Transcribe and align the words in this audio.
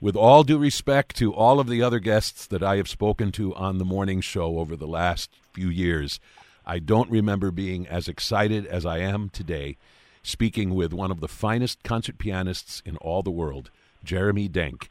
with 0.00 0.16
all 0.16 0.42
due 0.42 0.58
respect 0.58 1.16
to 1.16 1.34
all 1.34 1.60
of 1.60 1.68
the 1.68 1.82
other 1.82 1.98
guests 1.98 2.46
that 2.46 2.62
I 2.62 2.76
have 2.76 2.88
spoken 2.88 3.32
to 3.32 3.54
on 3.54 3.78
the 3.78 3.84
morning 3.84 4.20
show 4.20 4.58
over 4.58 4.76
the 4.76 4.86
last 4.86 5.30
few 5.52 5.68
years, 5.68 6.20
I 6.64 6.78
don't 6.78 7.10
remember 7.10 7.50
being 7.50 7.86
as 7.86 8.08
excited 8.08 8.66
as 8.66 8.86
I 8.86 8.98
am 8.98 9.28
today 9.28 9.76
speaking 10.22 10.74
with 10.74 10.92
one 10.92 11.10
of 11.10 11.20
the 11.20 11.28
finest 11.28 11.82
concert 11.82 12.18
pianists 12.18 12.82
in 12.84 12.96
all 12.98 13.22
the 13.22 13.30
world, 13.30 13.70
Jeremy 14.04 14.48
Denk. 14.48 14.90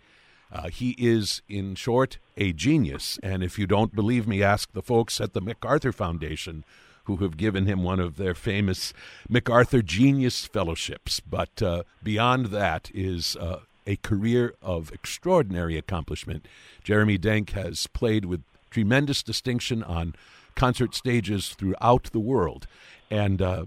Uh, 0.51 0.69
he 0.69 0.96
is, 0.97 1.41
in 1.47 1.76
short, 1.76 2.17
a 2.35 2.51
genius. 2.53 3.19
And 3.21 3.44
if 3.44 3.60
you 3.60 3.67
don't 3.67 3.96
believe 3.96 4.28
me, 4.28 4.41
ask 4.41 4.71
the 4.71 4.81
folks 4.81 5.21
at 5.21 5.33
the 5.33 5.41
MacArthur 5.41 5.91
Foundation 5.91 6.65
who 7.03 7.17
have 7.17 7.37
given 7.37 7.65
him 7.65 7.83
one 7.83 7.99
of 7.99 8.17
their 8.17 8.33
famous 8.33 8.94
MacArthur 9.28 9.81
Genius 9.81 10.46
Fellowships. 10.46 11.19
But 11.19 11.62
uh, 11.62 11.83
beyond 12.03 12.47
that 12.47 12.89
is 12.94 13.35
uh, 13.35 13.60
a 13.90 13.96
career 13.96 14.53
of 14.62 14.94
extraordinary 14.94 15.76
accomplishment. 15.76 16.48
Jeremy 16.84 17.18
Denk 17.18 17.50
has 17.52 17.88
played 17.88 18.23
with 18.23 18.44
tremendous 18.70 19.23
distinction 19.23 19.81
on 19.81 20.14
concert 20.54 20.94
stages 20.94 21.50
throughout 21.50 22.04
the 22.12 22.20
world. 22.20 22.67
And 23.09 23.41
uh, 23.41 23.66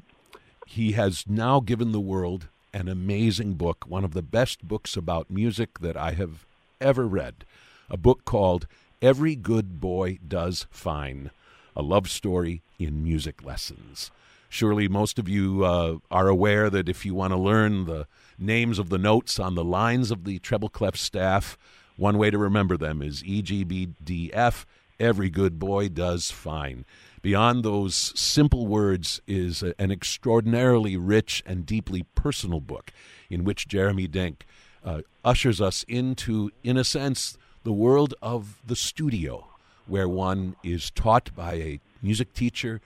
he 0.64 0.92
has 0.92 1.24
now 1.28 1.59
given 1.59 1.91
the 1.91 1.98
world 1.98 2.47
an 2.73 2.88
amazing 2.88 3.55
book, 3.55 3.84
one 3.88 4.05
of 4.05 4.14
the 4.14 4.23
best 4.23 4.62
books 4.62 4.97
about 4.97 5.28
music 5.28 5.80
that 5.80 5.97
I 5.97 6.12
have 6.12 6.47
ever 6.80 7.09
read. 7.09 7.45
A 7.91 7.97
book 7.97 8.25
called 8.25 8.69
Every 9.02 9.34
Good 9.34 9.80
Boy 9.80 10.20
Does 10.27 10.69
Fine 10.70 11.33
A 11.75 11.83
Love 11.83 12.09
Story 12.09 12.62
in 12.78 13.02
Music 13.02 13.45
Lessons. 13.45 14.12
Surely 14.48 14.86
most 14.86 15.19
of 15.19 15.28
you 15.28 15.64
uh, 15.64 15.97
are 16.12 16.28
aware 16.28 16.70
that 16.70 16.89
if 16.89 17.05
you 17.05 17.12
want 17.12 17.33
to 17.33 17.39
learn 17.39 17.86
the 17.86 18.06
names 18.42 18.78
of 18.78 18.88
the 18.88 18.98
notes 18.98 19.38
on 19.38 19.55
the 19.55 19.64
lines 19.64 20.10
of 20.10 20.24
the 20.24 20.38
treble 20.38 20.69
clef 20.69 20.96
staff, 20.96 21.56
one 21.96 22.19
way 22.19 22.30
to 22.30 22.38
remember 22.38 22.77
them 22.77 23.02
is 23.02 23.24
E, 23.24 23.42
G, 23.42 23.64
B, 23.64 23.91
D, 24.02 24.30
F. 24.33 24.67
Every 24.98 25.30
good 25.30 25.58
boy 25.58 25.89
does 25.89 26.30
fine. 26.30 26.84
Beyond 27.22 27.64
those 27.64 28.12
simple 28.19 28.67
words 28.67 29.20
is 29.27 29.62
an 29.62 29.91
extraordinarily 29.91 30.97
rich 30.97 31.42
and 31.47 31.64
deeply 31.64 32.05
personal 32.14 32.61
book 32.61 32.92
in 33.30 33.44
which 33.44 33.69
Jeremy 33.69 34.06
Denk 34.06 34.45
uh, 34.84 35.02
ushers 35.24 35.61
us 35.61 35.84
into, 35.89 36.50
in 36.64 36.77
a 36.77 36.84
sense, 36.84 37.39
the 37.62 37.72
world 37.72 38.14
of 38.20 38.61
the 38.67 38.77
studio, 38.77 39.47
where 39.86 40.08
one 40.08 40.56
is 40.64 40.91
taught 40.91 41.34
by 41.34 41.55
a 41.55 41.80
music 42.02 42.33
teacher 42.33 42.80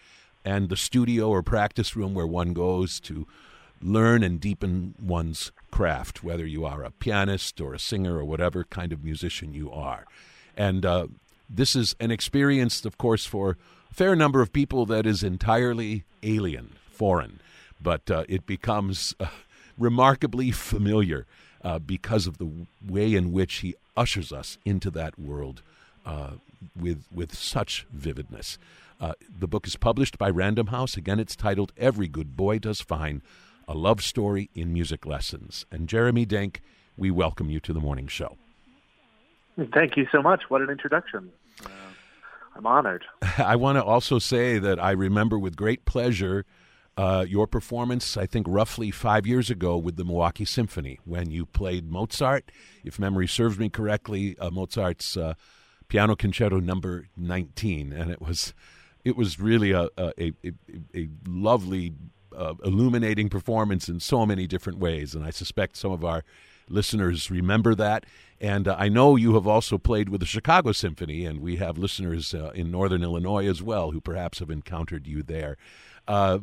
and 0.45 0.69
the 0.69 0.77
studio 0.77 1.29
or 1.29 1.43
practice 1.43 1.97
room 1.97 2.15
where 2.15 2.27
one 2.27 2.53
goes 2.53 3.01
to 3.01 3.27
learn 3.83 4.23
and 4.23 4.41
deepen 4.41 4.95
one's 5.01 5.53
craft, 5.71 6.25
whether 6.25 6.47
you 6.47 6.65
are 6.65 6.83
a 6.83 6.91
pianist 6.91 7.61
or 7.61 7.75
a 7.75 7.79
singer 7.79 8.17
or 8.19 8.25
whatever 8.25 8.65
kind 8.65 8.93
of 8.93 9.05
musician 9.05 9.53
you 9.53 9.71
are. 9.71 10.07
And 10.57 10.87
uh, 10.87 11.09
this 11.49 11.77
is 11.77 11.95
an 12.01 12.11
experience, 12.11 12.85
of 12.85 12.99
course, 12.99 13.27
for 13.27 13.57
a 13.91 13.95
fair 13.95 14.17
number 14.17 14.41
of 14.41 14.53
people 14.53 14.87
that 14.87 15.07
is 15.07 15.23
entirely 15.23 16.05
alien, 16.23 16.73
foreign, 16.91 17.41
but 17.81 18.11
uh, 18.11 18.25
it 18.29 18.47
becomes 18.47 19.15
uh, 19.21 19.27
remarkably 19.79 20.51
familiar 20.51 21.27
uh, 21.63 21.79
because 21.79 22.27
of 22.27 22.39
the 22.39 22.51
way 22.87 23.15
in 23.15 23.33
which 23.33 23.57
he 23.57 23.75
ushers 23.97 24.33
us 24.33 24.59
into 24.65 24.91
that 24.91 25.19
world 25.19 25.63
uh, 26.05 26.33
with 26.79 27.05
with 27.13 27.35
such 27.35 27.87
vividness. 27.93 28.59
Uh, 29.01 29.13
the 29.39 29.47
book 29.47 29.67
is 29.67 29.77
published 29.77 30.17
by 30.17 30.31
Random 30.31 30.69
House. 30.69 30.97
Again, 30.97 31.21
it's 31.21 31.37
titled 31.37 31.73
Every 31.77 32.09
Good 32.09 32.37
Boy 32.37 32.59
Does 32.59 32.81
Fine 32.81 33.21
A 33.69 33.75
Love 33.75 34.03
Story 34.03 34.51
in 34.55 34.73
Music 34.73 35.07
Lessons. 35.07 35.67
And 35.71 35.89
Jeremy 35.89 36.25
Denk, 36.25 36.63
we 36.97 37.11
welcome 37.11 37.51
you 37.51 37.61
to 37.61 37.73
the 37.73 37.81
morning 37.81 38.07
show. 38.07 38.37
Thank 39.73 39.97
you 39.97 40.07
so 40.13 40.23
much. 40.23 40.43
What 40.49 40.63
an 40.63 40.71
introduction. 40.71 41.33
Uh, 41.65 41.69
I'm 42.55 42.67
honored. 42.67 43.05
I 43.39 43.57
want 43.57 43.77
to 43.77 43.85
also 43.85 44.19
say 44.19 44.59
that 44.59 44.83
I 44.83 44.91
remember 44.93 45.39
with 45.39 45.57
great 45.57 45.85
pleasure 45.85 46.45
uh, 46.97 47.27
your 47.29 47.47
performance, 47.47 48.17
I 48.17 48.27
think 48.27 48.47
roughly 48.49 48.91
five 48.91 49.27
years 49.27 49.51
ago, 49.51 49.77
with 49.77 49.97
the 49.97 50.05
Milwaukee 50.05 50.47
Symphony 50.47 50.99
when 51.05 51.31
you 51.31 51.45
played 51.45 51.91
Mozart. 51.91 52.51
If 52.85 52.99
memory 52.99 53.29
serves 53.29 53.59
me 53.59 53.69
correctly, 53.69 54.37
uh, 54.39 54.51
Mozart's 54.51 55.17
uh, 55.17 55.35
Piano 55.89 56.17
Concerto 56.17 56.59
Number 56.59 57.09
19, 57.17 57.93
and 57.93 58.11
it 58.11 58.21
was 58.21 58.55
it 59.05 59.17
was 59.17 59.39
really 59.39 59.73
a 59.73 59.89
a, 59.99 60.33
a, 60.43 60.53
a 60.95 61.09
lovely, 61.27 61.93
uh, 62.37 62.55
illuminating 62.65 63.29
performance 63.29 63.89
in 63.89 64.01
so 64.01 64.27
many 64.27 64.47
different 64.47 64.79
ways. 64.79 65.15
And 65.15 65.25
I 65.25 65.31
suspect 65.31 65.77
some 65.77 65.93
of 65.93 66.05
our 66.05 66.23
listeners 66.69 67.31
remember 67.31 67.75
that. 67.75 68.05
And 68.41 68.69
uh, 68.69 68.77
I 68.79 68.89
know 68.89 69.17
you 69.17 69.35
have 69.35 69.47
also 69.47 69.79
played 69.79 70.09
with 70.09 70.21
the 70.21 70.27
Chicago 70.27 70.73
Symphony, 70.73 71.25
and 71.25 71.41
we 71.41 71.57
have 71.57 71.79
listeners 71.79 72.35
uh, 72.35 72.51
in 72.55 72.71
Northern 72.71 73.03
Illinois 73.03 73.49
as 73.49 73.63
well 73.63 73.93
who 73.93 74.01
perhaps 74.01 74.41
have 74.41 74.51
encountered 74.51 75.07
you 75.07 75.23
there. 75.23 75.57
Uh, 76.07 76.41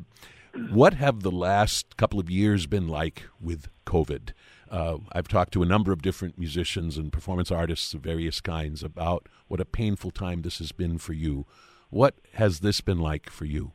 what 0.72 0.96
have 0.96 1.22
the 1.22 1.32
last 1.32 1.98
couple 1.98 2.20
of 2.20 2.30
years 2.30 2.68
been 2.68 2.88
like 2.88 3.24
with 3.40 3.70
COVID? 3.86 4.32
Uh, 4.70 4.98
I've 5.12 5.28
talked 5.28 5.54
to 5.54 5.62
a 5.62 5.68
number 5.68 5.92
of 5.92 6.02
different 6.02 6.38
musicians 6.38 6.98
and 6.98 7.14
performance 7.14 7.52
artists 7.52 7.94
of 7.94 8.02
various 8.02 8.42
kinds 8.42 8.84
about 8.84 9.28
what 9.48 9.60
a 9.60 9.66
painful 9.66 10.12
time 10.12 10.42
this 10.42 10.58
has 10.58 10.72
been 10.72 10.98
for 10.98 11.14
you. 11.14 11.46
What 11.90 12.16
has 12.34 12.62
this 12.62 12.82
been 12.82 13.00
like 13.00 13.30
for 13.30 13.46
you? 13.46 13.74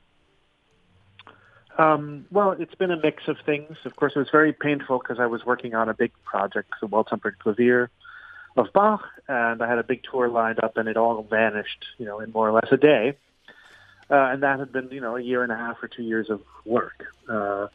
Um, 1.79 2.27
well, 2.33 2.57
it's 2.59 2.75
been 2.75 2.91
a 2.91 3.01
mix 3.01 3.29
of 3.29 3.37
things. 3.47 3.77
Of 3.85 3.95
course, 3.95 4.13
it 4.17 4.19
was 4.19 4.29
very 4.31 4.53
painful 4.53 4.99
because 4.99 5.21
I 5.21 5.27
was 5.27 5.47
working 5.47 5.75
on 5.75 5.89
a 5.89 5.95
big 5.95 6.11
project, 6.25 6.75
the 6.81 6.89
Well-Tempered 6.89 7.39
Clavier 7.39 7.89
of 8.57 8.73
Bach, 8.73 9.05
and 9.29 9.63
I 9.63 9.69
had 9.69 9.79
a 9.79 9.85
big 9.85 10.03
tour 10.03 10.29
lined 10.29 10.59
up, 10.63 10.77
and 10.77 10.89
it 10.89 10.97
all 10.97 11.23
vanished, 11.23 11.85
you 11.99 12.05
know, 12.05 12.19
in 12.19 12.33
more 12.33 12.49
or 12.49 12.53
less 12.53 12.67
a 12.73 12.77
day. 12.77 13.17
Uh, 14.11 14.15
and 14.15 14.43
that 14.43 14.59
had 14.59 14.73
been, 14.73 14.89
you 14.91 15.01
know, 15.01 15.17
a 15.17 15.21
year 15.21 15.45
and 15.45 15.53
a 15.53 15.57
half 15.57 15.77
or 15.81 15.87
two 15.87 16.03
years 16.03 16.29
of 16.31 16.41
work. 16.65 17.05
Uh, 17.29 17.69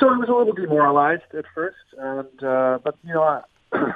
so 0.00 0.08
I 0.08 0.16
was 0.16 0.28
a 0.28 0.32
little 0.32 0.54
demoralized 0.54 1.22
at 1.38 1.44
first, 1.54 1.76
and 1.96 2.42
uh, 2.42 2.78
but 2.82 2.96
you 3.04 3.14
know, 3.14 3.22
I, 3.22 3.42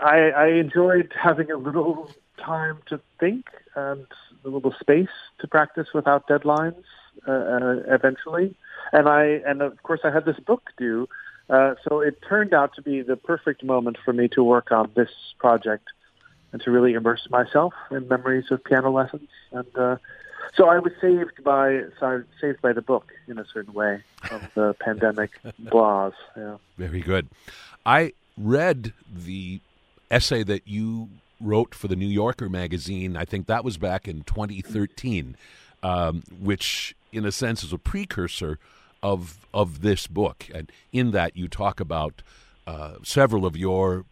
I, 0.00 0.16
I 0.30 0.46
enjoyed 0.48 1.12
having 1.20 1.50
a 1.50 1.56
little 1.56 2.10
time 2.38 2.78
to 2.86 3.00
think 3.18 3.46
and 3.74 4.06
a 4.44 4.48
little 4.48 4.74
space 4.78 5.08
to 5.40 5.48
practice 5.48 5.88
without 5.92 6.28
deadlines 6.28 6.84
uh, 7.28 7.32
uh, 7.32 7.76
eventually. 7.88 8.54
And 8.92 9.08
I 9.08 9.24
and 9.46 9.62
of 9.62 9.82
course 9.82 10.00
I 10.04 10.10
had 10.10 10.24
this 10.24 10.38
book 10.40 10.70
due, 10.78 11.08
uh, 11.50 11.74
so 11.86 12.00
it 12.00 12.22
turned 12.26 12.54
out 12.54 12.74
to 12.76 12.82
be 12.82 13.02
the 13.02 13.16
perfect 13.16 13.62
moment 13.62 13.98
for 14.04 14.12
me 14.12 14.28
to 14.28 14.42
work 14.42 14.72
on 14.72 14.90
this 14.94 15.10
project 15.38 15.88
and 16.52 16.62
to 16.62 16.70
really 16.70 16.94
immerse 16.94 17.28
myself 17.30 17.74
in 17.90 18.08
memories 18.08 18.50
of 18.50 18.64
piano 18.64 18.90
lessons. 18.90 19.28
And 19.52 19.76
uh, 19.76 19.96
so 20.54 20.68
I 20.68 20.78
was 20.78 20.92
saved 21.00 21.44
by 21.44 21.82
sorry, 21.98 22.24
saved 22.40 22.62
by 22.62 22.72
the 22.72 22.82
book 22.82 23.12
in 23.26 23.38
a 23.38 23.44
certain 23.52 23.74
way 23.74 24.02
of 24.30 24.42
the 24.54 24.74
pandemic 24.80 25.38
blahs. 25.64 26.14
Yeah. 26.36 26.56
Very 26.76 27.00
good. 27.00 27.28
I 27.84 28.12
read 28.36 28.92
the 29.12 29.60
essay 30.10 30.42
that 30.44 30.66
you 30.66 31.08
wrote 31.40 31.74
for 31.74 31.88
the 31.88 31.96
New 31.96 32.08
Yorker 32.08 32.48
magazine. 32.48 33.16
I 33.16 33.24
think 33.24 33.46
that 33.46 33.64
was 33.64 33.76
back 33.76 34.08
in 34.08 34.22
2013, 34.22 35.36
um, 35.82 36.22
which, 36.40 36.94
in 37.12 37.24
a 37.24 37.32
sense, 37.32 37.62
is 37.62 37.72
a 37.72 37.78
precursor 37.78 38.58
of 39.02 39.46
of 39.54 39.82
this 39.82 40.06
book. 40.06 40.46
And 40.54 40.70
in 40.92 41.12
that, 41.12 41.36
you 41.36 41.48
talk 41.48 41.80
about 41.80 42.22
uh, 42.66 42.94
several 43.02 43.46
of 43.46 43.56
your 43.56 44.04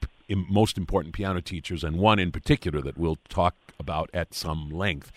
p- 0.00 0.34
most 0.34 0.76
important 0.76 1.14
piano 1.14 1.40
teachers, 1.40 1.84
and 1.84 1.98
one 1.98 2.18
in 2.18 2.32
particular 2.32 2.80
that 2.82 2.98
we'll 2.98 3.18
talk 3.28 3.54
about 3.78 4.10
at 4.12 4.34
some 4.34 4.70
length. 4.70 5.12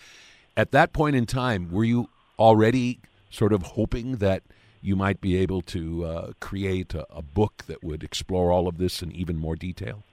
At 0.56 0.72
that 0.72 0.92
point 0.92 1.16
in 1.16 1.26
time, 1.26 1.70
were 1.70 1.84
you 1.84 2.08
already 2.38 3.00
sort 3.30 3.52
of 3.52 3.62
hoping 3.62 4.16
that 4.16 4.42
you 4.82 4.96
might 4.96 5.20
be 5.20 5.36
able 5.36 5.60
to 5.60 6.04
uh, 6.04 6.32
create 6.40 6.94
a, 6.94 7.06
a 7.14 7.22
book 7.22 7.64
that 7.66 7.84
would 7.84 8.02
explore 8.02 8.50
all 8.50 8.66
of 8.66 8.78
this 8.78 9.02
in 9.02 9.12
even 9.12 9.36
more 9.36 9.56
detail? 9.56 10.04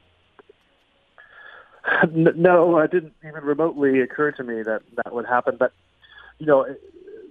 No, 2.11 2.77
it 2.79 2.91
didn't 2.91 3.13
even 3.25 3.43
remotely 3.43 4.01
occur 4.01 4.31
to 4.31 4.43
me 4.43 4.61
that 4.61 4.81
that 4.97 5.13
would 5.13 5.25
happen. 5.25 5.55
But 5.57 5.71
you 6.39 6.45
know, 6.45 6.65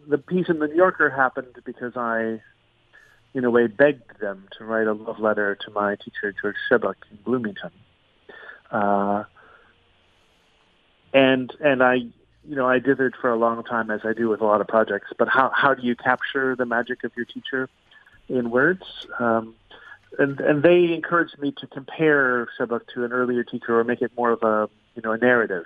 the 0.09 0.19
piece 0.19 0.49
in 0.49 0.59
the 0.59 0.69
New 0.69 0.77
Yorker 0.77 1.11
happened 1.11 1.57
because 1.65 1.97
I, 1.97 2.41
in 3.35 3.45
a 3.45 3.51
way, 3.51 3.67
begged 3.67 4.21
them 4.21 4.49
to 4.59 4.65
write 4.65 4.87
a 4.87 4.93
love 4.93 5.19
letter 5.19 5.57
to 5.67 5.71
my 5.71 5.97
teacher 5.97 6.35
George 6.41 6.57
Sebők 6.71 6.97
in 7.11 7.19
Bloomington, 7.25 7.71
uh, 8.71 9.25
and 11.13 11.53
and 11.61 11.83
I, 11.83 11.95
you 11.95 12.57
know, 12.57 12.69
I 12.69 12.79
dithered 12.79 13.15
for 13.21 13.31
a 13.31 13.37
long 13.37 13.63
time 13.65 13.91
as 13.91 14.01
I 14.05 14.13
do 14.13 14.29
with 14.29 14.41
a 14.41 14.45
lot 14.45 14.61
of 14.61 14.69
projects. 14.69 15.09
But 15.19 15.29
how 15.29 15.51
how 15.55 15.75
do 15.75 15.83
you 15.83 15.97
capture 15.97 16.57
the 16.57 16.67
magic 16.67 17.05
of 17.05 17.13
your 17.17 17.27
teacher 17.27 17.69
in 18.29 18.51
words? 18.51 18.83
Um, 19.19 19.55
and 20.19 20.41
and 20.41 20.63
they 20.63 20.93
encouraged 20.95 21.39
me 21.39 21.53
to 21.59 21.67
compare 21.67 22.49
Sebők 22.59 22.87
to 22.95 23.05
an 23.05 23.13
earlier 23.13 23.45
teacher 23.45 23.79
or 23.79 23.85
make 23.85 24.03
it 24.03 24.13
more 24.17 24.31
of 24.31 24.43
a 24.43 24.69
you 24.95 25.03
know 25.03 25.13
a 25.13 25.19
narrative. 25.19 25.65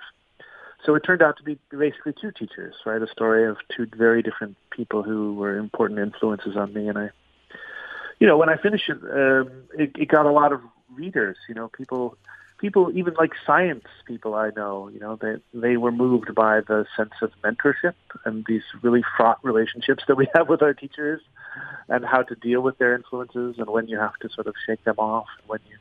So 0.85 0.95
it 0.95 1.01
turned 1.01 1.21
out 1.21 1.37
to 1.37 1.43
be 1.43 1.59
basically 1.69 2.13
two 2.19 2.31
teachers, 2.31 2.73
right? 2.85 3.01
A 3.01 3.07
story 3.07 3.47
of 3.47 3.57
two 3.75 3.87
very 3.95 4.23
different 4.23 4.57
people 4.71 5.03
who 5.03 5.35
were 5.35 5.57
important 5.57 5.99
influences 5.99 6.55
on 6.57 6.73
me, 6.73 6.87
and 6.87 6.97
I, 6.97 7.09
you 8.19 8.27
know, 8.27 8.37
when 8.37 8.49
I 8.49 8.57
finished 8.57 8.89
it, 8.89 8.97
um, 9.03 9.63
it, 9.77 9.91
it 9.97 10.07
got 10.07 10.25
a 10.25 10.31
lot 10.31 10.51
of 10.51 10.61
readers. 10.93 11.37
You 11.47 11.55
know, 11.55 11.67
people, 11.67 12.17
people, 12.59 12.91
even 12.95 13.13
like 13.13 13.31
science 13.45 13.85
people 14.07 14.33
I 14.33 14.49
know, 14.55 14.89
you 14.89 14.99
know, 14.99 15.17
they 15.21 15.35
they 15.53 15.77
were 15.77 15.91
moved 15.91 16.33
by 16.33 16.61
the 16.61 16.85
sense 16.97 17.13
of 17.21 17.31
mentorship 17.43 17.93
and 18.25 18.43
these 18.47 18.63
really 18.81 19.03
fraught 19.17 19.39
relationships 19.43 20.03
that 20.07 20.15
we 20.15 20.27
have 20.35 20.49
with 20.49 20.63
our 20.63 20.73
teachers, 20.73 21.21
and 21.89 22.05
how 22.05 22.23
to 22.23 22.35
deal 22.35 22.61
with 22.61 22.77
their 22.79 22.95
influences 22.95 23.55
and 23.57 23.69
when 23.69 23.87
you 23.87 23.99
have 23.99 24.17
to 24.21 24.29
sort 24.29 24.47
of 24.47 24.55
shake 24.65 24.83
them 24.83 24.95
off, 24.97 25.27
and 25.39 25.49
when 25.49 25.59
you, 25.69 25.77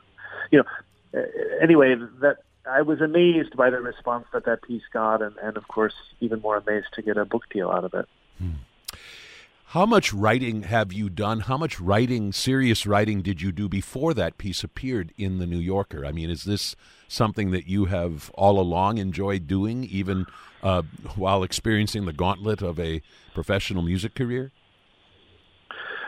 you 0.50 0.58
know, 0.58 1.22
anyway, 1.62 1.94
that 2.20 2.38
I 2.66 2.82
was 2.82 3.00
amazed 3.00 3.56
by 3.56 3.70
the 3.70 3.80
response 3.80 4.26
that 4.32 4.44
that 4.44 4.62
piece 4.62 4.82
got, 4.92 5.22
and, 5.22 5.36
and 5.42 5.56
of 5.56 5.68
course, 5.68 5.94
even 6.20 6.40
more 6.40 6.56
amazed 6.56 6.88
to 6.94 7.02
get 7.02 7.16
a 7.16 7.24
book 7.24 7.44
deal 7.50 7.70
out 7.70 7.84
of 7.84 7.94
it. 7.94 8.08
Hmm. 8.38 8.50
How 9.70 9.86
much 9.86 10.12
writing 10.12 10.64
have 10.64 10.92
you 10.92 11.08
done? 11.08 11.40
How 11.40 11.56
much 11.56 11.78
writing, 11.78 12.32
serious 12.32 12.86
writing, 12.86 13.22
did 13.22 13.40
you 13.40 13.52
do 13.52 13.68
before 13.68 14.12
that 14.14 14.36
piece 14.36 14.64
appeared 14.64 15.12
in 15.16 15.38
the 15.38 15.46
New 15.46 15.60
Yorker? 15.60 16.04
I 16.04 16.10
mean, 16.10 16.28
is 16.28 16.42
this 16.42 16.74
something 17.06 17.52
that 17.52 17.68
you 17.68 17.84
have 17.84 18.30
all 18.30 18.58
along 18.58 18.98
enjoyed 18.98 19.46
doing, 19.46 19.84
even 19.84 20.26
uh, 20.64 20.82
while 21.14 21.44
experiencing 21.44 22.04
the 22.04 22.12
gauntlet 22.12 22.62
of 22.62 22.80
a 22.80 23.00
professional 23.32 23.82
music 23.82 24.16
career? 24.16 24.50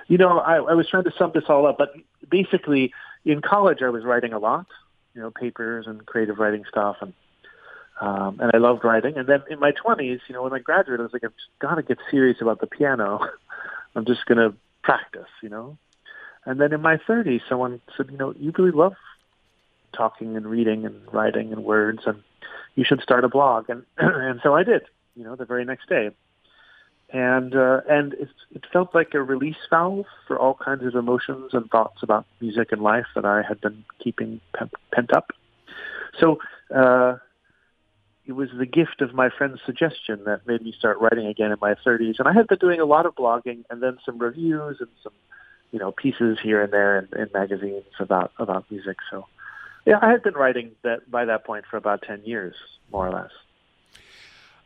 You 0.08 0.18
know, 0.18 0.40
I, 0.40 0.56
I 0.56 0.74
was 0.74 0.88
trying 0.88 1.04
to 1.04 1.12
sum 1.16 1.30
this 1.32 1.44
all 1.48 1.64
up, 1.64 1.78
but 1.78 1.94
basically, 2.28 2.92
in 3.24 3.40
college, 3.42 3.78
I 3.80 3.90
was 3.90 4.02
writing 4.02 4.32
a 4.32 4.40
lot, 4.40 4.66
you 5.14 5.20
know, 5.20 5.30
papers 5.30 5.86
and 5.86 6.04
creative 6.06 6.38
writing 6.38 6.64
stuff, 6.68 6.96
and 7.00 7.12
um, 8.00 8.40
and 8.40 8.50
I 8.52 8.58
loved 8.58 8.84
writing. 8.84 9.16
And 9.16 9.28
then 9.28 9.42
in 9.48 9.60
my 9.60 9.72
20s, 9.72 10.20
you 10.26 10.34
know, 10.34 10.42
when 10.42 10.52
I 10.52 10.58
graduated, 10.58 11.00
I 11.00 11.04
was 11.04 11.12
like, 11.12 11.24
I've 11.24 11.32
got 11.60 11.76
to 11.76 11.82
get 11.82 11.98
serious 12.10 12.38
about 12.40 12.60
the 12.60 12.66
piano. 12.66 13.20
I'm 13.94 14.04
just 14.06 14.26
going 14.26 14.38
to 14.38 14.56
practice, 14.82 15.28
you 15.42 15.48
know. 15.48 15.78
And 16.44 16.60
then 16.60 16.72
in 16.72 16.80
my 16.80 16.96
30s, 16.96 17.42
someone 17.48 17.80
said, 17.96 18.08
you 18.10 18.16
know, 18.16 18.34
you 18.36 18.52
really 18.58 18.72
love 18.72 18.94
talking 19.92 20.36
and 20.36 20.46
reading 20.46 20.84
and 20.84 21.00
writing 21.12 21.52
and 21.52 21.64
words, 21.64 22.00
and 22.06 22.22
you 22.74 22.84
should 22.84 23.02
start 23.02 23.24
a 23.24 23.28
blog. 23.28 23.68
And 23.68 23.84
and 23.98 24.40
so 24.42 24.54
I 24.54 24.64
did, 24.64 24.82
you 25.14 25.22
know, 25.24 25.36
the 25.36 25.44
very 25.44 25.64
next 25.64 25.88
day. 25.88 26.10
And 27.12 27.54
uh, 27.54 27.82
and 27.90 28.14
it, 28.14 28.30
it 28.52 28.64
felt 28.72 28.94
like 28.94 29.12
a 29.12 29.22
release 29.22 29.56
valve 29.68 30.06
for 30.26 30.38
all 30.38 30.54
kinds 30.54 30.82
of 30.86 30.94
emotions 30.94 31.50
and 31.52 31.70
thoughts 31.70 32.02
about 32.02 32.24
music 32.40 32.72
and 32.72 32.80
life 32.80 33.04
that 33.14 33.26
I 33.26 33.42
had 33.46 33.60
been 33.60 33.84
keeping 34.02 34.40
pent, 34.54 35.12
up. 35.12 35.30
So 36.18 36.38
uh, 36.74 37.16
it 38.24 38.32
was 38.32 38.48
the 38.56 38.64
gift 38.64 39.02
of 39.02 39.12
my 39.12 39.28
friend's 39.28 39.60
suggestion 39.66 40.24
that 40.24 40.46
made 40.46 40.62
me 40.62 40.72
start 40.78 41.00
writing 41.00 41.26
again 41.26 41.52
in 41.52 41.58
my 41.60 41.74
30s. 41.74 42.18
And 42.18 42.26
I 42.26 42.32
had 42.32 42.46
been 42.46 42.58
doing 42.58 42.80
a 42.80 42.86
lot 42.86 43.04
of 43.04 43.14
blogging 43.14 43.64
and 43.68 43.82
then 43.82 43.98
some 44.06 44.18
reviews 44.18 44.78
and 44.80 44.88
some, 45.02 45.12
you 45.70 45.78
know, 45.78 45.92
pieces 45.92 46.38
here 46.42 46.62
and 46.62 46.72
there 46.72 46.98
in, 46.98 47.20
in 47.20 47.28
magazines 47.34 47.84
about 47.98 48.32
about 48.38 48.64
music. 48.70 48.96
So, 49.10 49.26
yeah, 49.84 49.98
I 50.00 50.12
had 50.12 50.22
been 50.22 50.34
writing 50.34 50.70
that 50.82 51.10
by 51.10 51.26
that 51.26 51.44
point 51.44 51.66
for 51.70 51.76
about 51.76 52.00
10 52.08 52.22
years, 52.24 52.54
more 52.90 53.06
or 53.06 53.12
less. 53.12 53.32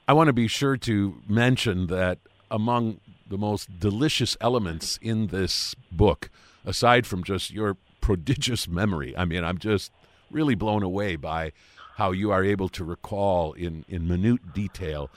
I 0.06 0.12
want 0.12 0.28
to 0.28 0.32
be 0.32 0.46
sure 0.46 0.76
to 0.76 1.20
mention 1.26 1.88
that 1.88 2.20
among 2.50 3.00
the 3.28 3.38
most 3.38 3.80
delicious 3.80 4.36
elements 4.40 4.98
in 5.02 5.28
this 5.28 5.74
book, 5.90 6.30
aside 6.64 7.06
from 7.06 7.24
just 7.24 7.52
your 7.52 7.76
prodigious 8.00 8.68
memory, 8.68 9.16
I 9.16 9.24
mean, 9.24 9.44
I'm 9.44 9.58
just 9.58 9.90
really 10.30 10.54
blown 10.54 10.82
away 10.82 11.16
by 11.16 11.52
how 11.96 12.12
you 12.12 12.30
are 12.30 12.44
able 12.44 12.68
to 12.68 12.84
recall 12.84 13.52
in, 13.54 13.84
in 13.88 14.06
minute 14.06 14.52
detail 14.52 15.10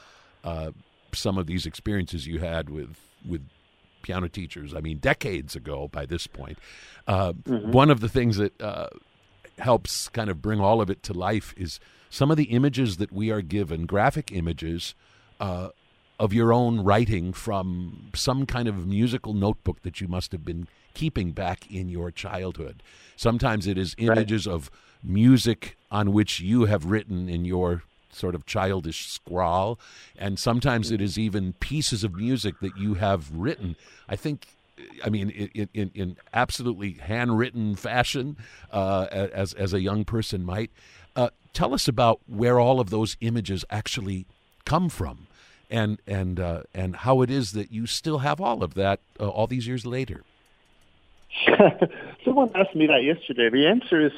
uh, 0.44 0.72
some 1.14 1.38
of 1.38 1.48
these 1.48 1.66
experiences 1.66 2.28
you 2.28 2.40
had 2.40 2.70
with 2.70 2.96
with 3.28 3.42
piano 4.02 4.30
teachers. 4.30 4.74
I 4.74 4.80
mean, 4.80 4.98
decades 4.98 5.56
ago 5.56 5.90
by 5.90 6.06
this 6.06 6.26
point. 6.26 6.58
Uh, 7.06 7.34
mm-hmm. 7.34 7.72
One 7.72 7.90
of 7.90 8.00
the 8.00 8.08
things 8.08 8.38
that 8.38 8.60
uh, 8.62 8.88
helps 9.58 10.08
kind 10.10 10.30
of 10.30 10.42
bring 10.42 10.60
all 10.60 10.80
of 10.80 10.90
it 10.90 11.04
to 11.04 11.14
life 11.14 11.54
is 11.58 11.80
some 12.10 12.31
of 12.31 12.38
the 12.38 12.46
images 12.46 12.98
that 12.98 13.12
we 13.12 13.30
are 13.30 13.42
given, 13.42 13.86
graphic 13.86 14.31
images. 14.31 14.96
Uh, 15.40 15.70
of 16.19 16.33
your 16.33 16.51
own 16.51 16.81
writing 16.81 17.31
from 17.31 18.10
some 18.13 18.45
kind 18.45 18.68
of 18.68 18.86
musical 18.86 19.33
notebook 19.33 19.81
that 19.83 20.01
you 20.01 20.07
must 20.07 20.31
have 20.33 20.44
been 20.44 20.68
keeping 20.94 21.31
back 21.31 21.71
in 21.71 21.88
your 21.88 22.12
childhood. 22.12 22.83
Sometimes 23.16 23.66
it 23.66 23.77
is 23.77 23.95
images 23.98 24.45
right. 24.45 24.54
of 24.54 24.69
music 25.01 25.77
on 25.89 26.12
which 26.12 26.42
you 26.42 26.66
have 26.66 26.86
written 26.86 27.30
in 27.30 27.45
your 27.45 27.83
sort 28.12 28.36
of 28.36 28.45
childish 28.45 29.07
scrawl, 29.07 29.80
and 30.18 30.38
sometimes 30.38 30.92
it 30.92 31.00
is 31.00 31.18
even 31.18 31.54
pieces 31.54 32.04
of 32.04 32.16
music 32.16 32.60
that 32.60 32.75
you 32.77 32.95
have 32.95 33.31
written. 33.31 33.75
I 34.07 34.16
think. 34.16 34.48
I 35.04 35.10
mean, 35.10 35.30
in, 35.30 35.68
in, 35.74 35.92
in 35.94 36.18
absolutely 36.33 36.94
handwritten 36.94 37.75
fashion, 37.75 38.38
uh, 38.71 39.07
as 39.12 39.54
as 39.54 39.74
a 39.74 39.81
young 39.81 40.06
person 40.06 40.45
might. 40.45 40.71
Uh, 41.18 41.30
tell 41.54 41.74
us 41.74 41.88
about 41.88 42.21
where 42.27 42.60
all 42.60 42.80
of 42.80 42.89
those 42.89 43.18
images 43.19 43.66
actually 43.69 44.25
come 44.63 44.88
from, 44.88 45.27
and 45.69 46.00
and 46.07 46.39
uh, 46.39 46.63
and 46.74 46.95
how 46.98 47.21
it 47.21 47.30
is 47.30 47.51
that 47.54 47.71
you 47.71 47.86
still 47.86 48.19
have 48.19 48.42
all 48.42 48.63
of 48.63 48.74
that 48.74 49.00
uh, 49.19 49.27
all 49.27 49.48
these 49.48 49.68
years 49.68 49.86
later. 49.86 50.24
Someone 52.25 52.51
asked 52.56 52.75
me 52.75 52.88
that 52.88 53.04
yesterday. 53.04 53.50
The 53.50 53.68
answer 53.68 54.06
is 54.06 54.13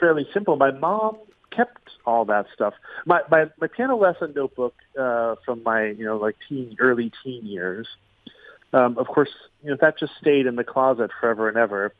fairly 0.00 0.26
simple. 0.32 0.56
My 0.56 0.70
mom 0.70 1.16
kept 1.50 1.90
all 2.04 2.24
that 2.26 2.46
stuff. 2.54 2.74
My 3.06 3.20
my, 3.30 3.46
my 3.60 3.68
piano 3.68 3.96
lesson 3.96 4.32
notebook 4.34 4.74
uh, 4.98 5.36
from 5.44 5.62
my 5.62 5.86
you 5.86 6.04
know 6.04 6.16
like 6.16 6.36
teen 6.48 6.76
early 6.78 7.12
teen 7.22 7.46
years. 7.46 7.86
Um, 8.72 8.98
of 8.98 9.06
course, 9.06 9.30
you 9.62 9.70
know 9.70 9.76
that 9.80 9.98
just 9.98 10.12
stayed 10.20 10.46
in 10.46 10.56
the 10.56 10.64
closet 10.64 11.10
forever 11.20 11.48
and 11.48 11.56
ever. 11.56 11.92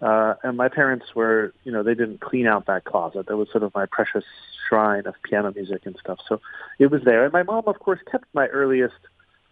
Uh, 0.00 0.34
and 0.42 0.56
my 0.56 0.68
parents 0.68 1.06
were, 1.14 1.54
you 1.64 1.72
know, 1.72 1.82
they 1.82 1.94
didn't 1.94 2.20
clean 2.20 2.46
out 2.46 2.66
that 2.66 2.84
closet. 2.84 3.26
That 3.26 3.36
was 3.36 3.48
sort 3.50 3.62
of 3.62 3.74
my 3.74 3.86
precious 3.86 4.24
shrine 4.68 5.06
of 5.06 5.14
piano 5.22 5.52
music 5.54 5.86
and 5.86 5.96
stuff. 5.98 6.18
So 6.28 6.40
it 6.78 6.90
was 6.90 7.02
there. 7.04 7.24
And 7.24 7.32
my 7.32 7.42
mom, 7.42 7.64
of 7.66 7.78
course, 7.78 8.00
kept 8.10 8.26
my 8.34 8.46
earliest 8.48 8.94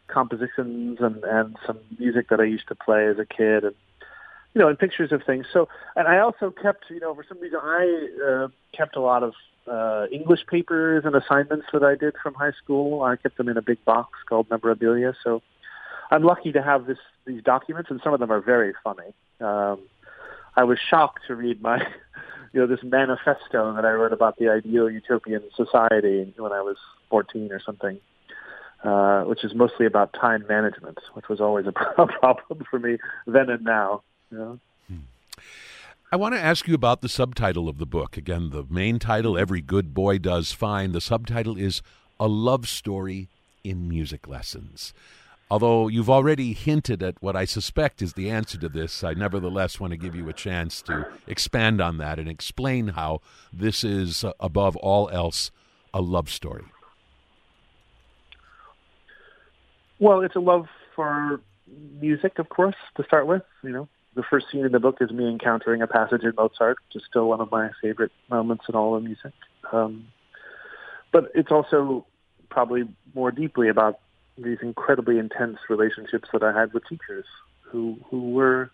compositions 0.07 0.99
and 1.01 1.25
and 1.25 1.57
some 1.67 1.79
music 1.99 2.29
that 2.29 2.39
I 2.39 2.45
used 2.45 2.69
to 2.69 2.75
play 2.75 3.07
as 3.07 3.19
a 3.19 3.25
kid 3.25 3.65
and 3.65 3.75
you 4.55 4.61
know, 4.61 4.69
and 4.69 4.79
pictures 4.79 5.13
of 5.13 5.23
things. 5.25 5.47
So, 5.53 5.69
and 5.97 6.07
I 6.07 6.21
also 6.21 6.51
kept, 6.51 6.85
you 6.89 7.01
know, 7.01 7.15
for 7.15 7.25
some 7.29 7.41
reason, 7.41 7.59
I 7.61 8.09
uh, 8.25 8.49
kept 8.73 8.97
a 8.97 9.01
lot 9.01 9.25
of 9.25 9.33
uh, 9.67 10.07
English 10.13 10.47
papers 10.47 11.05
and 11.05 11.15
assignments 11.17 11.67
that 11.73 11.83
I 11.83 11.97
did 11.97 12.15
from 12.23 12.35
high 12.35 12.53
school. 12.63 13.03
I 13.03 13.17
kept 13.17 13.37
them 13.37 13.49
in 13.49 13.57
a 13.57 13.63
big 13.63 13.85
box 13.85 14.11
called 14.29 14.49
memorabilia. 14.51 15.15
So, 15.25 15.43
I'm 16.11 16.23
lucky 16.23 16.53
to 16.53 16.63
have 16.63 16.87
this 16.87 16.99
these 17.27 17.43
documents, 17.43 17.91
and 17.91 18.01
some 18.05 18.15
of 18.15 18.21
them 18.21 18.31
are 18.31 18.41
very 18.41 18.75
funny. 18.85 19.13
Um, 19.41 19.81
I 20.57 20.65
was 20.65 20.79
shocked 20.79 21.21
to 21.29 21.35
read 21.35 21.61
my, 21.63 21.79
you 22.53 22.61
know, 22.61 22.67
this 22.67 22.83
manifesto 22.83 23.75
that 23.75 23.85
I 23.85 23.93
wrote 23.93 24.13
about 24.13 24.39
the 24.39 24.49
ideal 24.49 24.91
utopian 24.91 25.43
society 25.57 26.33
when 26.37 26.53
I 26.53 26.61
was 26.61 26.77
14 27.11 27.53
or 27.53 27.61
something. 27.61 27.99
Uh, 28.85 29.25
which 29.25 29.45
is 29.45 29.55
mostly 29.55 29.87
about 29.87 30.13
time 30.13 30.45
management, 30.47 30.99
which 31.15 31.27
was 31.31 31.41
always 31.41 31.65
a 31.67 31.73
problem 32.21 32.63
for 32.69 32.79
me 32.79 32.99
then 33.27 33.49
and 33.49 33.65
now. 33.65 34.03
Yeah. 34.31 34.57
Hmm. 34.89 34.99
I 36.13 36.17
want 36.17 36.35
to 36.35 36.41
ask 36.41 36.69
you 36.69 36.75
about 36.75 37.01
the 37.01 37.09
subtitle 37.09 37.67
of 37.67 37.79
the 37.79 37.87
book. 37.87 38.19
Again, 38.19 38.51
the 38.51 38.67
main 38.69 38.99
title, 38.99 39.39
Every 39.39 39.63
Good 39.63 39.95
Boy 39.95 40.19
Does 40.19 40.53
Fine. 40.53 40.93
The 40.93 41.01
subtitle 41.01 41.57
is 41.57 41.81
A 42.21 42.29
Love 42.29 42.69
Story 42.69 43.29
in 43.65 43.89
Music 43.89 44.29
Lessons. 44.29 44.93
Although 45.51 45.89
you've 45.89 46.11
already 46.11 46.53
hinted 46.53 47.03
at 47.03 47.23
what 47.23 47.37
I 47.37 47.45
suspect 47.45 48.01
is 48.01 48.15
the 48.15 48.31
answer 48.31 48.59
to 48.59 48.69
this, 48.69 49.05
I 49.05 49.15
nevertheless 49.15 49.79
want 49.79 49.91
to 49.93 49.97
give 49.97 50.15
you 50.15 50.29
a 50.29 50.33
chance 50.33 50.81
to 50.83 51.07
expand 51.27 51.81
on 51.81 51.99
that 51.99 52.19
and 52.19 52.29
explain 52.29 52.89
how 52.89 53.21
this 53.53 53.85
is, 53.85 54.25
uh, 54.25 54.33
above 54.41 54.75
all 54.77 55.11
else, 55.11 55.51
a 55.93 56.01
love 56.01 56.31
story. 56.31 56.65
Well, 59.99 60.23
it's 60.23 60.35
a 60.35 60.41
love 60.41 60.67
for 60.97 61.41
music, 62.01 62.39
of 62.39 62.49
course, 62.49 62.77
to 62.97 63.05
start 63.05 63.27
with. 63.27 63.43
You 63.63 63.71
know, 63.71 63.89
the 64.15 64.23
first 64.23 64.47
scene 64.51 64.65
in 64.65 64.73
the 64.73 64.81
book 64.81 64.99
is 65.01 65.11
me 65.11 65.29
encountering 65.29 65.83
a 65.83 65.87
passage 65.87 66.23
in 66.23 66.33
Mozart, 66.37 66.79
which 66.89 67.03
is 67.03 67.07
still 67.09 67.29
one 67.29 67.41
of 67.41 67.51
my 67.51 67.71
favorite 67.83 68.13
moments 68.31 68.65
in 68.69 68.75
all 68.75 68.97
of 68.97 69.03
music. 69.03 69.33
Um, 69.73 70.07
but 71.13 71.31
it's 71.35 71.53
also 71.53 72.07
probably 72.49 72.89
more 73.15 73.31
deeply 73.31 73.69
about 73.69 74.01
these 74.37 74.59
incredibly 74.63 75.19
intense 75.19 75.59
relationships 75.69 76.29
that 76.33 76.43
I 76.43 76.59
had 76.59 76.73
with 76.73 76.87
teachers 76.89 77.25
who 77.63 77.97
who 78.11 78.31
were 78.31 78.71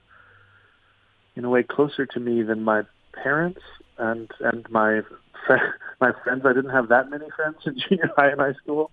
in 1.37 1.45
a 1.45 1.51
way 1.51 1.63
closer 1.63 2.07
to 2.07 2.21
me 2.21 2.43
than 2.43 2.63
my 2.63 2.83
parents 3.13 3.61
and 3.99 4.31
and 4.41 4.67
my 4.71 5.01
fr- 5.47 5.75
my 6.01 6.13
friends. 6.25 6.43
I 6.45 6.53
didn't 6.53 6.71
have 6.71 6.89
that 6.89 7.11
many 7.11 7.27
friends 7.35 7.57
in 7.67 7.77
junior 7.89 8.11
high 8.17 8.31
and 8.31 8.41
high 8.41 8.55
school. 8.55 8.91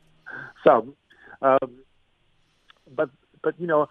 Some, 0.64 0.96
um, 1.42 1.84
but 2.96 3.10
but 3.42 3.60
you 3.60 3.68
know 3.68 3.88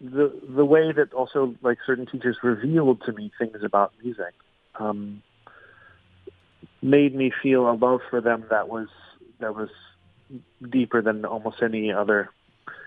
the 0.00 0.32
the 0.56 0.64
way 0.64 0.92
that 0.92 1.12
also 1.12 1.54
like 1.62 1.78
certain 1.86 2.06
teachers 2.06 2.36
revealed 2.42 3.02
to 3.06 3.12
me 3.12 3.30
things 3.38 3.58
about 3.64 3.92
music 4.02 4.34
um, 4.78 5.22
made 6.82 7.14
me 7.14 7.32
feel 7.42 7.70
a 7.70 7.72
love 7.72 8.00
for 8.10 8.20
them 8.20 8.44
that 8.50 8.68
was 8.68 8.88
that 9.40 9.54
was 9.54 9.70
deeper 10.70 11.02
than 11.02 11.24
almost 11.24 11.62
any 11.62 11.92
other 11.92 12.30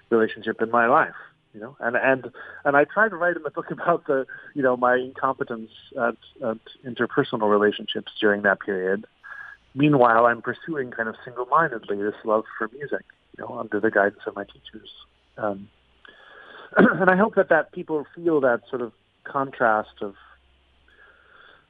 relationship 0.10 0.62
in 0.62 0.72
my 0.72 0.88
life. 0.88 1.16
you 1.54 1.60
know, 1.60 1.75
and 1.80 1.96
and 1.96 2.32
and 2.66 2.77
I 2.77 2.84
tried 2.86 3.10
to 3.10 3.16
write 3.16 3.36
in 3.36 3.44
the 3.44 3.50
book 3.50 3.72
about 3.72 4.06
the 4.08 4.25
you 4.54 4.62
know 4.62 4.77
my 4.77 4.96
incompetence 4.96 5.72
at, 5.96 6.18
at 6.44 6.58
interpersonal 6.86 7.50
relationships 7.50 8.12
during 8.20 8.44
that 8.44 8.60
period. 8.60 9.06
Meanwhile, 9.75 10.25
I'm 10.25 10.42
pursuing 10.42 10.89
kind 10.92 11.08
of 11.08 11.16
single-mindedly 11.24 11.98
this 11.98 12.16
love 12.25 12.46
for 12.58 12.68
music, 12.70 13.06
you 13.38 13.44
know, 13.44 13.60
under 13.60 13.80
the 13.80 13.92
guidance 13.92 14.22
of 14.25 14.36
my 14.36 14.44
teachers. 14.44 14.89
Um, 15.38 15.70
and 16.77 17.10
I 17.10 17.16
hope 17.16 17.36
that 17.36 17.50
that 17.50 17.72
people 17.74 18.06
feel 18.16 18.42
that 18.42 18.62
sort 18.70 18.82
of 18.82 18.92
contrast 19.24 20.01
of, 20.01 20.16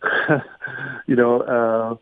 you 1.08 1.16
know, 1.16 1.42
uh, 1.42 1.96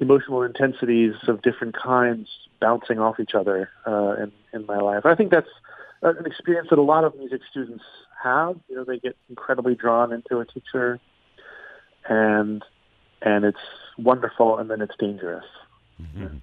emotional 0.00 0.42
intensities 0.42 1.14
of 1.26 1.42
different 1.42 1.76
kinds 1.76 2.28
bouncing 2.60 2.98
off 2.98 3.20
each 3.20 3.34
other 3.34 3.70
uh, 3.86 4.14
in 4.22 4.32
in 4.52 4.66
my 4.66 4.78
life. 4.78 5.04
I 5.06 5.14
think 5.14 5.30
that's 5.30 5.48
an 6.02 6.26
experience 6.26 6.68
that 6.70 6.78
a 6.78 6.82
lot 6.82 7.04
of 7.04 7.16
music 7.16 7.40
students 7.50 7.84
have. 8.22 8.56
You 8.68 8.76
know, 8.76 8.84
they 8.84 8.98
get 8.98 9.16
incredibly 9.28 9.74
drawn 9.74 10.12
into 10.12 10.38
a 10.38 10.44
teacher, 10.44 11.00
and 12.08 12.64
and 13.22 13.44
it's 13.44 13.58
wonderful, 13.96 14.58
and 14.58 14.70
then 14.70 14.80
it's 14.80 14.94
dangerous. 14.98 15.44
Mm-hmm. 16.00 16.38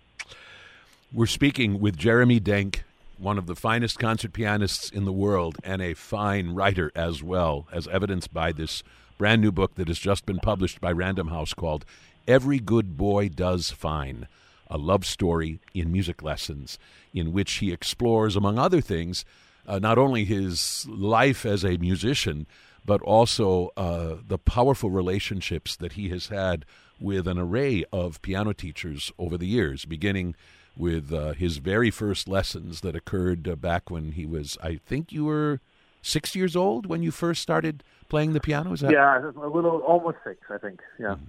We're 1.13 1.27
speaking 1.27 1.79
with 1.79 1.95
Jeremy 1.95 2.41
Denk, 2.41 2.83
one 3.17 3.37
of 3.37 3.45
the 3.45 3.55
finest 3.55 3.99
concert 3.99 4.33
pianists 4.33 4.89
in 4.89 5.05
the 5.05 5.13
world, 5.13 5.57
and 5.63 5.81
a 5.81 5.93
fine 5.93 6.49
writer 6.49 6.91
as 6.93 7.23
well, 7.23 7.67
as 7.71 7.87
evidenced 7.87 8.33
by 8.33 8.51
this 8.51 8.83
brand 9.17 9.41
new 9.41 9.51
book 9.51 9.75
that 9.75 9.87
has 9.87 9.97
just 9.97 10.25
been 10.25 10.39
published 10.39 10.81
by 10.81 10.91
Random 10.91 11.29
House 11.29 11.53
called 11.53 11.85
Every 12.27 12.59
Good 12.59 12.97
Boy 12.97 13.29
Does 13.29 13.71
Fine 13.71 14.27
a 14.69 14.77
love 14.77 15.05
story 15.05 15.59
in 15.73 15.91
music 15.91 16.21
lessons, 16.23 16.79
in 17.13 17.31
which 17.31 17.53
he 17.55 17.71
explores, 17.71 18.35
among 18.35 18.57
other 18.57 18.81
things, 18.81 19.25
uh, 19.67 19.79
not 19.79 19.97
only 19.97 20.25
his 20.25 20.85
life 20.89 21.45
as 21.45 21.63
a 21.63 21.77
musician, 21.77 22.47
but 22.85 23.01
also 23.01 23.71
uh, 23.75 24.15
the 24.27 24.37
powerful 24.37 24.89
relationships 24.89 25.75
that 25.75 25.93
he 25.93 26.09
has 26.09 26.27
had 26.27 26.65
with 26.99 27.27
an 27.27 27.37
array 27.37 27.83
of 27.91 28.21
piano 28.21 28.53
teachers 28.53 29.11
over 29.17 29.37
the 29.37 29.47
years, 29.47 29.85
beginning 29.85 30.35
with 30.77 31.11
uh, 31.11 31.33
his 31.33 31.57
very 31.57 31.89
first 31.89 32.27
lessons 32.27 32.81
that 32.81 32.95
occurred 32.95 33.47
uh, 33.47 33.55
back 33.55 33.89
when 33.89 34.11
he 34.11 34.25
was, 34.25 34.57
I 34.61 34.75
think 34.85 35.11
you 35.11 35.25
were 35.25 35.61
six 36.01 36.35
years 36.35 36.55
old 36.55 36.85
when 36.85 37.01
you 37.01 37.11
first 37.11 37.41
started 37.41 37.83
playing 38.09 38.33
the 38.33 38.39
piano. 38.39 38.73
Is 38.73 38.81
that? 38.81 38.91
Yeah, 38.91 39.19
a 39.19 39.47
little, 39.47 39.79
almost 39.79 40.17
six, 40.23 40.39
I 40.49 40.57
think. 40.57 40.81
Yeah, 40.99 41.15
mm-hmm. 41.15 41.25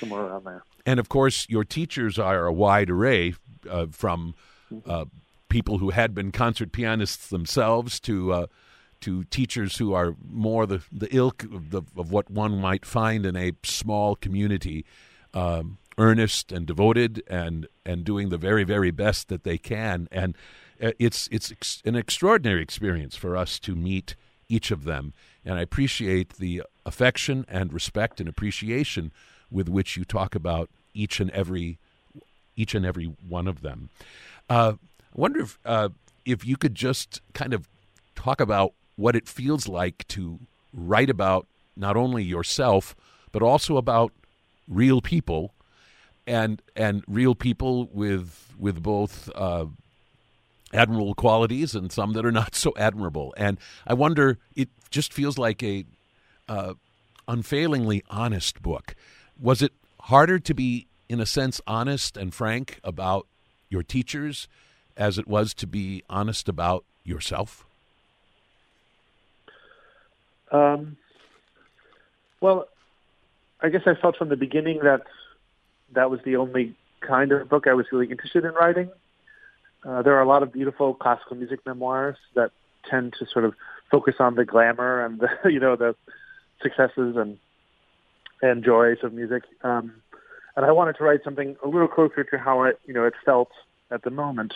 Somewhere 0.00 0.22
around 0.22 0.44
there. 0.44 0.62
And 0.86 1.00
of 1.00 1.08
course, 1.08 1.46
your 1.48 1.64
teachers 1.64 2.18
are 2.18 2.46
a 2.46 2.52
wide 2.52 2.90
array 2.90 3.34
uh, 3.68 3.86
from 3.90 4.34
uh, 4.86 5.06
people 5.48 5.78
who 5.78 5.90
had 5.90 6.14
been 6.14 6.32
concert 6.32 6.72
pianists 6.72 7.28
themselves 7.28 8.00
to 8.00 8.32
uh, 8.32 8.46
to 9.00 9.24
teachers 9.24 9.76
who 9.76 9.92
are 9.94 10.16
more 10.28 10.66
the, 10.66 10.82
the 10.90 11.14
ilk 11.14 11.44
of, 11.44 11.70
the, 11.70 11.82
of 11.96 12.10
what 12.10 12.30
one 12.30 12.58
might 12.60 12.84
find 12.84 13.24
in 13.24 13.36
a 13.36 13.52
small 13.62 14.16
community, 14.16 14.84
um, 15.32 15.78
earnest 15.98 16.50
and 16.50 16.66
devoted, 16.66 17.22
and 17.28 17.66
and 17.84 18.04
doing 18.04 18.28
the 18.28 18.38
very 18.38 18.64
very 18.64 18.90
best 18.90 19.28
that 19.28 19.44
they 19.44 19.58
can. 19.58 20.08
And 20.10 20.36
uh, 20.82 20.92
it's 20.98 21.28
it's 21.30 21.52
ex- 21.52 21.82
an 21.84 21.96
extraordinary 21.96 22.62
experience 22.62 23.16
for 23.16 23.36
us 23.36 23.58
to 23.60 23.74
meet 23.74 24.16
each 24.48 24.70
of 24.70 24.84
them. 24.84 25.12
And 25.44 25.58
I 25.58 25.62
appreciate 25.62 26.34
the 26.34 26.62
affection 26.84 27.44
and 27.48 27.72
respect 27.72 28.20
and 28.20 28.28
appreciation 28.28 29.12
with 29.50 29.68
which 29.68 29.96
you 29.96 30.04
talk 30.04 30.34
about 30.34 30.68
each 30.94 31.20
and 31.20 31.30
every 31.30 31.78
each 32.56 32.74
and 32.74 32.84
every 32.84 33.06
one 33.28 33.46
of 33.46 33.62
them. 33.62 33.90
Uh, 34.50 34.74
I 35.16 35.20
wonder 35.20 35.40
if 35.40 35.58
uh, 35.64 35.90
if 36.24 36.44
you 36.44 36.56
could 36.56 36.74
just 36.74 37.20
kind 37.32 37.54
of 37.54 37.68
talk 38.14 38.40
about 38.40 38.72
what 38.96 39.14
it 39.14 39.28
feels 39.28 39.68
like 39.68 40.06
to 40.08 40.40
write 40.72 41.08
about 41.08 41.46
not 41.76 41.96
only 41.96 42.22
yourself 42.22 42.96
but 43.32 43.42
also 43.42 43.76
about 43.76 44.12
real 44.66 45.00
people 45.00 45.52
and 46.26 46.60
and 46.76 47.04
real 47.06 47.34
people 47.34 47.88
with 47.92 48.54
with 48.58 48.82
both 48.82 49.30
uh, 49.34 49.66
admirable 50.72 51.14
qualities 51.14 51.74
and 51.74 51.90
some 51.92 52.12
that 52.12 52.26
are 52.26 52.32
not 52.32 52.54
so 52.54 52.72
admirable. 52.76 53.34
And 53.36 53.58
I 53.86 53.94
wonder, 53.94 54.38
it 54.54 54.68
just 54.90 55.12
feels 55.12 55.38
like 55.38 55.62
a 55.62 55.84
uh, 56.48 56.74
unfailingly 57.26 58.02
honest 58.10 58.62
book. 58.62 58.94
Was 59.40 59.62
it 59.62 59.72
harder 60.02 60.38
to 60.38 60.54
be, 60.54 60.86
in 61.08 61.20
a 61.20 61.26
sense, 61.26 61.60
honest 61.66 62.16
and 62.16 62.34
frank 62.34 62.80
about 62.82 63.26
your 63.68 63.82
teachers 63.82 64.48
as 64.96 65.18
it 65.18 65.28
was 65.28 65.54
to 65.54 65.66
be 65.66 66.02
honest 66.10 66.48
about 66.48 66.84
yourself? 67.04 67.64
Um, 70.50 70.96
well, 72.40 72.68
I 73.60 73.68
guess 73.68 73.82
I 73.86 73.94
felt 73.94 74.16
from 74.16 74.28
the 74.28 74.36
beginning 74.36 74.80
that 74.82 75.02
that 75.92 76.10
was 76.10 76.20
the 76.24 76.36
only 76.36 76.74
kind 77.00 77.32
of 77.32 77.48
book 77.48 77.66
I 77.66 77.74
was 77.74 77.86
really 77.92 78.10
interested 78.10 78.44
in 78.44 78.52
writing. 78.52 78.90
Uh, 79.84 80.02
there 80.02 80.16
are 80.16 80.22
a 80.22 80.28
lot 80.28 80.42
of 80.42 80.52
beautiful 80.52 80.94
classical 80.94 81.36
music 81.36 81.60
memoirs 81.64 82.16
that 82.34 82.50
tend 82.88 83.14
to 83.18 83.26
sort 83.26 83.44
of 83.44 83.54
focus 83.90 84.16
on 84.18 84.34
the 84.34 84.44
glamour 84.44 85.04
and 85.04 85.20
the, 85.20 85.28
you 85.50 85.60
know 85.60 85.76
the 85.76 85.94
successes 86.62 87.16
and 87.16 87.38
and 88.42 88.64
joys 88.64 88.98
of 89.02 89.12
music. 89.12 89.44
Um, 89.62 90.02
and 90.56 90.66
I 90.66 90.72
wanted 90.72 90.96
to 90.96 91.04
write 91.04 91.20
something 91.24 91.56
a 91.64 91.68
little 91.68 91.88
closer 91.88 92.24
to 92.24 92.38
how 92.38 92.64
it, 92.64 92.80
you 92.86 92.94
know, 92.94 93.04
it 93.04 93.14
felt 93.24 93.50
at 93.90 94.02
the 94.02 94.10
moment. 94.10 94.54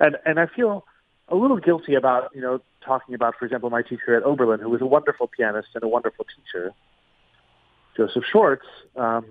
And 0.00 0.16
and 0.24 0.40
I 0.40 0.46
feel 0.46 0.84
a 1.28 1.36
little 1.36 1.58
guilty 1.58 1.94
about, 1.94 2.30
you 2.34 2.40
know, 2.40 2.60
talking 2.84 3.14
about, 3.14 3.34
for 3.38 3.44
example, 3.44 3.70
my 3.70 3.82
teacher 3.82 4.16
at 4.16 4.22
Oberlin, 4.22 4.60
who 4.60 4.68
was 4.68 4.80
a 4.80 4.86
wonderful 4.86 5.26
pianist 5.26 5.68
and 5.74 5.82
a 5.82 5.88
wonderful 5.88 6.24
teacher, 6.24 6.72
Joseph 7.96 8.24
Schwartz. 8.30 8.66
Um, 8.96 9.26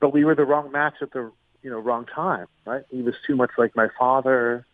but 0.00 0.12
we 0.12 0.24
were 0.24 0.34
the 0.34 0.44
wrong 0.44 0.70
match 0.70 0.94
at 1.00 1.12
the, 1.12 1.32
you 1.62 1.70
know, 1.70 1.78
wrong 1.78 2.06
time, 2.06 2.46
right? 2.64 2.82
He 2.90 3.02
was 3.02 3.14
too 3.26 3.34
much 3.34 3.50
like 3.58 3.74
my 3.74 3.88
father, 3.98 4.66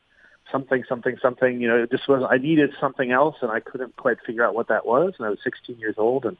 something, 0.51 0.85
something, 0.89 1.17
something. 1.23 1.61
You 1.61 1.69
know, 1.69 1.83
it 1.83 1.91
just 1.91 2.09
was. 2.09 2.27
I 2.29 2.39
needed 2.39 2.71
something 2.81 3.13
else, 3.13 3.37
and 3.41 3.51
I 3.51 3.61
couldn't 3.61 3.97
quite 3.97 4.19
figure 4.27 4.45
out 4.45 4.55
what 4.55 4.69
that 4.69 4.85
was. 4.85 5.15
And 5.19 5.27
I 5.27 5.31
was 5.31 5.39
16 5.45 5.79
years 5.79 5.95
old, 5.97 6.27
and 6.27 6.37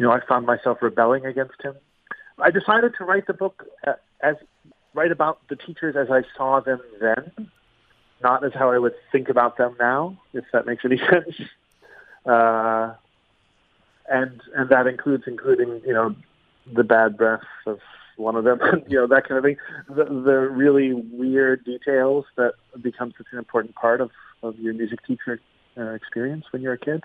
you 0.00 0.06
know, 0.06 0.12
I 0.12 0.20
found 0.26 0.46
myself 0.46 0.78
rebelling 0.80 1.26
against 1.26 1.60
him. 1.60 1.74
I 2.38 2.50
decided 2.50 2.94
to 2.96 3.04
write 3.04 3.26
the 3.26 3.34
book 3.34 3.66
uh, 3.86 3.92
as 4.22 4.36
write 4.94 5.12
about 5.12 5.46
the 5.50 5.56
teachers 5.56 5.94
as 5.94 6.10
I 6.10 6.22
saw 6.38 6.60
them 6.60 6.80
then, 7.02 7.50
not 8.22 8.42
as 8.42 8.54
how 8.54 8.70
I 8.72 8.78
would 8.78 8.94
think 9.12 9.28
about 9.28 9.58
them 9.58 9.76
now, 9.78 10.18
if 10.32 10.46
that 10.54 10.64
makes 10.64 10.86
any 10.86 10.96
sense. 11.10 11.50
Uh, 12.24 12.94
and 14.08 14.40
and 14.56 14.70
that 14.70 14.86
includes 14.86 15.24
including 15.26 15.82
you 15.86 15.92
know 15.92 16.16
the 16.72 16.82
bad 16.82 17.18
breath 17.18 17.44
of 17.66 17.80
one 18.16 18.36
of 18.36 18.44
them, 18.44 18.58
you 18.88 18.96
know 18.96 19.06
that 19.06 19.28
kind 19.28 19.36
of 19.36 19.44
thing. 19.44 19.58
The, 19.86 20.04
the 20.04 20.48
really 20.48 20.94
weird 20.94 21.62
details 21.66 22.24
that 22.36 22.54
become 22.80 23.12
such 23.18 23.26
an 23.32 23.38
important 23.38 23.74
part 23.74 24.00
of 24.00 24.12
of 24.42 24.58
your 24.58 24.72
music 24.72 25.04
teacher 25.06 25.42
uh, 25.76 25.90
experience 25.90 26.46
when 26.52 26.62
you're 26.62 26.72
a 26.72 26.78
kid. 26.78 27.04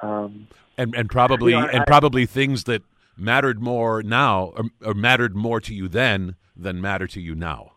Um, 0.00 0.48
and 0.80 0.94
and 0.94 1.10
probably 1.10 1.52
you 1.52 1.60
know, 1.60 1.66
and 1.66 1.82
I, 1.82 1.84
probably 1.84 2.26
things 2.26 2.64
that 2.64 2.82
mattered 3.16 3.60
more 3.60 4.02
now 4.02 4.52
or, 4.56 4.64
or, 4.84 4.94
mattered 4.94 5.36
more 5.36 5.60
to 5.60 5.74
you 5.74 5.88
then 5.88 6.36
than 6.56 6.80
matter 6.80 7.06
to 7.08 7.20
you 7.20 7.34
now. 7.34 7.72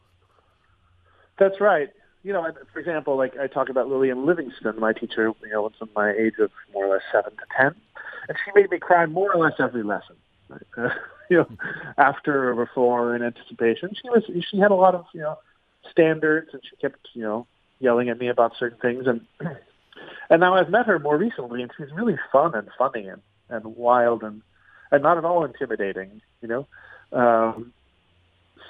That's 1.37 1.59
right. 1.59 1.89
You 2.23 2.31
know, 2.31 2.49
for 2.71 2.79
example, 2.79 3.17
like 3.17 3.37
I 3.37 3.47
talk 3.47 3.67
about 3.69 3.89
Lillian 3.89 4.25
Livingston, 4.25 4.79
my 4.79 4.93
teacher, 4.93 5.31
you 5.43 5.49
know, 5.51 5.69
from 5.77 5.89
my 5.95 6.11
age 6.11 6.35
of 6.39 6.51
more 6.73 6.85
or 6.85 6.93
less 6.93 7.01
seven 7.11 7.33
to 7.33 7.45
ten, 7.57 7.75
and 8.29 8.37
she 8.43 8.51
made 8.55 8.71
me 8.71 8.79
cry 8.79 9.05
more 9.05 9.33
or 9.33 9.43
less 9.43 9.59
every 9.59 9.83
lesson. 9.83 10.15
Uh, 10.77 10.89
you 11.29 11.37
know, 11.37 11.47
after 11.97 12.51
or 12.51 12.65
before 12.65 13.15
in 13.15 13.23
anticipation, 13.23 13.93
she 14.01 14.09
was 14.09 14.23
she 14.49 14.57
had 14.57 14.71
a 14.71 14.75
lot 14.75 14.95
of 14.95 15.05
you 15.13 15.21
know 15.21 15.37
standards, 15.91 16.49
and 16.53 16.61
she 16.69 16.75
kept 16.77 17.09
you 17.13 17.23
know 17.23 17.45
yelling 17.79 18.07
at 18.07 18.17
me 18.17 18.29
about 18.29 18.53
certain 18.57 18.79
things, 18.79 19.05
and 19.07 19.21
and 20.29 20.39
now 20.39 20.55
I've 20.55 20.69
met 20.69 20.85
her 20.85 20.99
more 20.99 21.17
recently, 21.17 21.61
and 21.61 21.71
she's 21.77 21.91
really 21.91 22.17
fun 22.31 22.55
and 22.55 22.67
funny 22.77 23.07
and, 23.07 23.21
and 23.49 23.75
wild 23.75 24.23
and 24.23 24.41
and 24.91 25.01
not 25.01 25.17
at 25.17 25.25
all 25.25 25.43
intimidating, 25.43 26.21
you 26.41 26.47
know. 26.47 26.67
Um, 27.11 27.73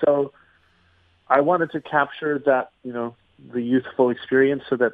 so 0.03 0.31
I 1.27 1.41
wanted 1.41 1.71
to 1.71 1.81
capture 1.81 2.39
that, 2.45 2.71
you 2.83 2.93
know, 2.93 3.15
the 3.51 3.61
youthful 3.61 4.09
experience, 4.09 4.63
so 4.69 4.77
that 4.77 4.93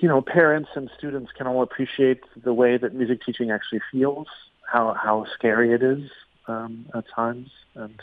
you 0.00 0.08
know 0.08 0.22
parents 0.22 0.70
and 0.74 0.90
students 0.96 1.32
can 1.32 1.46
all 1.46 1.62
appreciate 1.62 2.20
the 2.42 2.54
way 2.54 2.76
that 2.78 2.94
music 2.94 3.24
teaching 3.24 3.50
actually 3.50 3.80
feels, 3.90 4.26
how 4.66 4.94
how 4.94 5.26
scary 5.34 5.72
it 5.72 5.82
is 5.82 6.10
um, 6.46 6.86
at 6.94 7.04
times, 7.08 7.50
and 7.74 8.00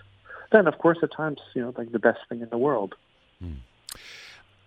then 0.51 0.67
of 0.67 0.77
course 0.77 0.99
at 1.01 1.11
times, 1.11 1.39
you 1.53 1.61
know, 1.61 1.73
like 1.77 1.91
the 1.91 1.99
best 1.99 2.19
thing 2.29 2.41
in 2.41 2.49
the 2.49 2.57
world. 2.57 2.95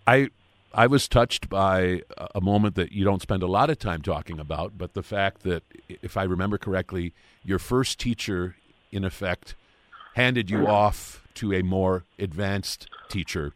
I 0.06 0.30
I 0.74 0.86
was 0.86 1.08
touched 1.08 1.48
by 1.48 2.02
a 2.34 2.40
moment 2.40 2.74
that 2.76 2.92
you 2.92 3.04
don't 3.04 3.22
spend 3.22 3.42
a 3.42 3.46
lot 3.46 3.70
of 3.70 3.78
time 3.78 4.02
talking 4.02 4.38
about, 4.38 4.78
but 4.78 4.94
the 4.94 5.02
fact 5.02 5.42
that, 5.42 5.62
if 5.88 6.16
I 6.16 6.24
remember 6.24 6.58
correctly, 6.58 7.12
your 7.44 7.58
first 7.58 7.98
teacher, 7.98 8.56
in 8.90 9.04
effect, 9.04 9.54
handed 10.14 10.50
you 10.50 10.66
off 10.66 11.22
to 11.34 11.52
a 11.52 11.62
more 11.62 12.04
advanced 12.18 12.88
teacher 13.08 13.52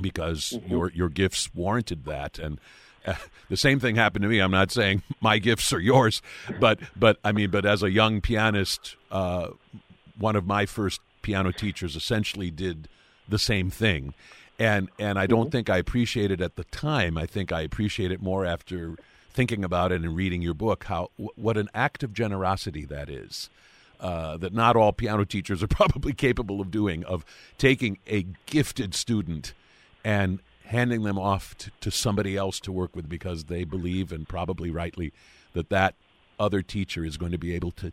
because 0.00 0.50
mm-hmm. 0.50 0.70
your 0.70 0.90
your 0.92 1.08
gifts 1.08 1.52
warranted 1.54 2.04
that 2.04 2.38
and 2.38 2.60
uh, 3.06 3.14
the 3.48 3.56
same 3.56 3.80
thing 3.80 3.96
happened 3.96 4.22
to 4.22 4.28
me. 4.28 4.38
I'm 4.38 4.50
not 4.50 4.70
saying 4.70 5.02
my 5.20 5.38
gifts 5.38 5.72
are 5.72 5.80
yours, 5.80 6.22
but 6.60 6.78
but 6.96 7.18
I 7.24 7.32
mean, 7.32 7.50
but 7.50 7.64
as 7.64 7.82
a 7.82 7.90
young 7.90 8.20
pianist, 8.20 8.96
uh, 9.10 9.48
one 10.18 10.36
of 10.36 10.46
my 10.46 10.66
first 10.66 11.00
piano 11.22 11.52
teachers 11.52 11.96
essentially 11.96 12.50
did 12.50 12.88
the 13.28 13.38
same 13.38 13.70
thing, 13.70 14.14
and 14.58 14.88
and 14.98 15.18
I 15.18 15.26
don't 15.26 15.44
mm-hmm. 15.44 15.50
think 15.50 15.70
I 15.70 15.78
appreciate 15.78 16.30
it 16.30 16.40
at 16.40 16.56
the 16.56 16.64
time. 16.64 17.16
I 17.16 17.26
think 17.26 17.52
I 17.52 17.60
appreciate 17.62 18.10
it 18.10 18.20
more 18.20 18.44
after 18.44 18.96
thinking 19.30 19.64
about 19.64 19.92
it 19.92 20.02
and 20.02 20.16
reading 20.16 20.42
your 20.42 20.54
book. 20.54 20.84
How 20.84 21.10
what 21.16 21.56
an 21.56 21.68
act 21.74 22.02
of 22.02 22.12
generosity 22.12 22.84
that 22.86 23.08
is. 23.08 23.50
Uh, 24.00 24.36
that 24.36 24.54
not 24.54 24.76
all 24.76 24.92
piano 24.92 25.24
teachers 25.24 25.60
are 25.60 25.66
probably 25.68 26.12
capable 26.12 26.60
of 26.60 26.70
doing 26.70 27.04
of 27.04 27.24
taking 27.56 27.98
a 28.06 28.26
gifted 28.46 28.94
student 28.94 29.54
and 30.04 30.38
handing 30.66 31.02
them 31.02 31.18
off 31.18 31.56
to, 31.58 31.72
to 31.80 31.90
somebody 31.90 32.36
else 32.36 32.60
to 32.60 32.70
work 32.70 32.94
with 32.94 33.08
because 33.08 33.44
they 33.44 33.64
believe 33.64 34.12
and 34.12 34.28
probably 34.28 34.70
rightly 34.70 35.12
that 35.52 35.68
that 35.70 35.96
other 36.38 36.62
teacher 36.62 37.04
is 37.04 37.16
going 37.16 37.32
to 37.32 37.38
be 37.38 37.52
able 37.54 37.72
to 37.72 37.90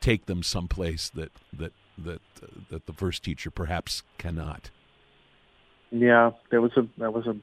take 0.00 0.26
them 0.26 0.42
someplace 0.42 1.08
that 1.08 1.32
that 1.52 1.72
that 1.96 2.20
uh, 2.42 2.46
that 2.68 2.86
the 2.86 2.92
first 2.92 3.22
teacher 3.22 3.50
perhaps 3.50 4.02
cannot. 4.18 4.70
Yeah, 5.90 6.32
there 6.50 6.60
was 6.60 6.72
a 6.76 6.86
that 6.98 7.12
was 7.12 7.26
a 7.26 7.36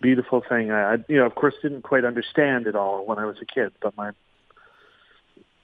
beautiful 0.00 0.42
thing. 0.48 0.70
I, 0.70 0.94
I 0.94 0.96
you 1.08 1.16
know, 1.16 1.26
of 1.26 1.34
course, 1.34 1.54
didn't 1.62 1.82
quite 1.82 2.04
understand 2.04 2.66
it 2.66 2.76
all 2.76 3.04
when 3.06 3.18
I 3.18 3.24
was 3.24 3.36
a 3.42 3.44
kid, 3.44 3.72
but 3.82 3.96
my 3.96 4.12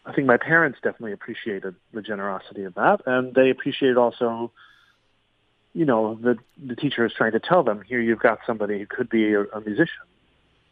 I 0.05 0.13
think 0.13 0.27
my 0.27 0.37
parents 0.37 0.79
definitely 0.83 1.13
appreciated 1.13 1.77
the 1.93 2.03
generosity 2.03 2.65
of 2.65 2.75
that, 2.75 3.03
and 3.07 3.35
they 3.35 3.51
appreciated 3.51 3.97
also, 3.97 4.51
you 5.75 5.85
know, 5.85 6.19
the 6.21 6.39
the 6.65 6.75
teacher 6.75 7.07
is 7.07 7.13
trying 7.13 7.33
to 7.33 7.41
tell 7.41 7.63
them, 7.63 7.83
here 7.83 8.01
you've 8.01 8.19
got 8.19 8.41
somebody 8.47 8.81
who 8.81 8.87
could 8.87 9.09
be 9.09 9.33
a, 9.35 9.43
a 9.43 9.61
musician, 9.61 10.07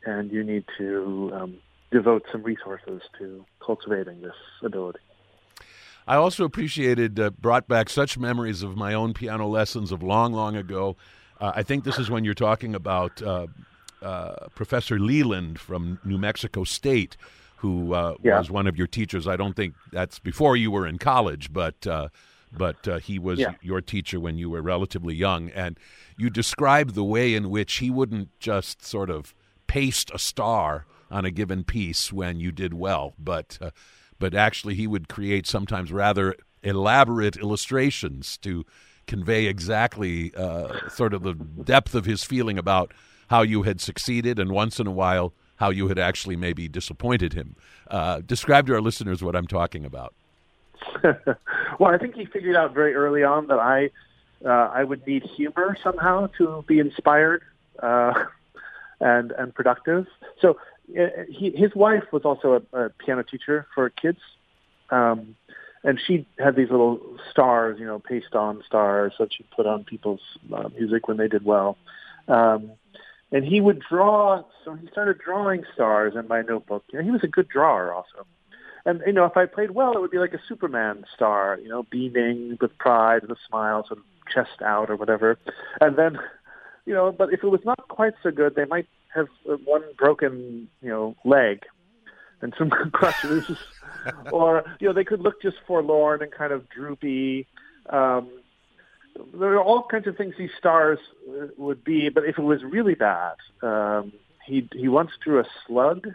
and 0.04 0.32
you 0.32 0.42
need 0.42 0.64
to 0.78 1.30
um, 1.32 1.58
devote 1.92 2.25
some 2.32 2.42
resources 2.42 3.02
to 3.18 3.44
cultivating 3.64 4.20
this 4.20 4.34
ability. 4.64 4.99
I 6.06 6.16
also 6.16 6.44
appreciated, 6.44 7.20
uh, 7.20 7.30
brought 7.30 7.68
back 7.68 7.88
such 7.88 8.18
memories 8.18 8.64
of 8.64 8.76
my 8.76 8.94
own 8.94 9.14
piano 9.14 9.46
lessons 9.46 9.92
of 9.92 10.02
long, 10.02 10.32
long 10.32 10.56
ago. 10.56 10.96
Uh, 11.40 11.52
I 11.54 11.62
think 11.62 11.85
this 11.85 11.99
is 11.99 12.11
when 12.11 12.25
you're 12.25 12.35
talking 12.35 12.75
about 12.75 13.23
uh, 13.23 13.47
uh 14.02 14.49
Professor 14.54 14.99
Leland 14.99 15.59
from 15.59 15.99
New 16.04 16.18
Mexico 16.18 16.64
State, 16.64 17.16
who 17.56 17.94
uh, 17.94 18.14
yeah. 18.23 18.38
was 18.38 18.50
one 18.50 18.66
of 18.66 18.76
your 18.76 18.87
teachers. 18.87 19.26
I 19.26 19.37
don't 19.37 19.54
think 19.54 19.75
that's 19.92 20.18
before 20.18 20.56
you 20.56 20.70
were 20.70 20.87
in 20.87 20.99
college, 20.99 21.52
but 21.52 21.87
uh, 21.87 22.09
but 22.52 22.87
uh, 22.88 22.99
he 22.99 23.18
was 23.18 23.38
yeah. 23.38 23.54
your 23.62 23.80
teacher 23.80 24.18
when 24.18 24.38
you 24.38 24.50
were 24.50 24.62
relatively 24.62 25.14
young, 25.14 25.50
and 25.50 25.78
you 26.16 26.30
described 26.30 26.94
the 26.94 27.04
way 27.04 27.35
in 27.35 27.50
which 27.50 27.75
he 27.75 27.90
wouldn't 27.90 28.28
just 28.40 28.85
sort 28.85 29.11
of 29.11 29.35
paste 29.66 30.11
a 30.12 30.18
star 30.18 30.87
on 31.11 31.25
a 31.25 31.30
given 31.30 31.64
piece 31.64 32.12
when 32.12 32.40
you 32.40 32.50
did 32.52 32.75
well, 32.75 33.14
but 33.18 33.59
uh, 33.61 33.70
but 34.18 34.35
actually 34.35 34.75
he 34.75 34.87
would 34.87 35.09
create 35.09 35.47
sometimes 35.47 35.92
rather 35.92 36.35
elaborate 36.62 37.37
illustrations 37.37 38.37
to 38.38 38.64
convey 39.10 39.46
exactly 39.46 40.32
uh, 40.36 40.88
sort 40.88 41.12
of 41.12 41.24
the 41.24 41.34
depth 41.34 41.96
of 41.96 42.04
his 42.04 42.22
feeling 42.22 42.56
about 42.56 42.94
how 43.28 43.42
you 43.42 43.64
had 43.64 43.80
succeeded, 43.80 44.38
and 44.38 44.52
once 44.52 44.78
in 44.78 44.86
a 44.86 44.92
while 44.92 45.32
how 45.56 45.68
you 45.68 45.88
had 45.88 45.98
actually 45.98 46.36
maybe 46.36 46.68
disappointed 46.68 47.34
him. 47.34 47.56
Uh, 47.88 48.20
describe 48.24 48.66
to 48.68 48.74
our 48.74 48.80
listeners 48.80 49.22
what 49.22 49.34
I'm 49.34 49.48
talking 49.48 49.84
about. 49.84 50.14
well, 51.78 51.92
I 51.92 51.98
think 51.98 52.14
he 52.14 52.24
figured 52.24 52.56
out 52.56 52.72
very 52.72 52.94
early 52.94 53.24
on 53.24 53.48
that 53.48 53.58
I 53.58 53.90
uh, 54.44 54.70
I 54.72 54.84
would 54.84 55.06
need 55.06 55.24
humor 55.24 55.76
somehow 55.82 56.28
to 56.38 56.64
be 56.66 56.78
inspired 56.78 57.42
uh, 57.82 58.14
and 59.00 59.32
and 59.32 59.52
productive. 59.52 60.06
So 60.40 60.56
uh, 60.98 61.24
he, 61.28 61.50
his 61.50 61.74
wife 61.74 62.04
was 62.12 62.22
also 62.24 62.62
a, 62.72 62.84
a 62.84 62.88
piano 62.90 63.24
teacher 63.24 63.66
for 63.74 63.90
kids, 63.90 64.20
um, 64.90 65.36
and 65.82 65.99
she 66.04 66.26
had 66.38 66.56
these 66.56 66.70
little 66.70 67.00
stars, 67.30 67.78
you 67.78 67.86
know, 67.86 67.99
paste 67.99 68.34
on 68.34 68.62
stars 68.66 69.14
that 69.19 69.32
she 69.32 69.45
put 69.56 69.66
on 69.66 69.84
people's 69.84 70.21
uh, 70.54 70.69
music 70.69 71.08
when 71.08 71.16
they 71.16 71.28
did 71.28 71.45
well. 71.45 71.78
Um, 72.28 72.73
and 73.32 73.45
he 73.45 73.60
would 73.60 73.80
draw. 73.80 74.43
So 74.64 74.75
he 74.75 74.88
started 74.88 75.19
drawing 75.19 75.64
stars 75.75 76.14
in 76.16 76.28
my 76.28 76.43
notebook. 76.43 76.84
You 76.93 76.99
know, 76.99 77.04
he 77.04 77.10
was 77.10 77.25
a 77.25 77.28
good 77.28 77.49
drawer 77.49 77.93
also. 77.93 78.26
And 78.84 79.02
you 79.06 79.12
know, 79.12 79.25
if 79.25 79.36
I 79.36 79.47
played 79.47 79.73
well, 79.73 79.93
it 79.93 80.00
would 80.00 80.10
be 80.10 80.19
like 80.19 80.34
a 80.34 80.40
Superman 80.49 81.04
star, 81.14 81.58
you 81.62 81.69
know, 81.69 81.84
beaming 81.84 82.58
with 82.60 82.76
pride 82.78 83.23
and 83.23 83.30
a 83.30 83.36
smile, 83.49 83.86
sort 83.86 83.99
of 83.99 84.04
chest 84.32 84.62
out 84.64 84.90
or 84.90 84.97
whatever. 84.97 85.38
And 85.80 85.97
then, 85.97 86.19
you 86.86 86.95
know, 86.95 87.12
but 87.12 87.32
if 87.32 87.43
it 87.43 87.49
was 87.49 87.60
not 87.64 87.88
quite 87.88 88.14
so 88.23 88.30
good, 88.30 88.54
they 88.54 88.64
might 88.64 88.86
have 89.14 89.28
one 89.64 89.82
broken, 89.99 90.69
you 90.82 90.88
know, 90.88 91.16
leg 91.25 91.64
and 92.40 92.54
some 92.56 92.71
crutches, 92.93 93.45
or 94.32 94.65
you 94.78 94.89
know, 94.89 94.93
they 94.95 95.04
could 95.04 95.21
look 95.21 95.43
just 95.43 95.56
forlorn 95.67 96.23
and 96.23 96.32
kind 96.32 96.52
of 96.52 96.69
droopy. 96.69 97.47
Um, 97.89 98.30
there 99.34 99.54
are 99.54 99.63
all 99.63 99.82
kinds 99.82 100.06
of 100.06 100.17
things 100.17 100.34
these 100.39 100.50
stars 100.58 100.99
uh, 101.28 101.47
would 101.56 101.84
be, 101.84 102.08
but 102.08 102.25
if 102.25 102.39
it 102.39 102.43
was 102.43 102.63
really 102.63 102.95
bad, 102.95 103.34
um, 103.63 104.13
he 104.47 104.69
he 104.73 104.89
once 104.89 105.10
drew 105.23 105.41
a 105.41 105.45
slug 105.67 106.08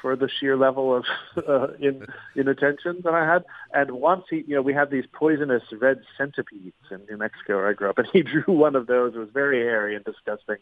for 0.00 0.14
the 0.14 0.28
sheer 0.28 0.56
level 0.56 0.94
of 0.94 1.04
uh, 1.48 1.68
in 1.80 2.06
inattention 2.34 3.00
that 3.04 3.14
I 3.14 3.24
had. 3.24 3.44
And 3.72 3.92
once 3.92 4.24
he, 4.30 4.44
you 4.46 4.54
know, 4.54 4.62
we 4.62 4.74
had 4.74 4.90
these 4.90 5.04
poisonous 5.12 5.62
red 5.72 6.02
centipedes 6.18 6.76
in 6.90 7.00
New 7.10 7.16
Mexico 7.16 7.56
where 7.56 7.68
I 7.68 7.72
grew 7.72 7.90
up, 7.90 7.98
and 7.98 8.08
he 8.12 8.22
drew 8.34 8.44
one 8.46 8.76
of 8.76 8.86
those. 8.86 9.14
It 9.14 9.18
was 9.18 9.30
very 9.32 9.58
hairy 9.60 9.96
and 9.96 10.04
disgusting. 10.04 10.58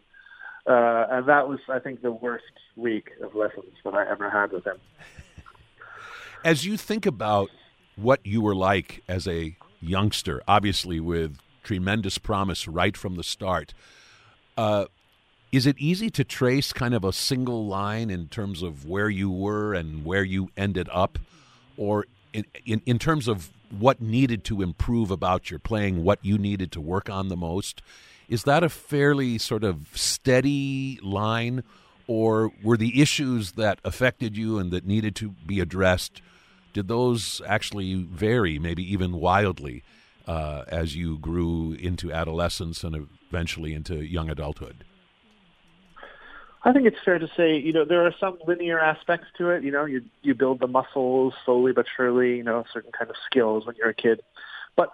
Uh, 0.67 1.07
and 1.11 1.29
that 1.29 1.47
was, 1.47 1.59
I 1.69 1.79
think, 1.79 2.01
the 2.01 2.11
worst 2.11 2.45
week 2.75 3.11
of 3.23 3.35
lessons 3.35 3.75
that 3.85 3.95
I 3.95 4.09
ever 4.11 4.31
had 4.31 4.53
with 4.53 4.67
him. 4.67 4.79
As 6.45 6.67
you 6.67 6.77
think 6.77 7.07
about 7.07 7.49
what 7.97 8.21
you 8.25 8.43
were 8.43 8.55
like 8.55 9.03
as 9.09 9.27
a 9.27 9.57
youngster, 9.81 10.43
obviously 10.47 11.01
with 11.01 11.39
tremendous 11.63 12.19
promise 12.19 12.69
right 12.69 12.97
from 12.97 13.17
the 13.17 13.23
start. 13.23 13.73
Uh, 14.57 14.85
is 15.51 15.67
it 15.67 15.77
easy 15.79 16.11
to 16.11 16.23
trace 16.23 16.73
kind 16.73 16.93
of 16.93 17.03
a 17.03 17.15
single 17.15 17.67
line 17.67 18.11
in 18.11 18.29
terms 18.29 18.63
of 18.63 18.87
where 18.87 19.09
you 19.09 19.31
were 19.31 19.73
and 19.73 20.05
where 20.05 20.23
you 20.23 20.51
ended 20.57 20.89
up, 20.93 21.19
or 21.79 22.05
in, 22.35 22.45
in, 22.67 22.83
in 22.85 22.99
terms 22.99 23.27
of 23.27 23.51
what 23.71 24.03
needed 24.03 24.45
to 24.45 24.61
improve 24.61 25.11
about 25.11 25.51
your 25.51 25.59
playing, 25.59 26.05
what 26.05 26.19
you 26.23 26.37
needed 26.37 26.71
to 26.73 26.81
work 26.81 27.09
on 27.09 27.29
the 27.29 27.37
most? 27.37 27.81
Is 28.29 28.43
that 28.45 28.63
a 28.63 28.69
fairly 28.69 29.39
sort 29.39 29.65
of 29.65 29.87
steady 29.95 30.99
line, 31.03 31.63
or 32.07 32.53
were 32.63 32.77
the 32.77 33.01
issues 33.01 33.53
that 33.53 33.79
affected 33.83 34.37
you 34.37 34.59
and 34.59 34.71
that 34.73 34.87
needed 34.87 35.17
to 35.17 35.31
be 35.47 35.61
addressed 35.61 36.21
did 36.75 36.89
those 36.89 37.41
actually 37.47 37.95
vary, 37.95 38.59
maybe 38.59 38.83
even 38.93 39.13
wildly, 39.13 39.83
uh, 40.27 40.65
as 40.69 40.95
you 40.95 41.19
grew 41.19 41.73
into 41.73 42.13
adolescence 42.13 42.85
and 42.85 43.09
eventually 43.31 43.73
into 43.73 44.05
young 44.05 44.29
adulthood? 44.29 44.85
I 46.65 46.73
think 46.73 46.87
it's 46.87 46.97
fair 47.05 47.19
to 47.19 47.29
say, 47.37 47.57
you 47.57 47.73
know, 47.73 47.85
there 47.85 48.07
are 48.07 48.15
some 48.19 48.39
linear 48.47 48.81
aspects 48.81 49.27
to 49.39 49.51
it. 49.51 49.63
You 49.63 49.71
know, 49.71 49.85
you 49.85 50.03
you 50.23 50.35
build 50.35 50.61
the 50.61 50.67
muscles 50.67 51.35
slowly 51.45 51.73
but 51.73 51.87
surely. 51.95 52.37
You 52.37 52.43
know, 52.43 52.65
certain 52.73 52.91
kind 52.91 53.11
of 53.11 53.17
skills 53.27 53.67
when 53.67 53.77
you're 53.77 53.91
a 53.91 53.95
kid, 53.95 54.23
but 54.77 54.91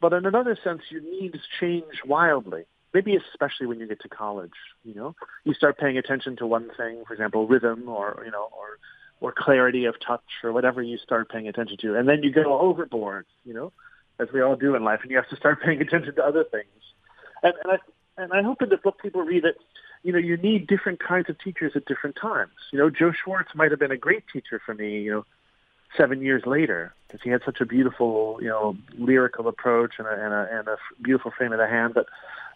but 0.00 0.12
in 0.12 0.26
another 0.26 0.56
sense, 0.62 0.82
your 0.90 1.00
needs 1.00 1.38
change 1.58 2.02
wildly. 2.06 2.64
Maybe 2.92 3.16
especially 3.16 3.66
when 3.66 3.80
you 3.80 3.88
get 3.88 4.02
to 4.02 4.08
college. 4.08 4.52
You 4.84 4.94
know, 4.94 5.14
you 5.44 5.54
start 5.54 5.78
paying 5.78 5.96
attention 5.98 6.36
to 6.36 6.46
one 6.46 6.70
thing, 6.76 7.02
for 7.06 7.14
example, 7.14 7.48
rhythm, 7.48 7.88
or 7.88 8.22
you 8.24 8.30
know, 8.30 8.50
or 8.56 8.78
or 9.20 9.32
clarity 9.36 9.84
of 9.84 9.94
touch 10.00 10.24
or 10.42 10.52
whatever 10.52 10.82
you 10.82 10.98
start 10.98 11.30
paying 11.30 11.48
attention 11.48 11.76
to. 11.78 11.96
And 11.96 12.08
then 12.08 12.22
you 12.22 12.32
go 12.32 12.58
overboard, 12.58 13.26
you 13.44 13.54
know, 13.54 13.72
as 14.18 14.28
we 14.32 14.40
all 14.42 14.56
do 14.56 14.74
in 14.74 14.84
life, 14.84 15.00
and 15.02 15.10
you 15.10 15.16
have 15.16 15.28
to 15.28 15.36
start 15.36 15.62
paying 15.64 15.80
attention 15.80 16.14
to 16.14 16.24
other 16.24 16.44
things. 16.44 16.66
And, 17.42 17.54
and 17.64 17.72
I 17.72 17.78
and 18.16 18.32
I 18.32 18.42
hope 18.42 18.62
in 18.62 18.68
the 18.68 18.76
book 18.76 18.98
people 19.00 19.22
read 19.22 19.44
it. 19.44 19.56
You 20.02 20.12
know, 20.12 20.18
you 20.18 20.36
need 20.36 20.66
different 20.66 21.00
kinds 21.00 21.30
of 21.30 21.38
teachers 21.38 21.72
at 21.74 21.86
different 21.86 22.16
times. 22.16 22.52
You 22.72 22.78
know, 22.78 22.90
Joe 22.90 23.12
Schwartz 23.12 23.54
might 23.54 23.70
have 23.70 23.80
been 23.80 23.90
a 23.90 23.96
great 23.96 24.24
teacher 24.32 24.60
for 24.64 24.74
me. 24.74 25.00
You 25.00 25.10
know, 25.10 25.24
seven 25.96 26.20
years 26.22 26.42
later 26.46 26.94
because 27.06 27.22
he 27.22 27.30
had 27.30 27.42
such 27.44 27.60
a 27.60 27.66
beautiful, 27.66 28.38
you 28.40 28.48
know, 28.48 28.76
lyrical 28.98 29.46
approach 29.46 29.94
and 29.98 30.08
a, 30.08 30.10
and 30.10 30.34
a, 30.34 30.48
and 30.50 30.68
a 30.68 30.76
beautiful 31.00 31.30
frame 31.30 31.52
of 31.52 31.58
the 31.58 31.66
hand. 31.68 31.94
But 31.94 32.06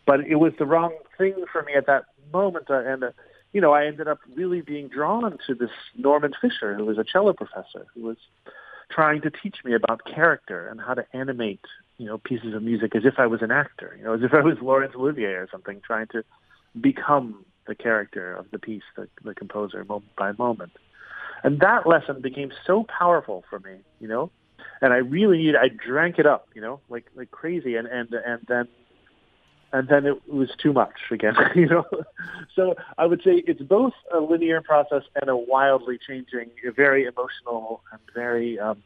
but 0.05 0.21
it 0.27 0.37
was 0.37 0.53
the 0.59 0.66
wrong 0.66 0.94
thing 1.16 1.44
for 1.53 1.62
me 1.62 1.75
at 1.75 1.87
that 1.87 2.07
moment. 2.33 2.71
Uh, 2.71 2.83
and 2.85 3.05
uh, 3.05 3.11
you 3.53 3.61
know, 3.61 3.73
I 3.73 3.87
ended 3.87 4.09
up 4.09 4.19
really 4.35 4.61
being 4.61 4.89
drawn 4.89 5.39
to 5.47 5.55
this 5.55 5.71
Norman 5.97 6.33
Fisher, 6.41 6.75
who 6.75 6.85
was 6.85 6.99
a 6.99 7.05
cello 7.05 7.33
professor, 7.33 7.87
who 7.95 8.03
was 8.03 8.17
trying 8.91 9.21
to 9.23 9.31
teach 9.31 9.57
me 9.65 9.75
about 9.75 10.05
character 10.05 10.69
and 10.69 10.81
how 10.81 10.95
to 10.95 11.05
animate, 11.13 11.65
you 11.99 12.07
know, 12.07 12.19
pieces 12.19 12.55
of 12.55 12.63
music 12.63 12.95
as 12.95 13.05
if 13.05 13.19
I 13.19 13.27
was 13.27 13.43
an 13.43 13.51
actor, 13.51 13.95
you 13.99 14.05
know, 14.05 14.15
as 14.15 14.23
if 14.23 14.33
I 14.35 14.41
was 14.41 14.59
Laurence 14.61 14.95
Olivier 14.95 15.35
or 15.35 15.49
something, 15.51 15.81
trying 15.81 16.07
to 16.09 16.25
become 16.81 17.45
the 17.67 17.75
character 17.75 18.35
of 18.35 18.51
the 18.51 18.59
piece, 18.59 18.83
the, 18.97 19.09
the 19.25 19.35
composer, 19.35 19.85
moment 19.85 20.17
by 20.17 20.33
moment. 20.33 20.73
And 21.45 21.61
that 21.61 21.87
lesson 21.87 22.21
became 22.21 22.51
so 22.67 22.85
powerful 22.85 23.45
for 23.49 23.61
me, 23.61 23.77
you 24.01 24.09
know, 24.09 24.31
and 24.81 24.93
I 24.93 24.99
really 24.99 25.57
I 25.57 25.69
drank 25.69 26.19
it 26.19 26.27
up, 26.27 26.49
you 26.55 26.61
know, 26.61 26.81
like, 26.89 27.07
like 27.15 27.31
crazy. 27.31 27.77
And, 27.77 27.87
and, 27.87 28.13
and 28.13 28.41
then 28.49 28.69
and 29.72 29.88
then 29.88 30.07
it 30.07 30.28
was 30.28 30.50
too 30.59 30.72
much 30.72 30.94
again. 31.11 31.35
you 31.54 31.66
know, 31.66 31.85
so 32.54 32.74
I 32.96 33.07
would 33.07 33.22
say 33.22 33.42
it's 33.46 33.61
both 33.62 33.92
a 34.12 34.20
linear 34.20 34.61
process 34.62 35.02
and 35.20 35.28
a 35.28 35.37
wildly 35.37 35.98
changing, 35.98 36.50
very 36.74 37.04
emotional 37.04 37.83
and 37.92 38.00
very 38.14 38.59
um, 38.59 38.83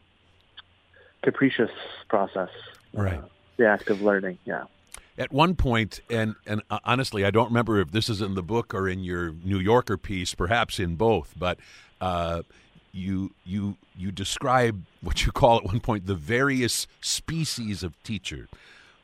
capricious 1.23 1.71
process. 2.09 2.51
Right. 2.93 3.15
Uh, 3.15 3.23
the 3.57 3.67
act 3.67 3.91
of 3.91 4.03
learning. 4.03 4.39
Yeah. 4.45 4.65
At 5.19 5.31
one 5.31 5.55
point, 5.55 6.01
and 6.09 6.35
and 6.47 6.63
uh, 6.71 6.79
honestly, 6.85 7.25
I 7.25 7.31
don't 7.31 7.49
remember 7.49 7.79
if 7.81 7.93
this 7.93 8.09
is 8.09 8.23
in 8.23 8.35
the 8.35 8.43
book 8.43 8.75
or 8.75 8.89
in 8.89 9.05
your 9.05 9.33
New 9.45 9.59
Yorker 9.59 9.99
piece, 9.99 10.35
perhaps 10.35 10.79
in 10.79 10.97
both, 10.97 11.35
but. 11.39 11.59
Uh, 12.01 12.43
you 12.95 13.33
you 13.47 13.77
you 13.97 14.13
describe 14.13 14.83
what 15.01 15.25
you 15.25 15.33
call 15.33 15.57
at 15.57 15.65
one 15.65 15.81
point 15.81 16.07
the 16.07 16.15
various 16.15 16.87
species 17.01 17.83
of 17.83 18.01
teacher 18.03 18.49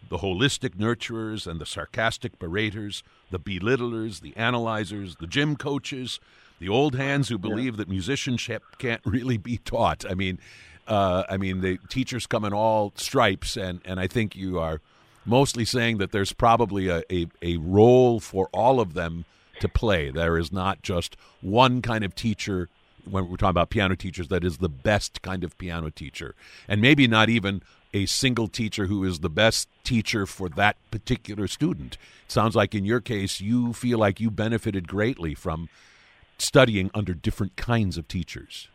the 0.08 0.18
holistic 0.18 0.76
nurturers 0.76 1.46
and 1.46 1.60
the 1.60 1.66
sarcastic 1.66 2.38
beraters, 2.38 3.02
the 3.30 3.38
belittlers, 3.38 4.20
the 4.20 4.36
analyzers, 4.36 5.16
the 5.16 5.26
gym 5.26 5.56
coaches, 5.56 6.20
the 6.58 6.68
old 6.68 6.94
hands 6.96 7.28
who 7.28 7.38
believe 7.38 7.74
yeah. 7.74 7.78
that 7.78 7.88
musicianship 7.88 8.62
can't 8.78 9.02
really 9.04 9.36
be 9.36 9.58
taught. 9.58 10.04
I 10.08 10.14
mean, 10.14 10.38
uh, 10.86 11.24
I 11.28 11.36
mean, 11.36 11.60
the 11.60 11.78
teachers 11.88 12.26
come 12.26 12.44
in 12.44 12.52
all 12.52 12.92
stripes, 12.96 13.56
and, 13.56 13.80
and 13.84 14.00
I 14.00 14.06
think 14.06 14.34
you 14.34 14.58
are 14.58 14.80
mostly 15.24 15.64
saying 15.64 15.98
that 15.98 16.10
there's 16.10 16.32
probably 16.32 16.88
a, 16.88 17.02
a, 17.12 17.26
a 17.42 17.58
role 17.58 18.20
for 18.20 18.48
all 18.52 18.80
of 18.80 18.94
them 18.94 19.26
to 19.60 19.68
play. 19.68 20.10
There 20.10 20.38
is 20.38 20.50
not 20.50 20.82
just 20.82 21.16
one 21.40 21.82
kind 21.82 22.04
of 22.04 22.14
teacher 22.14 22.68
when 23.04 23.28
we're 23.28 23.36
talking 23.36 23.50
about 23.50 23.70
piano 23.70 23.96
teachers 23.96 24.28
that 24.28 24.44
is 24.44 24.58
the 24.58 24.68
best 24.68 25.22
kind 25.22 25.44
of 25.44 25.56
piano 25.58 25.90
teacher, 25.90 26.34
and 26.66 26.80
maybe 26.80 27.06
not 27.06 27.28
even 27.28 27.62
a 27.94 28.06
single 28.06 28.48
teacher 28.48 28.86
who 28.86 29.04
is 29.04 29.20
the 29.20 29.30
best 29.30 29.68
teacher 29.84 30.26
for 30.26 30.48
that 30.50 30.76
particular 30.90 31.46
student. 31.46 31.96
Sounds 32.26 32.54
like 32.54 32.74
in 32.74 32.84
your 32.84 33.00
case, 33.00 33.40
you 33.40 33.72
feel 33.72 33.98
like 33.98 34.20
you 34.20 34.30
benefited 34.30 34.88
greatly 34.88 35.34
from 35.34 35.68
studying 36.38 36.90
under 36.94 37.14
different 37.14 37.56
kinds 37.56 37.96
of 37.96 38.06
teachers. 38.08 38.68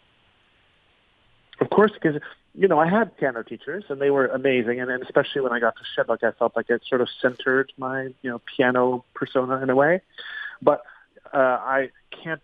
Of 1.59 1.69
course, 1.69 1.91
because 1.93 2.19
you 2.55 2.67
know 2.67 2.79
I 2.79 2.89
had 2.89 3.15
piano 3.17 3.43
teachers 3.43 3.85
and 3.89 4.01
they 4.01 4.09
were 4.09 4.27
amazing, 4.27 4.81
and, 4.81 4.89
and 4.89 5.03
especially 5.03 5.41
when 5.41 5.53
I 5.53 5.59
got 5.59 5.75
to 5.77 5.83
Sebők, 5.95 6.23
I 6.23 6.31
felt 6.31 6.55
like 6.55 6.69
it 6.69 6.81
sort 6.87 7.01
of 7.01 7.09
centered 7.21 7.71
my 7.77 8.13
you 8.21 8.29
know 8.29 8.41
piano 8.57 9.05
persona 9.13 9.61
in 9.61 9.69
a 9.69 9.75
way. 9.75 10.01
But 10.61 10.81
uh, 11.31 11.37
I 11.37 11.91
can't 12.23 12.41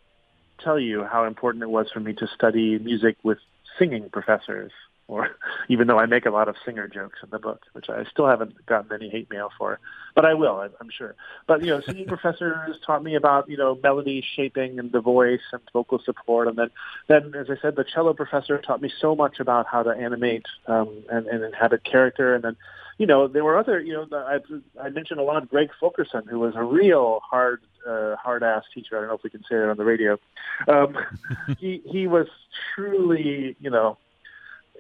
tell 0.64 0.80
you 0.80 1.04
how 1.04 1.26
important 1.26 1.64
it 1.64 1.70
was 1.70 1.88
for 1.92 2.00
me 2.00 2.14
to 2.14 2.28
study 2.28 2.78
music 2.80 3.18
with 3.24 3.40
singing 3.78 4.10
professors 4.10 4.72
or 5.10 5.30
even 5.70 5.88
though 5.88 6.00
I 6.00 6.06
make 6.06 6.26
a 6.26 6.30
lot 6.30 6.48
of 6.48 6.56
singer 6.64 6.88
jokes 6.88 7.20
in 7.24 7.30
the 7.32 7.40
book, 7.40 7.64
which 7.74 7.90
I 7.90 8.06
still 8.06 8.28
haven't 8.28 8.66
gotten 8.66 8.94
any 8.94 9.10
hate 9.10 9.30
mail 9.30 9.50
for, 9.58 9.80
but 10.16 10.24
I 10.24 10.34
will, 10.34 10.60
I'm 10.60 10.90
sure. 10.96 11.16
But 11.48 11.62
you 11.62 11.68
know, 11.68 11.82
singing 11.82 12.06
professors 12.08 12.78
taught 12.86 13.04
me 13.04 13.16
about 13.16 13.50
you 13.50 13.58
know 13.58 13.78
melody 13.84 14.24
shaping 14.36 14.80
and 14.80 14.92
the 14.92 15.02
voice 15.02 15.42
and 15.52 15.62
vocal 15.74 16.00
support, 16.04 16.48
and 16.48 16.58
then 16.58 16.70
then 17.08 17.34
as 17.36 17.48
I 17.50 17.60
said, 17.62 17.76
the 17.76 17.84
cello 17.84 18.14
professor 18.14 18.60
taught 18.60 18.82
me 18.82 18.92
so 19.02 19.16
much 19.16 19.40
about 19.40 19.66
how 19.68 19.84
to 19.84 19.90
animate 19.90 20.46
um, 20.68 21.04
and, 21.12 21.28
and 21.28 21.44
inhabit 21.44 21.84
character, 21.84 22.36
and 22.36 22.44
then 22.44 22.56
you 22.98 23.08
know 23.08 23.28
there 23.28 23.44
were 23.44 23.58
other 23.58 23.80
you 23.80 23.94
know 23.94 24.08
I 24.12 24.40
I 24.82 24.90
mentioned 24.90 25.20
a 25.20 25.24
lot 25.24 25.42
of 25.42 25.50
Greg 25.50 25.70
Fulkerson, 25.80 26.26
who 26.30 26.40
was 26.40 26.54
a 26.56 26.64
real 26.64 27.22
hard 27.28 27.62
uh, 27.88 28.16
hard 28.16 28.44
ass 28.44 28.64
teacher. 28.74 28.98
I 28.98 29.00
don't 29.02 29.10
know 29.10 29.16
if 29.16 29.24
we 29.24 29.30
can 29.32 29.42
say 29.42 29.56
that 29.56 29.70
on 29.70 29.78
the 29.78 29.86
radio. 29.86 30.20
Um, 30.68 30.96
he 31.60 31.82
he 31.86 32.06
was 32.06 32.28
truly 32.76 33.56
you 33.60 33.72
know 33.72 33.98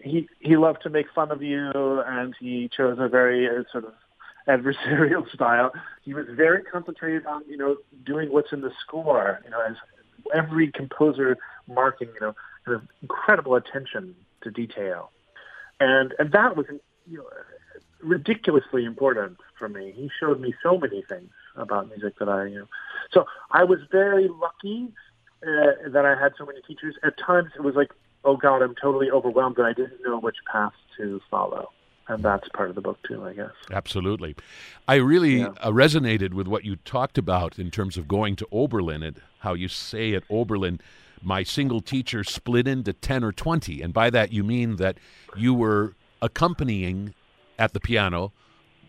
he 0.04 0.28
he 0.40 0.58
loved 0.58 0.84
to 0.84 0.90
make 0.90 1.08
fun 1.14 1.32
of 1.32 1.42
you, 1.42 2.02
and 2.06 2.36
he 2.40 2.70
chose 2.76 2.98
a 3.00 3.08
very 3.08 3.48
uh, 3.48 3.64
sort 3.72 3.86
of 3.86 3.94
adversarial 4.48 5.30
style. 5.34 5.72
He 6.04 6.14
was 6.14 6.26
very 6.30 6.64
concentrated 6.64 7.26
on 7.26 7.44
you 7.48 7.58
know 7.58 7.78
doing 8.06 8.32
what's 8.32 8.52
in 8.52 8.62
the 8.62 8.72
score. 8.82 9.40
You 9.44 9.52
know, 9.52 9.62
as 9.62 9.76
every 10.34 10.72
composer 10.72 11.38
marking 11.68 12.10
you 12.14 12.20
know 12.20 12.36
kind 12.66 12.76
of 12.76 12.88
incredible 13.02 13.56
attention 13.56 14.16
to 14.42 14.52
detail, 14.52 15.12
and 15.80 16.14
and 16.20 16.32
that 16.32 16.56
was 16.56 16.66
you 17.10 17.18
know 17.18 17.26
ridiculously 18.02 18.86
important 18.86 19.38
for 19.58 19.70
me. 19.70 19.92
He 19.96 20.10
showed 20.20 20.40
me 20.40 20.54
so 20.64 20.78
many 20.78 21.02
things 21.02 21.32
about 21.56 21.90
music 21.90 22.18
that 22.20 22.30
I 22.30 22.46
you 22.46 22.60
know. 22.60 22.68
So 23.12 23.26
I 23.52 23.64
was 23.64 23.80
very 23.92 24.28
lucky 24.28 24.90
uh, 25.44 25.90
that 25.90 26.06
I 26.06 26.20
had 26.20 26.34
so 26.38 26.46
many 26.46 26.62
teachers. 26.62 26.96
At 27.04 27.18
times 27.18 27.52
it 27.56 27.64
was 27.64 27.76
like 27.76 27.92
oh 28.24 28.38
God, 28.38 28.62
I'm 28.62 28.76
totally 28.76 29.10
overwhelmed 29.12 29.58
and 29.58 29.68
I 29.68 29.74
didn't 29.74 30.02
know 30.06 30.20
which 30.20 30.38
path 30.52 30.74
to 30.98 31.22
follow. 31.30 31.72
And 32.08 32.24
that's 32.24 32.50
part 32.50 32.70
of 32.70 32.76
the 32.76 32.82
book 32.82 32.98
too, 33.08 33.26
I 33.26 33.34
guess. 33.34 33.52
Absolutely. 33.72 34.36
I 34.88 34.96
really 34.96 35.38
yeah. 35.42 35.50
uh, 35.62 35.70
resonated 35.70 36.34
with 36.34 36.48
what 36.48 36.66
you 36.66 36.76
talked 36.78 37.20
about 37.20 37.60
in 37.60 37.70
terms 37.70 37.98
of 37.98 38.08
going 38.08 38.36
to 38.38 38.48
Oberlin 38.52 39.04
and 39.04 39.22
how 39.40 39.54
you 39.54 39.68
say 39.68 40.16
at 40.16 40.24
Oberlin, 40.30 40.82
my 41.22 41.44
single 41.44 41.82
teacher 41.82 42.24
split 42.24 42.68
into 42.68 42.94
10 42.94 43.24
or 43.24 43.32
20. 43.32 43.84
And 43.84 43.94
by 43.94 44.10
that, 44.10 44.34
you 44.34 44.44
mean 44.44 44.78
that 44.78 44.98
you 45.36 45.54
were 45.54 45.94
accompanying 46.22 47.14
at 47.60 47.74
the 47.74 47.80
piano 47.80 48.32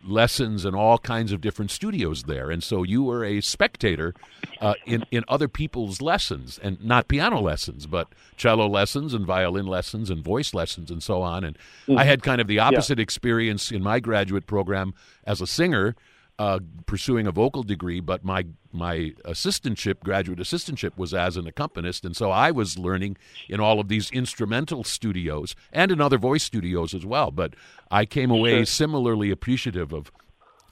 lessons 0.04 0.64
and 0.64 0.74
all 0.74 0.98
kinds 0.98 1.32
of 1.32 1.40
different 1.40 1.70
studios 1.70 2.24
there, 2.24 2.50
and 2.50 2.62
so 2.62 2.82
you 2.82 3.02
were 3.02 3.24
a 3.24 3.40
spectator 3.40 4.14
uh, 4.60 4.74
in 4.86 5.04
in 5.10 5.24
other 5.28 5.48
people's 5.48 6.00
lessons, 6.00 6.58
and 6.62 6.82
not 6.84 7.08
piano 7.08 7.40
lessons, 7.40 7.86
but 7.86 8.08
cello 8.36 8.66
lessons 8.68 9.14
and 9.14 9.26
violin 9.26 9.66
lessons 9.66 10.10
and 10.10 10.24
voice 10.24 10.54
lessons 10.54 10.90
and 10.90 11.02
so 11.02 11.22
on. 11.22 11.44
And 11.44 11.56
mm-hmm. 11.86 11.98
I 11.98 12.04
had 12.04 12.22
kind 12.22 12.40
of 12.40 12.46
the 12.46 12.58
opposite 12.58 12.98
yeah. 12.98 13.02
experience 13.02 13.70
in 13.70 13.82
my 13.82 14.00
graduate 14.00 14.46
program 14.46 14.94
as 15.24 15.40
a 15.40 15.46
singer 15.46 15.94
uh, 16.40 16.58
pursuing 16.86 17.26
a 17.26 17.30
vocal 17.30 17.62
degree, 17.62 18.00
but 18.00 18.24
my 18.24 18.46
my 18.72 19.12
assistantship, 19.26 20.00
graduate 20.02 20.38
assistantship, 20.38 20.96
was 20.96 21.12
as 21.12 21.36
an 21.36 21.46
accompanist, 21.46 22.02
and 22.02 22.16
so 22.16 22.30
I 22.30 22.50
was 22.50 22.78
learning 22.78 23.18
in 23.50 23.60
all 23.60 23.78
of 23.78 23.88
these 23.88 24.10
instrumental 24.10 24.82
studios 24.82 25.54
and 25.70 25.92
in 25.92 26.00
other 26.00 26.16
voice 26.16 26.42
studios 26.42 26.94
as 26.94 27.04
well. 27.04 27.30
But 27.30 27.52
I 27.90 28.06
came 28.06 28.30
away 28.30 28.60
sure. 28.60 28.64
similarly 28.64 29.30
appreciative 29.30 29.92
of 29.92 30.10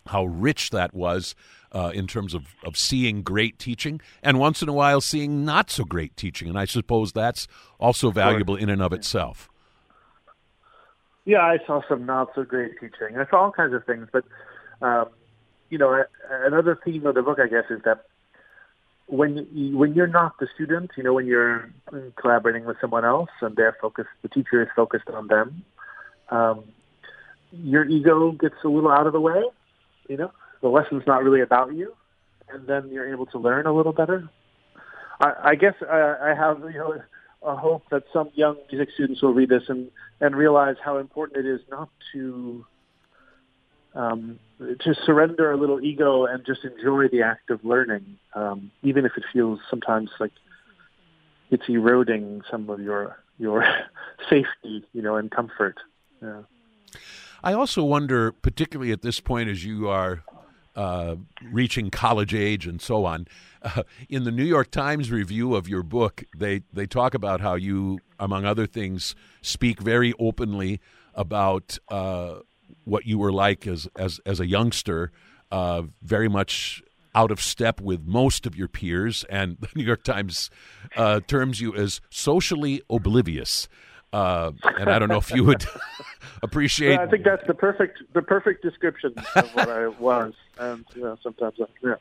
how 0.07 0.25
rich 0.25 0.71
that 0.71 0.95
was 0.95 1.35
uh, 1.73 1.91
in 1.93 2.07
terms 2.07 2.33
of, 2.33 2.47
of 2.65 2.79
seeing 2.79 3.21
great 3.21 3.59
teaching, 3.59 4.01
and 4.23 4.39
once 4.39 4.63
in 4.63 4.71
a 4.71 4.73
while 4.73 5.03
seeing 5.03 5.45
not 5.45 5.71
so 5.71 5.85
great 5.85 6.17
teaching, 6.17 6.49
and 6.49 6.59
I 6.59 6.65
suppose 6.65 7.13
that's 7.13 7.47
also 7.79 8.11
valuable 8.11 8.57
in 8.57 8.71
and 8.71 8.81
of 8.81 8.95
itself. 8.95 9.51
Yeah, 11.27 11.43
I 11.43 11.59
saw 11.67 11.83
some 11.91 12.07
not 12.07 12.29
so 12.35 12.45
great 12.45 12.81
teaching. 12.81 13.19
I 13.19 13.29
saw 13.29 13.43
all 13.43 13.53
kinds 13.53 13.75
of 13.75 13.85
things, 13.85 14.09
but. 14.11 14.25
Um, 14.81 15.09
you 15.71 15.79
know, 15.79 16.05
another 16.31 16.79
theme 16.85 17.07
of 17.07 17.15
the 17.15 17.23
book, 17.23 17.39
I 17.41 17.47
guess, 17.47 17.65
is 17.71 17.81
that 17.85 18.05
when 19.07 19.47
you, 19.53 19.77
when 19.77 19.95
you're 19.95 20.07
not 20.07 20.39
the 20.39 20.47
student, 20.55 20.91
you 20.97 21.03
know, 21.03 21.15
when 21.15 21.27
you're 21.27 21.71
collaborating 22.17 22.65
with 22.65 22.77
someone 22.81 23.05
else 23.05 23.31
and 23.41 23.57
they're 23.57 23.77
focused, 23.81 24.11
the 24.23 24.29
teacher 24.29 24.63
is 24.63 24.69
focused 24.77 25.09
on 25.09 25.27
them, 25.29 25.65
um, 26.31 26.65
your 27.51 27.85
ego 27.87 28.33
gets 28.33 28.55
a 28.65 28.69
little 28.69 28.91
out 28.91 29.07
of 29.07 29.13
the 29.13 29.21
way. 29.21 29.43
You 30.09 30.17
know, 30.19 30.33
the 30.61 30.69
lesson's 30.69 31.05
not 31.07 31.23
really 31.23 31.41
about 31.41 31.75
you, 31.75 31.95
and 32.51 32.67
then 32.67 32.89
you're 32.91 33.11
able 33.11 33.27
to 33.27 33.39
learn 33.39 33.67
a 33.67 33.73
little 33.73 33.93
better. 33.93 34.29
I, 35.21 35.33
I 35.45 35.55
guess 35.55 35.75
I, 35.91 36.17
I 36.23 36.35
have 36.35 36.61
you 36.61 36.79
know 36.79 37.01
a 37.43 37.57
hope 37.57 37.85
that 37.91 38.05
some 38.13 38.31
young 38.35 38.57
music 38.71 38.91
students 38.95 39.23
will 39.23 39.35
read 39.35 39.49
this 39.49 39.65
and 39.69 39.91
and 40.21 40.37
realize 40.37 40.77
how 40.85 40.99
important 40.99 41.45
it 41.45 41.49
is 41.49 41.61
not 41.71 41.89
to 42.13 42.65
um, 43.99 44.39
to 44.59 44.95
surrender 45.05 45.51
a 45.51 45.57
little 45.57 45.81
ego 45.83 46.25
and 46.25 46.47
just 46.47 46.65
enjoy 46.65 47.09
the 47.09 47.23
act 47.23 47.51
of 47.51 47.65
learning, 47.65 48.17
um, 48.35 48.71
even 48.83 49.05
if 49.05 49.13
it 49.17 49.25
feels 49.33 49.59
sometimes 49.69 50.09
like 50.21 50.31
it's 51.51 51.69
eroding 51.69 52.43
some 52.51 52.71
of 52.71 52.81
your 52.81 53.19
your 53.39 53.65
safety, 54.31 54.85
you 54.93 55.03
know, 55.03 55.17
and 55.17 55.31
comfort. 55.31 55.77
Yeah. 56.23 56.43
I 57.43 57.53
also 57.53 57.85
wonder, 57.85 58.33
particularly 58.33 58.93
at 58.93 59.03
this 59.03 59.21
point, 59.21 59.49
as 59.49 59.65
you 59.65 59.89
are 59.89 60.25
uh, 60.77 61.17
reaching 61.43 61.91
college 61.91 62.35
age 62.35 62.67
and 62.67 62.81
so 62.81 63.05
on. 63.05 63.27
Uh, 63.63 63.83
in 64.09 64.23
the 64.23 64.31
New 64.31 64.45
York 64.45 64.71
Times 64.71 65.11
review 65.11 65.57
of 65.57 65.69
your 65.69 65.83
book, 65.83 66.23
they 66.37 66.63
they 66.73 66.87
talk 66.87 67.15
about 67.15 67.41
how 67.41 67.57
you, 67.57 67.99
among 68.19 68.45
other 68.45 68.67
things, 68.67 69.17
speak 69.43 69.81
very 69.81 70.15
openly 70.21 70.81
about 71.15 71.79
uh, 71.89 72.37
what 72.89 73.07
you 73.07 73.19
were 73.19 73.33
like 73.33 73.67
as 73.67 73.89
as 73.97 74.21
as 74.25 74.41
a 74.41 74.47
youngster, 74.47 75.13
uh, 75.51 75.83
very 76.03 76.29
much 76.29 76.83
out 77.15 77.31
of 77.31 77.41
step 77.41 77.81
with 77.81 78.07
most 78.07 78.47
of 78.47 78.57
your 78.57 78.69
peers, 78.69 79.25
and 79.29 79.57
the 79.61 79.69
New 79.75 79.85
York 79.85 80.03
Times 80.03 80.51
uh, 80.97 81.21
terms 81.21 81.61
you 81.61 81.75
as 81.75 82.01
socially 82.11 82.83
oblivious. 82.91 83.69
Uh, 84.11 84.53
and 84.79 84.89
I 84.89 84.99
don't 84.99 85.11
know 85.11 85.19
if 85.19 85.31
you 85.35 85.45
would 85.45 85.67
appreciate. 86.43 86.95
Yeah, 86.95 87.03
I 87.03 87.07
think 87.07 87.25
that's 87.25 87.47
the 87.47 87.55
perfect 87.55 88.03
the 88.15 88.23
perfect 88.23 88.63
description 88.63 89.13
of 89.37 89.51
what 89.55 89.69
I 89.69 89.89
was, 90.01 90.33
and 90.59 90.85
you 90.95 91.03
know, 91.03 91.19
sometimes 91.23 91.55
I, 91.61 91.65
yeah. 91.83 91.95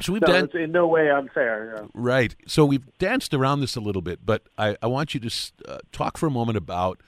So 0.00 0.12
we've 0.12 0.22
no, 0.22 0.28
dan- 0.28 0.62
in 0.62 0.72
no 0.72 0.86
way 0.86 1.10
unfair. 1.10 1.74
Yeah. 1.76 1.86
Right. 1.92 2.34
So 2.46 2.64
we've 2.64 2.86
danced 2.98 3.34
around 3.34 3.60
this 3.60 3.76
a 3.76 3.80
little 3.80 4.00
bit, 4.00 4.24
but 4.24 4.44
I, 4.56 4.76
I 4.80 4.86
want 4.86 5.12
you 5.12 5.20
to 5.20 5.52
uh, 5.68 5.78
talk 5.92 6.16
for 6.16 6.26
a 6.26 6.30
moment 6.30 6.56
about 6.56 7.00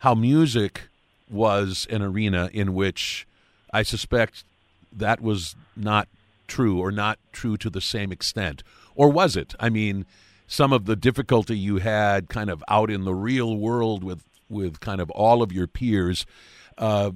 how 0.00 0.14
music 0.14 0.90
was 1.30 1.86
an 1.90 2.02
arena 2.02 2.50
in 2.52 2.74
which 2.74 3.26
I 3.72 3.82
suspect 3.82 4.44
that 4.92 5.20
was 5.20 5.56
not 5.76 6.08
true 6.46 6.78
or 6.78 6.92
not 6.92 7.18
true 7.32 7.56
to 7.58 7.70
the 7.70 7.80
same 7.80 8.12
extent? 8.12 8.62
Or 8.94 9.08
was 9.10 9.36
it? 9.36 9.54
I 9.58 9.68
mean, 9.70 10.06
some 10.46 10.72
of 10.72 10.84
the 10.84 10.96
difficulty 10.96 11.56
you 11.56 11.78
had 11.78 12.28
kind 12.28 12.50
of 12.50 12.62
out 12.68 12.90
in 12.90 13.04
the 13.04 13.14
real 13.14 13.56
world 13.56 14.04
with, 14.04 14.22
with 14.48 14.80
kind 14.80 15.00
of 15.00 15.10
all 15.10 15.42
of 15.42 15.52
your 15.52 15.66
peers. 15.66 16.26
Uh, 16.78 17.12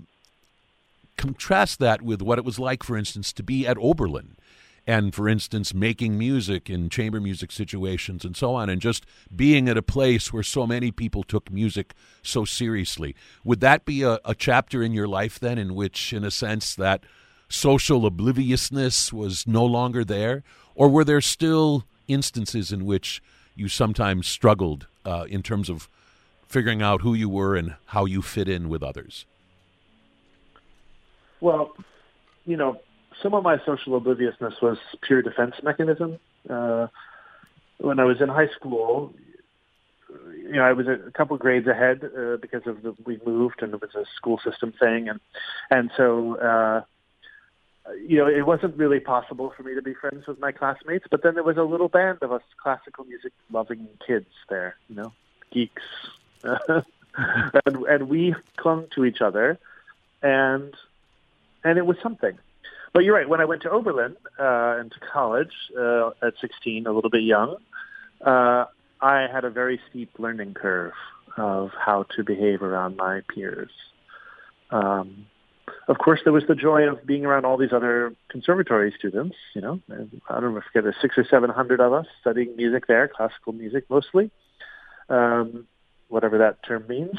contrast 1.16 1.78
that 1.80 2.00
with 2.02 2.22
what 2.22 2.38
it 2.38 2.44
was 2.44 2.58
like, 2.58 2.82
for 2.82 2.96
instance, 2.96 3.32
to 3.32 3.42
be 3.42 3.66
at 3.66 3.76
Oberlin 3.78 4.36
and, 4.88 5.14
for 5.14 5.28
instance, 5.28 5.74
making 5.74 6.16
music 6.16 6.70
in 6.70 6.88
chamber 6.88 7.20
music 7.20 7.52
situations 7.52 8.24
and 8.24 8.34
so 8.34 8.54
on, 8.54 8.70
and 8.70 8.80
just 8.80 9.04
being 9.36 9.68
at 9.68 9.76
a 9.76 9.82
place 9.82 10.32
where 10.32 10.42
so 10.42 10.66
many 10.66 10.90
people 10.90 11.22
took 11.22 11.52
music 11.52 11.92
so 12.22 12.46
seriously. 12.46 13.14
Would 13.44 13.60
that 13.60 13.84
be 13.84 14.02
a, 14.02 14.18
a 14.24 14.34
chapter 14.34 14.82
in 14.82 14.94
your 14.94 15.06
life 15.06 15.38
then, 15.38 15.58
in 15.58 15.74
which, 15.74 16.14
in 16.14 16.24
a 16.24 16.30
sense, 16.30 16.74
that 16.76 17.04
social 17.50 18.06
obliviousness 18.06 19.12
was 19.12 19.46
no 19.46 19.62
longer 19.62 20.06
there? 20.06 20.42
Or 20.74 20.88
were 20.88 21.04
there 21.04 21.20
still 21.20 21.84
instances 22.06 22.72
in 22.72 22.86
which 22.86 23.22
you 23.54 23.68
sometimes 23.68 24.26
struggled 24.26 24.86
uh, 25.04 25.26
in 25.28 25.42
terms 25.42 25.68
of 25.68 25.90
figuring 26.46 26.80
out 26.80 27.02
who 27.02 27.12
you 27.12 27.28
were 27.28 27.56
and 27.56 27.74
how 27.88 28.06
you 28.06 28.22
fit 28.22 28.48
in 28.48 28.70
with 28.70 28.82
others? 28.82 29.26
Well, 31.42 31.76
you 32.46 32.56
know, 32.56 32.80
some 33.22 33.34
of 33.34 33.42
my 33.42 33.58
social 33.64 33.96
obliviousness 33.96 34.54
was 34.60 34.78
pure 35.02 35.22
defense 35.22 35.54
mechanism. 35.62 36.18
Uh, 36.48 36.88
when 37.78 37.98
I 38.00 38.04
was 38.04 38.20
in 38.20 38.28
high 38.28 38.48
school, 38.48 39.14
you 40.42 40.52
know, 40.52 40.62
I 40.62 40.72
was 40.72 40.86
a 40.86 41.10
couple 41.12 41.36
grades 41.36 41.66
ahead 41.66 42.02
uh, 42.04 42.36
because 42.36 42.66
of 42.66 42.82
the 42.82 42.94
we 43.04 43.20
moved 43.26 43.62
and 43.62 43.74
it 43.74 43.80
was 43.80 43.94
a 43.94 44.04
school 44.16 44.40
system 44.42 44.72
thing, 44.72 45.08
and 45.08 45.20
and 45.70 45.90
so 45.96 46.36
uh, 46.36 46.82
you 48.06 48.18
know, 48.18 48.26
it 48.26 48.46
wasn't 48.46 48.76
really 48.76 49.00
possible 49.00 49.52
for 49.56 49.62
me 49.62 49.74
to 49.74 49.82
be 49.82 49.94
friends 49.94 50.26
with 50.26 50.38
my 50.38 50.52
classmates. 50.52 51.06
But 51.10 51.22
then 51.22 51.34
there 51.34 51.42
was 51.42 51.56
a 51.56 51.62
little 51.62 51.88
band 51.88 52.18
of 52.22 52.32
us 52.32 52.42
classical 52.62 53.04
music 53.04 53.32
loving 53.50 53.88
kids 54.06 54.26
there, 54.48 54.76
you 54.88 54.96
know, 54.96 55.12
geeks, 55.50 55.82
and 56.42 56.84
and 57.64 58.08
we 58.08 58.34
clung 58.56 58.86
to 58.94 59.04
each 59.04 59.20
other, 59.20 59.58
and 60.22 60.74
and 61.64 61.78
it 61.78 61.86
was 61.86 61.96
something. 62.02 62.38
But 62.92 63.04
you're 63.04 63.14
right. 63.14 63.28
When 63.28 63.40
I 63.40 63.44
went 63.44 63.62
to 63.62 63.70
Oberlin 63.70 64.16
uh, 64.38 64.78
and 64.80 64.90
to 64.90 64.98
college 65.12 65.52
uh, 65.78 66.10
at 66.22 66.34
16, 66.40 66.86
a 66.86 66.92
little 66.92 67.10
bit 67.10 67.22
young, 67.22 67.56
uh, 68.24 68.64
I 69.00 69.26
had 69.32 69.44
a 69.44 69.50
very 69.50 69.80
steep 69.90 70.10
learning 70.18 70.54
curve 70.54 70.92
of 71.36 71.70
how 71.78 72.04
to 72.16 72.24
behave 72.24 72.62
around 72.62 72.96
my 72.96 73.20
peers. 73.32 73.70
Um, 74.70 75.26
of 75.86 75.98
course, 75.98 76.20
there 76.24 76.32
was 76.32 76.44
the 76.48 76.54
joy 76.54 76.88
of 76.88 77.06
being 77.06 77.24
around 77.24 77.44
all 77.44 77.56
these 77.56 77.72
other 77.72 78.14
conservatory 78.30 78.92
students. 78.98 79.36
You 79.54 79.60
know, 79.60 79.80
I 80.28 80.40
don't 80.40 80.54
know 80.54 80.58
if 80.58 80.64
there's 80.74 80.94
six 81.00 81.16
or 81.16 81.26
seven 81.30 81.50
hundred 81.50 81.80
of 81.80 81.92
us 81.92 82.06
studying 82.20 82.56
music 82.56 82.86
there, 82.86 83.08
classical 83.08 83.52
music 83.52 83.84
mostly, 83.88 84.30
um, 85.08 85.66
whatever 86.08 86.38
that 86.38 86.62
term 86.66 86.86
means. 86.88 87.18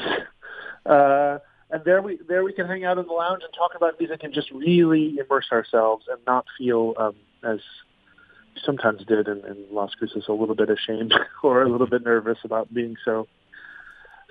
Uh, 0.86 1.38
and 1.72 1.84
there 1.84 2.02
we 2.02 2.18
there 2.28 2.44
we 2.44 2.52
can 2.52 2.66
hang 2.66 2.84
out 2.84 2.98
in 2.98 3.06
the 3.06 3.12
lounge 3.12 3.42
and 3.44 3.52
talk 3.54 3.72
about 3.76 3.98
music 3.98 4.22
and 4.22 4.34
just 4.34 4.50
really 4.50 5.16
immerse 5.18 5.46
ourselves 5.52 6.06
and 6.10 6.18
not 6.26 6.44
feel 6.58 6.94
um, 6.98 7.14
as 7.42 7.60
sometimes 8.64 9.04
did 9.04 9.28
in, 9.28 9.38
in 9.46 9.64
Las 9.70 9.92
Cruces 9.94 10.24
a 10.28 10.32
little 10.32 10.54
bit 10.54 10.68
ashamed 10.70 11.14
or 11.42 11.62
a 11.62 11.68
little 11.68 11.86
bit 11.86 12.04
nervous 12.04 12.38
about 12.44 12.72
being 12.72 12.96
so 13.04 13.26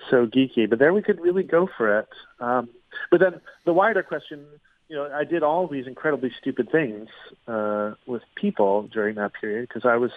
so 0.08 0.26
geeky. 0.26 0.68
But 0.68 0.78
there 0.78 0.92
we 0.92 1.02
could 1.02 1.20
really 1.20 1.42
go 1.42 1.68
for 1.76 1.98
it. 1.98 2.08
Um, 2.40 2.68
but 3.10 3.20
then 3.20 3.40
the 3.64 3.72
wider 3.72 4.02
question, 4.02 4.44
you 4.88 4.96
know, 4.96 5.10
I 5.12 5.24
did 5.24 5.42
all 5.42 5.68
these 5.68 5.86
incredibly 5.86 6.32
stupid 6.40 6.70
things 6.70 7.08
uh, 7.46 7.94
with 8.06 8.22
people 8.34 8.88
during 8.92 9.16
that 9.16 9.32
period 9.38 9.68
because 9.68 9.84
I 9.84 9.96
was, 9.96 10.10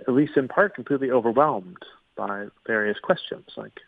at 0.00 0.12
least 0.12 0.36
in 0.36 0.48
part, 0.48 0.74
completely 0.74 1.10
overwhelmed 1.10 1.82
by 2.16 2.46
various 2.66 2.98
questions 3.02 3.44
like, 3.56 3.78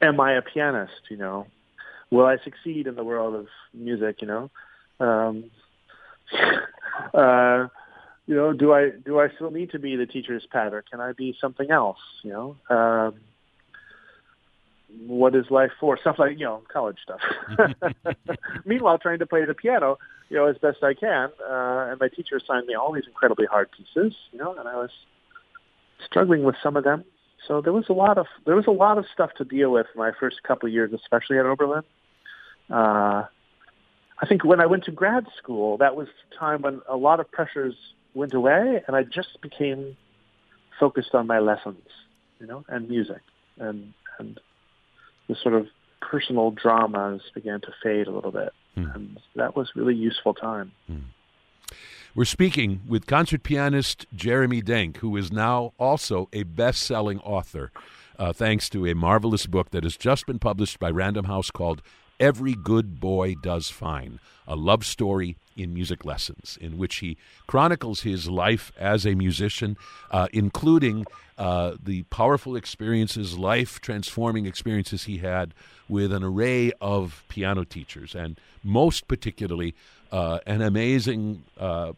am 0.00 0.20
I 0.20 0.32
a 0.34 0.42
pianist? 0.42 1.02
You 1.10 1.16
know, 1.18 1.46
will 2.10 2.26
I 2.26 2.36
succeed 2.44 2.86
in 2.86 2.94
the 2.94 3.04
world 3.04 3.34
of 3.34 3.46
music? 3.72 4.22
You 4.22 4.28
know, 4.28 4.50
um, 5.00 5.50
uh, 7.14 7.68
you 8.26 8.36
know, 8.36 8.52
do 8.52 8.72
I 8.72 8.90
do 8.90 9.18
I 9.20 9.28
still 9.34 9.50
need 9.50 9.70
to 9.72 9.78
be 9.78 9.96
the 9.96 10.06
teacher's 10.06 10.46
pet, 10.50 10.72
or 10.72 10.82
can 10.82 11.00
I 11.00 11.12
be 11.12 11.36
something 11.40 11.70
else? 11.70 11.98
You 12.22 12.32
know, 12.32 12.76
um, 12.76 13.14
what 15.06 15.34
is 15.34 15.46
life 15.50 15.72
for? 15.80 15.98
Stuff 15.98 16.16
like 16.18 16.38
you 16.38 16.44
know, 16.44 16.62
college 16.72 16.98
stuff. 17.02 17.20
Meanwhile, 18.64 18.98
trying 18.98 19.18
to 19.20 19.26
play 19.26 19.44
the 19.44 19.54
piano, 19.54 19.98
you 20.28 20.36
know, 20.36 20.46
as 20.46 20.56
best 20.58 20.82
I 20.82 20.94
can, 20.94 21.30
uh, 21.48 21.90
and 21.90 22.00
my 22.00 22.08
teacher 22.08 22.36
assigned 22.36 22.66
me 22.66 22.74
all 22.74 22.92
these 22.92 23.06
incredibly 23.06 23.46
hard 23.46 23.70
pieces, 23.72 24.14
you 24.32 24.38
know, 24.38 24.54
and 24.56 24.68
I 24.68 24.76
was 24.76 24.90
struggling 26.04 26.42
with 26.44 26.56
some 26.62 26.76
of 26.76 26.84
them. 26.84 27.04
So 27.46 27.60
there 27.60 27.72
was 27.72 27.86
a 27.88 27.92
lot 27.92 28.18
of 28.18 28.26
there 28.46 28.54
was 28.54 28.66
a 28.66 28.72
lot 28.72 28.98
of 28.98 29.06
stuff 29.12 29.30
to 29.38 29.44
deal 29.44 29.72
with 29.72 29.86
my 29.96 30.12
first 30.18 30.42
couple 30.42 30.68
of 30.68 30.72
years, 30.72 30.92
especially 30.92 31.38
at 31.38 31.46
Oberlin. 31.46 31.82
Uh, 32.70 33.24
I 34.22 34.26
think 34.26 34.44
when 34.44 34.60
I 34.60 34.66
went 34.66 34.84
to 34.84 34.90
grad 34.90 35.26
school, 35.38 35.78
that 35.78 35.96
was 35.96 36.06
the 36.06 36.36
time 36.36 36.62
when 36.62 36.80
a 36.88 36.96
lot 36.96 37.20
of 37.20 37.30
pressures 37.30 37.74
went 38.14 38.34
away, 38.34 38.82
and 38.86 38.96
I 38.96 39.02
just 39.02 39.40
became 39.40 39.96
focused 40.78 41.14
on 41.14 41.26
my 41.26 41.38
lessons, 41.38 41.86
you 42.38 42.46
know, 42.46 42.64
and 42.68 42.88
music, 42.88 43.22
and 43.58 43.92
and 44.18 44.38
the 45.28 45.36
sort 45.36 45.54
of 45.54 45.68
personal 46.00 46.50
dramas 46.50 47.22
began 47.34 47.60
to 47.60 47.72
fade 47.82 48.06
a 48.06 48.10
little 48.10 48.32
bit, 48.32 48.52
mm. 48.76 48.94
and 48.94 49.18
that 49.36 49.56
was 49.56 49.70
really 49.74 49.94
useful 49.94 50.34
time. 50.34 50.72
Mm. 50.90 51.02
We're 52.14 52.24
speaking 52.24 52.80
with 52.88 53.06
concert 53.06 53.44
pianist 53.44 54.06
Jeremy 54.14 54.62
Denk, 54.62 54.96
who 54.98 55.16
is 55.16 55.30
now 55.30 55.72
also 55.78 56.28
a 56.32 56.42
best 56.42 56.82
selling 56.82 57.20
author, 57.20 57.70
uh, 58.18 58.32
thanks 58.32 58.68
to 58.70 58.86
a 58.86 58.94
marvelous 58.94 59.46
book 59.46 59.70
that 59.70 59.84
has 59.84 59.96
just 59.96 60.26
been 60.26 60.40
published 60.40 60.80
by 60.80 60.90
Random 60.90 61.26
House 61.26 61.52
called 61.52 61.82
Every 62.20 62.52
Good 62.54 63.00
Boy 63.00 63.34
Does 63.34 63.70
Fine, 63.70 64.20
a 64.46 64.54
love 64.54 64.84
story 64.84 65.36
in 65.56 65.72
music 65.72 66.04
lessons, 66.04 66.58
in 66.60 66.76
which 66.76 66.96
he 66.96 67.16
chronicles 67.46 68.02
his 68.02 68.28
life 68.28 68.72
as 68.78 69.06
a 69.06 69.14
musician, 69.14 69.78
uh, 70.10 70.28
including 70.32 71.06
uh, 71.38 71.76
the 71.82 72.02
powerful 72.04 72.56
experiences, 72.56 73.38
life 73.38 73.80
transforming 73.80 74.44
experiences 74.44 75.04
he 75.04 75.18
had 75.18 75.54
with 75.88 76.12
an 76.12 76.22
array 76.22 76.72
of 76.80 77.24
piano 77.28 77.64
teachers, 77.64 78.14
and 78.14 78.38
most 78.62 79.08
particularly 79.08 79.74
uh, 80.12 80.40
an 80.46 80.60
amazing 80.60 81.42
uh, 81.58 81.92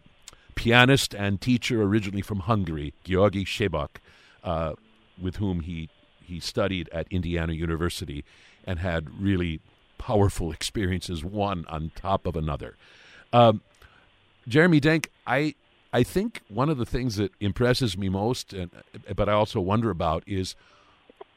pianist 0.55 1.15
and 1.15 1.41
teacher 1.41 1.83
originally 1.83 2.23
from 2.23 2.41
Hungary, 2.41 2.95
György 3.05 3.45
Sebők, 3.45 3.97
uh, 4.45 4.75
with 5.21 5.37
whom 5.37 5.61
he, 5.61 5.89
he 6.21 6.39
studied 6.39 6.89
at 6.91 7.09
Indiana 7.11 7.53
University 7.53 8.25
and 8.65 8.79
had 8.79 9.21
really 9.21 9.61
powerful 10.03 10.51
experiences, 10.51 11.25
one 11.25 11.65
on 11.69 11.93
top 11.95 12.27
of 12.27 12.35
another. 12.35 12.77
Um, 13.33 13.61
Jeremy 14.49 14.81
Denk, 14.81 15.11
I 15.29 15.55
I 15.93 16.03
think 16.03 16.41
one 16.49 16.69
of 16.69 16.77
the 16.77 16.85
things 16.85 17.15
that 17.17 17.31
impresses 17.39 17.97
me 17.97 18.09
most, 18.09 18.53
and 18.53 18.73
but 19.15 19.29
I 19.29 19.33
also 19.33 19.61
wonder 19.61 19.91
about, 19.91 20.25
is 20.27 20.57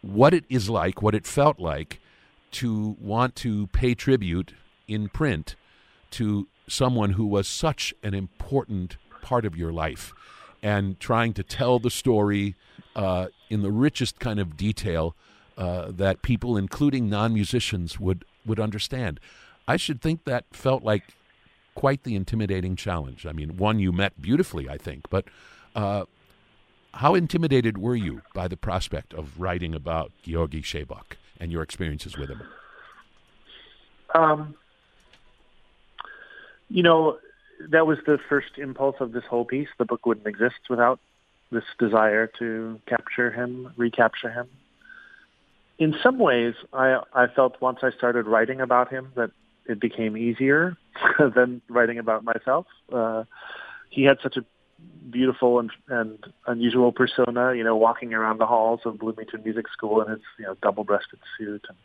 what 0.01 0.34
it 0.34 0.45
is 0.49 0.67
like, 0.67 1.04
what 1.04 1.13
it 1.13 1.28
felt 1.28 1.60
like 1.60 1.99
to 2.54 2.95
want 2.99 3.36
to 3.36 3.67
pay 3.67 3.93
tribute 3.93 4.54
in 4.88 5.10
print 5.10 5.56
to 6.12 6.47
someone 6.67 7.12
who 7.12 7.28
was 7.28 7.47
such 7.47 7.93
an 8.01 8.15
important 8.15 8.97
part 9.21 9.45
of 9.45 9.56
your 9.56 9.71
life, 9.71 10.12
and 10.63 10.99
trying 10.99 11.34
to 11.34 11.43
tell 11.43 11.78
the 11.78 11.91
story 11.91 12.56
uh, 12.95 13.28
in 13.51 13.62
the 13.62 13.71
richest 13.71 14.19
kind 14.19 14.39
of 14.39 14.58
detail 14.58 15.15
uh, 15.56 15.91
that 15.91 16.23
people, 16.23 16.58
including 16.58 17.08
non 17.10 17.32
musicians, 17.32 17.99
would 17.99 18.25
would 18.45 18.60
understand. 18.60 19.19
I 19.67 19.77
should 19.77 20.01
think 20.01 20.25
that 20.25 20.45
felt 20.51 20.84
like 20.84 21.03
quite 21.73 22.03
the 22.03 22.15
intimidating 22.15 22.75
challenge. 22.75 23.25
I 23.25 23.31
mean, 23.31 23.58
one 23.58 23.79
you 23.79 23.91
met 23.91 24.21
beautifully, 24.21 24.69
I 24.69 24.77
think, 24.77 25.10
but 25.10 25.25
uh, 25.75 26.05
how 26.93 27.15
intimidated 27.15 27.77
were 27.77 27.95
you 27.95 28.21
by 28.34 28.47
the 28.47 28.58
prospect 28.58 29.13
of 29.13 29.39
writing 29.39 29.75
about 29.75 30.12
György 30.25 30.63
Sebők 30.63 31.17
and 31.39 31.51
your 31.51 31.62
experiences 31.62 32.17
with 32.17 32.29
him? 32.29 32.41
Um, 34.13 34.55
you 36.69 36.81
know, 36.81 37.17
that 37.69 37.86
was 37.86 37.97
the 38.05 38.17
first 38.29 38.58
impulse 38.58 38.95
of 38.99 39.12
this 39.12 39.23
whole 39.29 39.45
piece. 39.45 39.67
The 39.77 39.86
book 39.86 40.05
wouldn't 40.05 40.27
exist 40.27 40.69
without 40.69 40.99
this 41.51 41.63
desire 41.77 42.27
to 42.39 42.79
capture 42.86 43.31
him, 43.31 43.73
recapture 43.75 44.29
him. 44.29 44.47
In 45.77 45.95
some 46.01 46.19
ways, 46.19 46.53
I, 46.71 46.99
I 47.13 47.27
felt 47.27 47.61
once 47.61 47.79
I 47.83 47.91
started 47.91 48.27
writing 48.27 48.61
about 48.61 48.89
him 48.89 49.11
that 49.15 49.31
it 49.65 49.79
became 49.79 50.15
easier 50.15 50.77
than 51.35 51.61
writing 51.69 51.97
about 51.97 52.23
myself. 52.23 52.65
Uh, 52.91 53.23
he 53.89 54.03
had 54.03 54.17
such 54.21 54.38
a 54.38 54.45
beautiful 55.09 55.59
and, 55.59 55.71
and 55.88 56.17
unusual 56.47 56.91
persona, 56.91 57.53
you 57.53 57.63
know, 57.63 57.75
walking 57.75 58.13
around 58.13 58.39
the 58.39 58.45
halls 58.45 58.81
of 58.85 58.99
Bloomington 58.99 59.41
Music 59.43 59.65
School 59.71 60.01
in 60.01 60.09
his, 60.09 60.21
you 60.39 60.45
know, 60.45 60.55
double-breasted 60.61 61.19
suit 61.38 61.65
and 61.67 61.77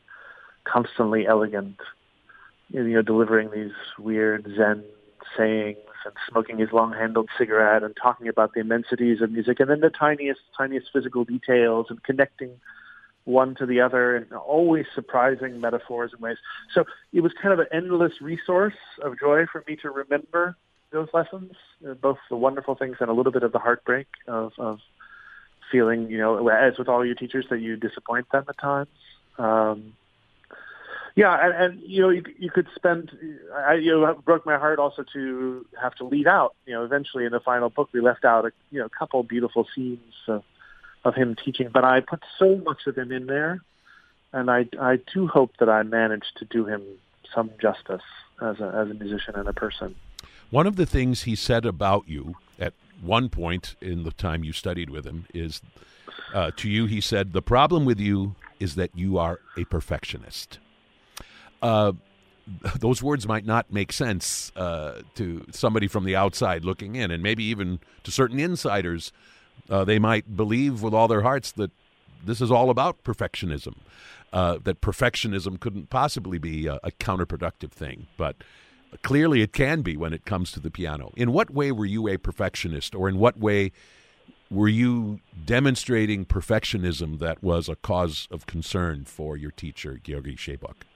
constantly 0.64 1.26
elegant, 1.26 1.76
you 2.68 2.82
know, 2.82 3.02
delivering 3.02 3.50
these 3.50 3.72
weird 3.98 4.46
Zen 4.56 4.84
sayings 5.36 5.78
and 6.04 6.14
smoking 6.28 6.58
his 6.58 6.72
long-handled 6.72 7.28
cigarette 7.36 7.82
and 7.82 7.94
talking 8.00 8.28
about 8.28 8.54
the 8.54 8.60
immensities 8.60 9.20
of 9.20 9.30
music 9.30 9.60
and 9.60 9.70
then 9.70 9.80
the 9.80 9.90
tiniest, 9.90 10.40
tiniest 10.56 10.88
physical 10.92 11.24
details 11.24 11.86
and 11.90 12.02
connecting 12.02 12.50
one 13.24 13.54
to 13.56 13.66
the 13.66 13.80
other 13.80 14.16
and 14.16 14.32
always 14.32 14.86
surprising 14.94 15.60
metaphors 15.60 16.12
and 16.12 16.20
ways. 16.20 16.38
So 16.74 16.84
it 17.12 17.20
was 17.20 17.32
kind 17.40 17.52
of 17.52 17.58
an 17.58 17.66
endless 17.72 18.20
resource 18.20 18.74
of 19.02 19.18
joy 19.18 19.46
for 19.50 19.64
me 19.68 19.76
to 19.76 19.90
remember 19.90 20.56
those 20.90 21.08
lessons, 21.12 21.52
uh, 21.88 21.94
both 21.94 22.18
the 22.28 22.36
wonderful 22.36 22.74
things 22.74 22.96
and 23.00 23.08
a 23.08 23.12
little 23.12 23.32
bit 23.32 23.42
of 23.42 23.52
the 23.52 23.58
heartbreak 23.58 24.08
of, 24.26 24.52
of 24.58 24.80
feeling, 25.70 26.10
you 26.10 26.18
know, 26.18 26.48
as 26.48 26.78
with 26.78 26.88
all 26.88 27.04
your 27.04 27.14
teachers, 27.14 27.46
that 27.50 27.60
you 27.60 27.76
disappoint 27.76 28.28
them 28.32 28.44
at 28.48 28.58
times. 28.58 28.88
Um, 29.38 29.94
yeah, 31.16 31.36
and, 31.40 31.54
and 31.54 31.82
you 31.82 32.02
know, 32.02 32.08
you, 32.08 32.22
you 32.38 32.50
could 32.50 32.68
spend. 32.74 33.10
I, 33.54 33.74
you 33.74 33.92
know, 33.92 34.14
broke 34.14 34.46
my 34.46 34.58
heart 34.58 34.78
also 34.78 35.04
to 35.12 35.66
have 35.80 35.94
to 35.96 36.04
leave 36.04 36.26
out. 36.26 36.54
You 36.66 36.74
know, 36.74 36.84
eventually 36.84 37.24
in 37.24 37.32
the 37.32 37.40
final 37.40 37.68
book, 37.68 37.88
we 37.92 38.00
left 38.00 38.24
out 38.24 38.46
a 38.46 38.52
you 38.70 38.78
know 38.78 38.86
a 38.86 38.90
couple 38.90 39.22
beautiful 39.22 39.66
scenes 39.74 40.14
of, 40.28 40.44
of 41.04 41.14
him 41.14 41.36
teaching, 41.42 41.70
but 41.72 41.84
I 41.84 42.00
put 42.00 42.22
so 42.38 42.56
much 42.56 42.86
of 42.86 42.96
him 42.96 43.12
in 43.12 43.26
there, 43.26 43.62
and 44.32 44.50
I 44.50 44.66
I 44.80 44.98
do 45.12 45.26
hope 45.26 45.56
that 45.58 45.68
I 45.68 45.82
managed 45.82 46.36
to 46.38 46.44
do 46.44 46.66
him 46.66 46.82
some 47.34 47.50
justice 47.60 48.02
as 48.40 48.60
a 48.60 48.68
as 48.74 48.90
a 48.90 48.94
musician 48.94 49.34
and 49.36 49.48
a 49.48 49.52
person. 49.52 49.94
One 50.50 50.66
of 50.66 50.76
the 50.76 50.86
things 50.86 51.22
he 51.22 51.36
said 51.36 51.64
about 51.64 52.08
you 52.08 52.34
at 52.58 52.74
one 53.00 53.28
point 53.28 53.76
in 53.80 54.02
the 54.02 54.10
time 54.10 54.44
you 54.44 54.52
studied 54.52 54.90
with 54.90 55.06
him 55.06 55.26
is 55.32 55.62
uh, 56.34 56.50
to 56.56 56.68
you, 56.68 56.86
he 56.86 57.00
said, 57.00 57.32
The 57.32 57.42
problem 57.42 57.84
with 57.84 58.00
you 58.00 58.34
is 58.58 58.74
that 58.74 58.90
you 58.94 59.18
are 59.18 59.40
a 59.56 59.64
perfectionist. 59.64 60.58
Uh, 61.62 61.92
those 62.78 63.02
words 63.02 63.28
might 63.28 63.46
not 63.46 63.72
make 63.72 63.92
sense 63.92 64.52
uh, 64.56 65.02
to 65.14 65.46
somebody 65.50 65.86
from 65.86 66.04
the 66.04 66.16
outside 66.16 66.64
looking 66.64 66.96
in, 66.96 67.10
and 67.10 67.22
maybe 67.22 67.44
even 67.44 67.78
to 68.04 68.10
certain 68.10 68.38
insiders. 68.38 69.12
Uh, 69.68 69.84
they 69.84 69.98
might 69.98 70.36
believe 70.36 70.82
with 70.82 70.94
all 70.94 71.08
their 71.08 71.22
hearts 71.22 71.52
that 71.52 71.70
this 72.24 72.40
is 72.40 72.50
all 72.50 72.70
about 72.70 73.02
perfectionism, 73.04 73.74
uh, 74.32 74.58
that 74.64 74.80
perfectionism 74.80 75.58
couldn't 75.58 75.90
possibly 75.90 76.38
be 76.38 76.66
a, 76.66 76.78
a 76.82 76.90
counterproductive 76.92 77.70
thing. 77.70 78.06
But 78.16 78.36
clearly 79.02 79.42
it 79.42 79.52
can 79.52 79.82
be 79.82 79.96
when 79.96 80.12
it 80.12 80.24
comes 80.24 80.52
to 80.52 80.60
the 80.60 80.70
piano. 80.70 81.12
In 81.16 81.32
what 81.32 81.50
way 81.50 81.72
were 81.72 81.86
you 81.86 82.08
a 82.08 82.16
perfectionist, 82.16 82.94
or 82.94 83.08
in 83.08 83.18
what 83.18 83.38
way 83.38 83.72
were 84.50 84.68
you 84.68 85.20
demonstrating 85.44 86.24
perfectionism 86.24 87.18
that 87.20 87.42
was 87.42 87.68
a 87.68 87.76
cause 87.76 88.26
of 88.30 88.46
concern 88.46 89.04
for 89.04 89.36
your 89.36 89.52
teacher, 89.52 90.00
György 90.02 90.36
Sebők? 90.36 90.89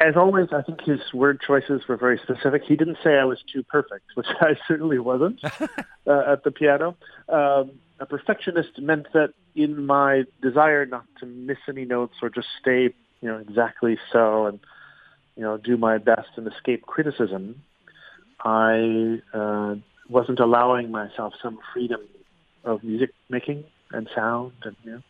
As 0.00 0.16
always, 0.16 0.48
I 0.50 0.62
think 0.62 0.80
his 0.80 1.00
word 1.12 1.40
choices 1.46 1.82
were 1.86 1.96
very 1.96 2.18
specific. 2.22 2.62
He 2.66 2.74
didn't 2.74 2.98
say 3.04 3.18
I 3.18 3.24
was 3.24 3.38
too 3.52 3.62
perfect, 3.62 4.06
which 4.14 4.26
I 4.40 4.56
certainly 4.66 4.98
wasn't 4.98 5.40
uh, 6.06 6.22
at 6.26 6.42
the 6.44 6.50
piano. 6.50 6.96
Um, 7.28 7.72
a 8.00 8.06
perfectionist 8.06 8.78
meant 8.78 9.08
that 9.12 9.34
in 9.54 9.84
my 9.84 10.24
desire 10.40 10.86
not 10.86 11.04
to 11.20 11.26
miss 11.26 11.58
any 11.68 11.84
notes 11.84 12.14
or 12.22 12.30
just 12.30 12.48
stay, 12.60 12.94
you 13.20 13.28
know, 13.28 13.36
exactly 13.36 13.98
so 14.10 14.46
and 14.46 14.60
you 15.36 15.42
know, 15.42 15.56
do 15.56 15.76
my 15.76 15.98
best 15.98 16.28
and 16.36 16.46
escape 16.46 16.82
criticism, 16.82 17.62
I 18.44 19.20
uh, 19.32 19.76
wasn't 20.08 20.40
allowing 20.40 20.90
myself 20.90 21.34
some 21.42 21.58
freedom 21.72 22.00
of 22.64 22.84
music 22.84 23.10
making 23.28 23.64
and 23.90 24.08
sound, 24.14 24.52
and 24.64 24.76
you 24.84 24.90
know, 24.92 25.02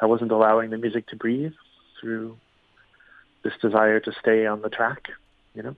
I 0.00 0.06
wasn't 0.06 0.32
allowing 0.32 0.70
the 0.70 0.78
music 0.78 1.06
to 1.08 1.16
breathe 1.16 1.52
through 2.00 2.36
this 3.42 3.54
desire 3.60 4.00
to 4.00 4.12
stay 4.20 4.46
on 4.46 4.62
the 4.62 4.68
track. 4.68 5.08
You 5.54 5.62
know, 5.62 5.76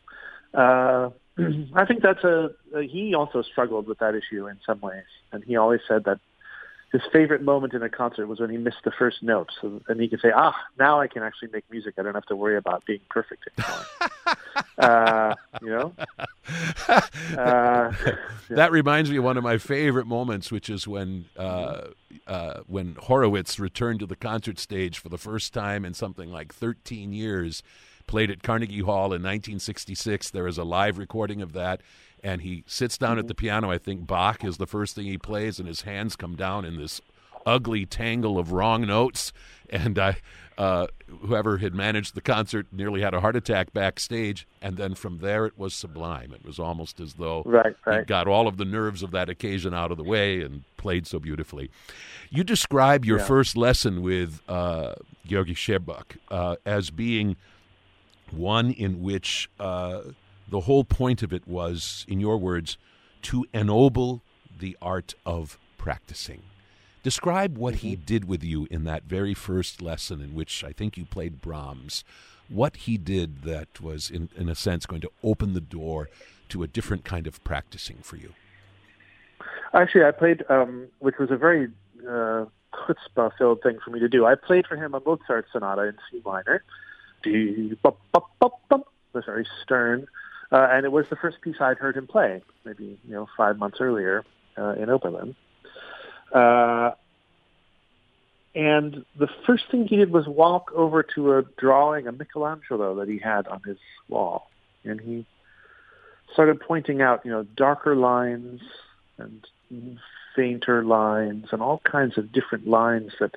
uh, 0.54 1.10
I 1.74 1.86
think 1.86 2.02
that's 2.02 2.24
a, 2.24 2.50
a. 2.74 2.82
He 2.82 3.14
also 3.14 3.42
struggled 3.42 3.86
with 3.86 3.98
that 3.98 4.14
issue 4.14 4.46
in 4.48 4.58
some 4.66 4.80
ways, 4.80 5.04
and 5.32 5.42
he 5.44 5.56
always 5.56 5.80
said 5.88 6.04
that 6.04 6.20
his 6.92 7.00
favorite 7.10 7.42
moment 7.42 7.72
in 7.72 7.82
a 7.82 7.88
concert 7.88 8.26
was 8.26 8.38
when 8.38 8.50
he 8.50 8.58
missed 8.58 8.84
the 8.84 8.90
first 8.90 9.22
note. 9.22 9.48
So 9.60 9.80
then 9.88 9.98
he 9.98 10.08
could 10.08 10.20
say, 10.20 10.30
"Ah, 10.34 10.54
now 10.78 11.00
I 11.00 11.06
can 11.06 11.22
actually 11.22 11.48
make 11.52 11.64
music. 11.70 11.94
I 11.98 12.02
don't 12.02 12.14
have 12.14 12.26
to 12.26 12.36
worry 12.36 12.56
about 12.56 12.84
being 12.84 13.00
perfect 13.08 13.48
anymore." 13.58 13.86
uh, 14.78 15.34
you 15.62 15.70
know. 15.70 15.94
Uh, 16.88 17.92
that 18.50 18.70
reminds 18.70 19.10
me 19.10 19.16
of 19.16 19.24
one 19.24 19.36
of 19.36 19.44
my 19.44 19.58
favorite 19.58 20.06
moments, 20.06 20.50
which 20.50 20.68
is 20.68 20.86
when 20.86 21.26
uh, 21.36 21.88
uh, 22.26 22.60
when 22.66 22.96
Horowitz 23.00 23.58
returned 23.58 24.00
to 24.00 24.06
the 24.06 24.16
concert 24.16 24.58
stage 24.58 24.98
for 24.98 25.08
the 25.08 25.18
first 25.18 25.52
time 25.52 25.84
in 25.84 25.94
something 25.94 26.30
like 26.30 26.52
13 26.52 27.12
years. 27.12 27.62
Played 28.08 28.32
at 28.32 28.42
Carnegie 28.42 28.80
Hall 28.80 29.06
in 29.06 29.22
1966. 29.22 30.30
There 30.30 30.48
is 30.48 30.58
a 30.58 30.64
live 30.64 30.98
recording 30.98 31.40
of 31.40 31.52
that 31.52 31.80
and 32.22 32.42
he 32.42 32.62
sits 32.66 32.96
down 32.96 33.18
at 33.18 33.26
the 33.26 33.34
piano. 33.34 33.70
I 33.70 33.78
think 33.78 34.06
Bach 34.06 34.44
is 34.44 34.56
the 34.56 34.66
first 34.66 34.94
thing 34.94 35.06
he 35.06 35.18
plays, 35.18 35.58
and 35.58 35.66
his 35.66 35.82
hands 35.82 36.16
come 36.16 36.36
down 36.36 36.64
in 36.64 36.76
this 36.76 37.00
ugly 37.46 37.86
tangle 37.86 38.38
of 38.38 38.52
wrong 38.52 38.86
notes. 38.86 39.32
And 39.70 39.98
I, 39.98 40.16
uh, 40.58 40.86
whoever 41.22 41.58
had 41.58 41.74
managed 41.74 42.14
the 42.14 42.20
concert 42.20 42.66
nearly 42.72 43.00
had 43.00 43.14
a 43.14 43.20
heart 43.20 43.36
attack 43.36 43.72
backstage. 43.72 44.46
And 44.60 44.76
then 44.76 44.94
from 44.94 45.18
there, 45.18 45.46
it 45.46 45.58
was 45.58 45.74
sublime. 45.74 46.32
It 46.32 46.44
was 46.44 46.58
almost 46.58 47.00
as 47.00 47.14
though 47.14 47.42
right, 47.44 47.74
right. 47.86 48.00
he 48.00 48.04
got 48.04 48.28
all 48.28 48.46
of 48.46 48.56
the 48.58 48.64
nerves 48.64 49.02
of 49.02 49.10
that 49.12 49.28
occasion 49.28 49.72
out 49.74 49.90
of 49.90 49.96
the 49.96 50.04
way 50.04 50.42
and 50.42 50.64
played 50.76 51.06
so 51.06 51.18
beautifully. 51.18 51.70
You 52.30 52.44
describe 52.44 53.04
your 53.04 53.18
yeah. 53.18 53.24
first 53.24 53.56
lesson 53.56 54.02
with 54.02 54.40
uh, 54.48 54.94
György 55.26 55.56
Sebők 55.56 56.16
uh, 56.30 56.56
as 56.66 56.90
being 56.90 57.36
one 58.30 58.70
in 58.72 59.02
which 59.02 59.50
uh, 59.60 60.00
the 60.48 60.60
whole 60.60 60.84
point 60.84 61.22
of 61.22 61.32
it 61.32 61.46
was, 61.46 62.04
in 62.08 62.20
your 62.20 62.38
words, 62.38 62.76
to 63.22 63.44
ennoble 63.52 64.22
the 64.58 64.76
art 64.80 65.14
of 65.24 65.58
practicing. 65.78 66.42
Describe 67.02 67.58
what 67.58 67.76
he 67.76 67.94
mm-hmm. 67.94 68.04
did 68.04 68.24
with 68.26 68.44
you 68.44 68.66
in 68.70 68.84
that 68.84 69.04
very 69.04 69.34
first 69.34 69.82
lesson, 69.82 70.20
in 70.20 70.34
which 70.34 70.62
I 70.62 70.72
think 70.72 70.96
you 70.96 71.04
played 71.04 71.40
Brahms. 71.40 72.04
What 72.48 72.76
he 72.76 72.96
did 72.96 73.42
that 73.42 73.80
was, 73.80 74.10
in, 74.10 74.28
in 74.36 74.48
a 74.48 74.54
sense, 74.54 74.86
going 74.86 75.00
to 75.02 75.10
open 75.22 75.54
the 75.54 75.60
door 75.60 76.08
to 76.50 76.62
a 76.62 76.66
different 76.66 77.04
kind 77.04 77.26
of 77.26 77.42
practicing 77.44 77.98
for 78.02 78.16
you. 78.16 78.34
Actually, 79.74 80.04
I 80.04 80.10
played, 80.10 80.44
um, 80.48 80.88
which 80.98 81.16
was 81.18 81.30
a 81.30 81.36
very 81.36 81.68
uh, 82.06 82.44
chutzpah-filled 82.74 83.62
thing 83.62 83.78
for 83.84 83.90
me 83.90 84.00
to 84.00 84.08
do. 84.08 84.26
I 84.26 84.34
played 84.34 84.66
for 84.66 84.76
him 84.76 84.94
a 84.94 85.00
Mozart 85.04 85.46
sonata 85.50 85.82
in 85.82 85.96
C 86.10 86.20
minor. 86.24 86.62
That's 89.14 89.26
very 89.26 89.46
stern. 89.62 90.06
Uh, 90.50 90.68
and 90.70 90.84
it 90.84 90.92
was 90.92 91.06
the 91.08 91.16
first 91.16 91.40
piece 91.40 91.56
I'd 91.60 91.78
heard 91.78 91.96
him 91.96 92.06
play, 92.06 92.42
maybe 92.64 92.98
you 93.08 93.14
know 93.14 93.26
five 93.36 93.56
months 93.56 93.78
earlier 93.80 94.24
uh, 94.58 94.74
in 94.74 94.90
Oberlin. 94.90 95.34
Uh, 96.32 96.92
and 98.54 99.04
the 99.18 99.28
first 99.46 99.64
thing 99.70 99.86
he 99.86 99.96
did 99.96 100.10
was 100.10 100.26
walk 100.26 100.72
over 100.74 101.02
to 101.14 101.38
a 101.38 101.42
drawing 101.58 102.06
of 102.06 102.18
Michelangelo 102.18 102.96
that 102.96 103.08
he 103.08 103.18
had 103.18 103.46
on 103.46 103.62
his 103.64 103.78
wall, 104.08 104.50
and 104.84 105.00
he 105.00 105.26
started 106.32 106.60
pointing 106.60 107.00
out, 107.00 107.24
you 107.24 107.30
know, 107.30 107.42
darker 107.42 107.94
lines 107.94 108.60
and 109.18 109.46
fainter 110.34 110.84
lines 110.84 111.46
and 111.52 111.62
all 111.62 111.78
kinds 111.78 112.18
of 112.18 112.32
different 112.32 112.66
lines 112.66 113.12
that 113.20 113.34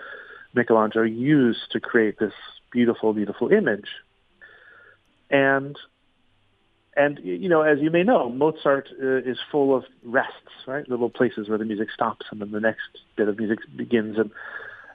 Michelangelo 0.53 1.03
used 1.03 1.71
to 1.71 1.79
create 1.79 2.19
this 2.19 2.33
beautiful, 2.71 3.13
beautiful 3.13 3.51
image. 3.51 3.89
And 5.29 5.77
and 6.95 7.19
you 7.23 7.49
know, 7.49 7.61
as 7.61 7.79
you 7.79 7.91
may 7.91 8.03
know, 8.03 8.29
Mozart 8.29 8.89
uh, 9.01 9.17
is 9.17 9.37
full 9.51 9.75
of 9.75 9.83
rests, 10.03 10.31
right? 10.65 10.87
Little 10.89 11.09
places 11.09 11.49
where 11.49 11.57
the 11.57 11.65
music 11.65 11.89
stops 11.91 12.25
and 12.31 12.41
then 12.41 12.51
the 12.51 12.59
next 12.59 12.87
bit 13.15 13.27
of 13.27 13.37
music 13.37 13.59
begins, 13.75 14.17
and 14.17 14.31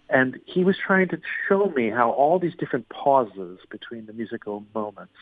and 0.08 0.40
he 0.46 0.64
was 0.64 0.76
trying 0.76 1.08
to 1.08 1.20
show 1.48 1.66
me 1.76 1.90
how 1.90 2.10
all 2.10 2.38
these 2.38 2.54
different 2.58 2.88
pauses 2.88 3.58
between 3.70 4.06
the 4.06 4.12
musical 4.12 4.64
moments 4.74 5.12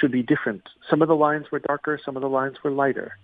should 0.00 0.12
be 0.12 0.22
different. 0.22 0.62
Some 0.88 1.02
of 1.02 1.08
the 1.08 1.16
lines 1.16 1.46
were 1.50 1.58
darker, 1.58 1.98
some 2.02 2.16
of 2.16 2.22
the 2.22 2.28
lines 2.28 2.56
were 2.62 2.70
lighter, 2.70 3.18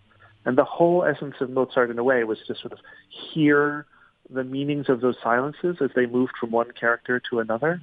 and 0.45 0.59
the 0.59 0.65
whole 0.65 1.05
essence 1.05 1.37
of 1.41 1.51
Mozart, 1.51 1.91
in 1.91 1.99
a 1.99 2.05
way, 2.05 2.25
was 2.25 2.39
to 2.49 2.55
sort 2.55 2.73
of 2.73 2.81
hear 3.09 3.87
the 4.31 4.45
meanings 4.45 4.89
of 4.89 5.01
those 5.01 5.17
silences 5.23 5.77
as 5.81 5.91
they 5.95 6.07
moved 6.07 6.33
from 6.41 6.51
one 6.51 6.71
character 6.73 7.21
to 7.31 7.39
another 7.39 7.81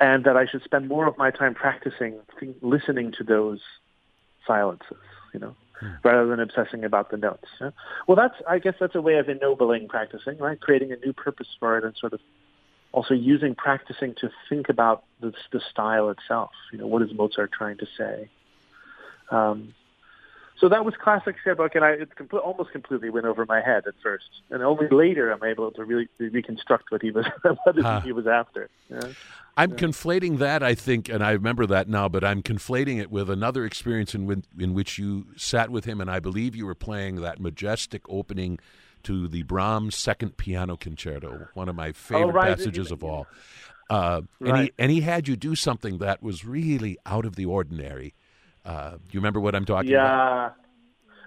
and 0.00 0.24
that 0.24 0.36
I 0.36 0.46
should 0.46 0.64
spend 0.64 0.88
more 0.88 1.06
of 1.06 1.16
my 1.18 1.30
time 1.30 1.54
practicing 1.54 2.18
listening 2.62 3.12
to 3.18 3.24
those 3.24 3.60
silences, 4.46 4.96
you 5.34 5.40
know, 5.40 5.54
hmm. 5.78 5.92
rather 6.02 6.26
than 6.26 6.40
obsessing 6.40 6.84
about 6.84 7.10
the 7.10 7.18
notes. 7.18 7.48
Yeah? 7.60 7.70
Well, 8.08 8.16
that's 8.16 8.34
I 8.48 8.58
guess 8.58 8.74
that's 8.80 8.94
a 8.94 9.02
way 9.02 9.16
of 9.16 9.28
ennobling 9.28 9.88
practicing, 9.88 10.38
right? 10.38 10.58
Creating 10.58 10.92
a 10.92 10.96
new 10.96 11.12
purpose 11.12 11.48
for 11.60 11.76
it, 11.76 11.84
and 11.84 11.94
sort 11.96 12.14
of 12.14 12.20
also 12.92 13.14
using 13.14 13.54
practicing 13.54 14.14
to 14.16 14.30
think 14.48 14.68
about 14.68 15.04
the, 15.20 15.32
the 15.52 15.60
style 15.60 16.08
itself. 16.10 16.50
You 16.72 16.78
know, 16.78 16.86
what 16.86 17.02
is 17.02 17.12
Mozart 17.14 17.52
trying 17.52 17.76
to 17.78 17.86
say? 17.96 18.28
Um, 19.30 19.74
so 20.60 20.68
that 20.68 20.84
was 20.84 20.94
classic 21.02 21.36
Sebők, 21.44 21.74
and 21.74 21.84
I 21.84 21.90
it 21.92 22.10
compl- 22.16 22.44
almost 22.44 22.70
completely 22.70 23.08
went 23.08 23.26
over 23.26 23.46
my 23.46 23.60
head 23.60 23.84
at 23.86 23.94
first, 24.02 24.28
and 24.50 24.62
only 24.62 24.88
later 24.90 25.32
I'm 25.32 25.42
able 25.42 25.70
to 25.72 25.84
really 25.84 26.08
reconstruct 26.18 26.90
what 26.90 27.00
he 27.02 27.10
was 27.10 27.26
what 27.42 27.78
huh. 27.78 28.00
he 28.00 28.12
was 28.12 28.26
after. 28.26 28.68
Yeah. 28.90 29.00
I'm 29.56 29.70
yeah. 29.72 29.76
conflating 29.76 30.38
that, 30.38 30.62
I 30.62 30.74
think, 30.74 31.08
and 31.08 31.24
I 31.24 31.32
remember 31.32 31.66
that 31.66 31.88
now, 31.88 32.08
but 32.08 32.24
I'm 32.24 32.42
conflating 32.42 33.00
it 33.00 33.10
with 33.10 33.28
another 33.28 33.64
experience 33.64 34.14
in, 34.14 34.44
in 34.58 34.74
which 34.74 34.96
you 34.98 35.26
sat 35.36 35.70
with 35.70 35.84
him, 35.84 36.00
and 36.00 36.10
I 36.10 36.20
believe 36.20 36.54
you 36.54 36.66
were 36.66 36.74
playing 36.74 37.16
that 37.16 37.40
majestic 37.40 38.02
opening 38.08 38.58
to 39.02 39.28
the 39.28 39.42
Brahms 39.42 39.96
Second 39.96 40.36
Piano 40.36 40.76
Concerto, 40.76 41.48
one 41.54 41.68
of 41.68 41.74
my 41.74 41.92
favorite 41.92 42.26
oh, 42.26 42.32
right. 42.32 42.56
passages 42.56 42.90
of 42.90 43.02
all. 43.02 43.26
Uh, 43.88 44.22
right. 44.38 44.50
and, 44.50 44.62
he, 44.62 44.72
and 44.78 44.90
he 44.92 45.00
had 45.00 45.26
you 45.26 45.36
do 45.36 45.56
something 45.56 45.98
that 45.98 46.22
was 46.22 46.44
really 46.44 46.96
out 47.04 47.24
of 47.24 47.34
the 47.34 47.44
ordinary. 47.44 48.14
Uh, 48.64 48.90
do 48.90 48.98
you 49.12 49.20
remember 49.20 49.40
what 49.40 49.54
I'm 49.54 49.64
talking 49.64 49.90
yeah. 49.90 50.04
about? 50.04 50.54
Yeah. 50.56 50.64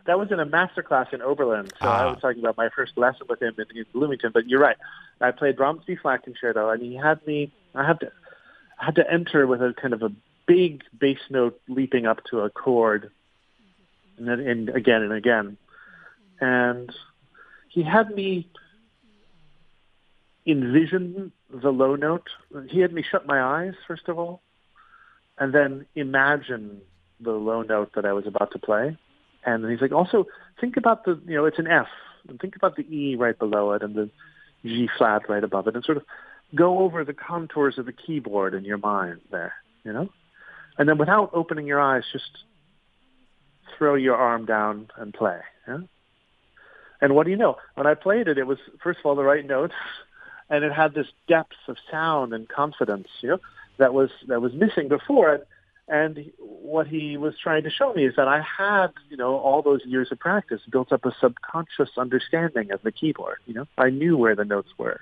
That 0.05 0.19
was 0.19 0.31
in 0.31 0.39
a 0.39 0.45
master 0.45 0.83
class 0.83 1.07
in 1.13 1.21
Oberlin. 1.21 1.67
So 1.67 1.75
ah. 1.81 2.03
I 2.03 2.05
was 2.07 2.19
talking 2.19 2.39
about 2.39 2.57
my 2.57 2.69
first 2.75 2.97
lesson 2.97 3.27
with 3.29 3.41
him 3.41 3.55
in, 3.57 3.77
in 3.77 3.85
Bloomington. 3.93 4.31
But 4.33 4.47
you're 4.47 4.59
right. 4.59 4.75
I 5.21 5.31
played 5.31 5.55
Brahms 5.55 5.83
B 5.85 5.95
flat 5.95 6.23
concerto, 6.23 6.69
and 6.69 6.81
he 6.81 6.95
had 6.95 7.25
me. 7.25 7.53
I 7.73 7.87
had 7.87 7.99
to 8.01 8.11
I 8.79 8.85
had 8.85 8.95
to 8.95 9.11
enter 9.11 9.47
with 9.47 9.61
a 9.61 9.73
kind 9.79 9.93
of 9.93 10.01
a 10.01 10.11
big 10.45 10.83
bass 10.97 11.19
note 11.29 11.59
leaping 11.67 12.05
up 12.05 12.23
to 12.31 12.41
a 12.41 12.49
chord, 12.49 13.11
and 14.17 14.27
then 14.27 14.39
and 14.41 14.69
again 14.69 15.01
and 15.01 15.13
again, 15.13 15.57
and 16.41 16.93
he 17.69 17.81
had 17.81 18.13
me 18.13 18.47
envision 20.45 21.31
the 21.49 21.71
low 21.71 21.95
note. 21.95 22.27
He 22.69 22.79
had 22.79 22.91
me 22.91 23.03
shut 23.09 23.25
my 23.25 23.41
eyes 23.41 23.73
first 23.87 24.09
of 24.09 24.19
all, 24.19 24.41
and 25.37 25.53
then 25.53 25.85
imagine 25.95 26.81
the 27.23 27.31
low 27.31 27.61
note 27.61 27.91
that 27.95 28.05
I 28.05 28.13
was 28.13 28.27
about 28.27 28.51
to 28.51 28.59
play. 28.59 28.97
And 29.45 29.63
then 29.63 29.71
he's 29.71 29.81
like, 29.81 29.91
also 29.91 30.27
think 30.59 30.77
about 30.77 31.05
the, 31.05 31.19
you 31.25 31.35
know, 31.35 31.45
it's 31.45 31.59
an 31.59 31.67
F, 31.67 31.87
and 32.27 32.39
think 32.39 32.55
about 32.55 32.75
the 32.75 32.83
E 32.83 33.15
right 33.15 33.37
below 33.37 33.73
it 33.73 33.81
and 33.81 33.95
the 33.95 34.09
G 34.63 34.89
flat 34.97 35.27
right 35.27 35.43
above 35.43 35.67
it, 35.67 35.75
and 35.75 35.83
sort 35.83 35.97
of 35.97 36.03
go 36.55 36.79
over 36.79 37.03
the 37.03 37.13
contours 37.13 37.77
of 37.77 37.85
the 37.85 37.91
keyboard 37.91 38.53
in 38.53 38.63
your 38.63 38.77
mind 38.77 39.19
there, 39.31 39.53
you 39.83 39.91
know, 39.91 40.09
and 40.77 40.87
then 40.87 40.97
without 40.97 41.31
opening 41.33 41.67
your 41.67 41.81
eyes, 41.81 42.03
just 42.11 42.29
throw 43.77 43.95
your 43.95 44.15
arm 44.15 44.45
down 44.45 44.87
and 44.97 45.13
play. 45.13 45.39
Yeah? 45.67 45.79
And 47.01 47.15
what 47.15 47.25
do 47.25 47.31
you 47.31 47.37
know? 47.37 47.57
When 47.75 47.85
I 47.85 47.95
played 47.95 48.27
it, 48.27 48.37
it 48.37 48.47
was 48.47 48.59
first 48.81 48.99
of 48.99 49.05
all 49.05 49.15
the 49.15 49.23
right 49.23 49.45
notes, 49.45 49.73
and 50.49 50.63
it 50.63 50.71
had 50.71 50.93
this 50.93 51.07
depth 51.27 51.57
of 51.67 51.75
sound 51.91 52.33
and 52.33 52.47
confidence, 52.47 53.07
you 53.21 53.29
know, 53.29 53.39
that 53.77 53.93
was 53.93 54.09
that 54.27 54.41
was 54.41 54.53
missing 54.53 54.87
before. 54.87 55.41
And 55.87 56.31
what 56.39 56.87
he 56.87 57.17
was 57.17 57.33
trying 57.37 57.63
to 57.63 57.69
show 57.69 57.93
me 57.93 58.05
is 58.05 58.15
that 58.15 58.27
I 58.27 58.41
had, 58.41 58.93
you 59.09 59.17
know, 59.17 59.35
all 59.35 59.61
those 59.61 59.81
years 59.85 60.11
of 60.11 60.19
practice 60.19 60.61
built 60.69 60.93
up 60.93 61.05
a 61.05 61.13
subconscious 61.19 61.89
understanding 61.97 62.71
of 62.71 62.81
the 62.83 62.91
keyboard. 62.91 63.39
You 63.45 63.55
know, 63.55 63.67
I 63.77 63.89
knew 63.89 64.15
where 64.15 64.35
the 64.35 64.45
notes 64.45 64.69
were, 64.77 65.01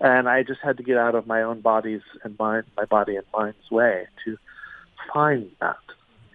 and 0.00 0.28
I 0.28 0.42
just 0.42 0.60
had 0.60 0.78
to 0.78 0.82
get 0.82 0.96
out 0.96 1.14
of 1.14 1.28
my 1.28 1.42
own 1.42 1.60
body's 1.60 2.02
and 2.24 2.36
mind, 2.38 2.64
my 2.76 2.86
body 2.86 3.14
and 3.16 3.26
mind's 3.32 3.70
way 3.70 4.08
to 4.24 4.36
find 5.12 5.50
that. 5.60 5.76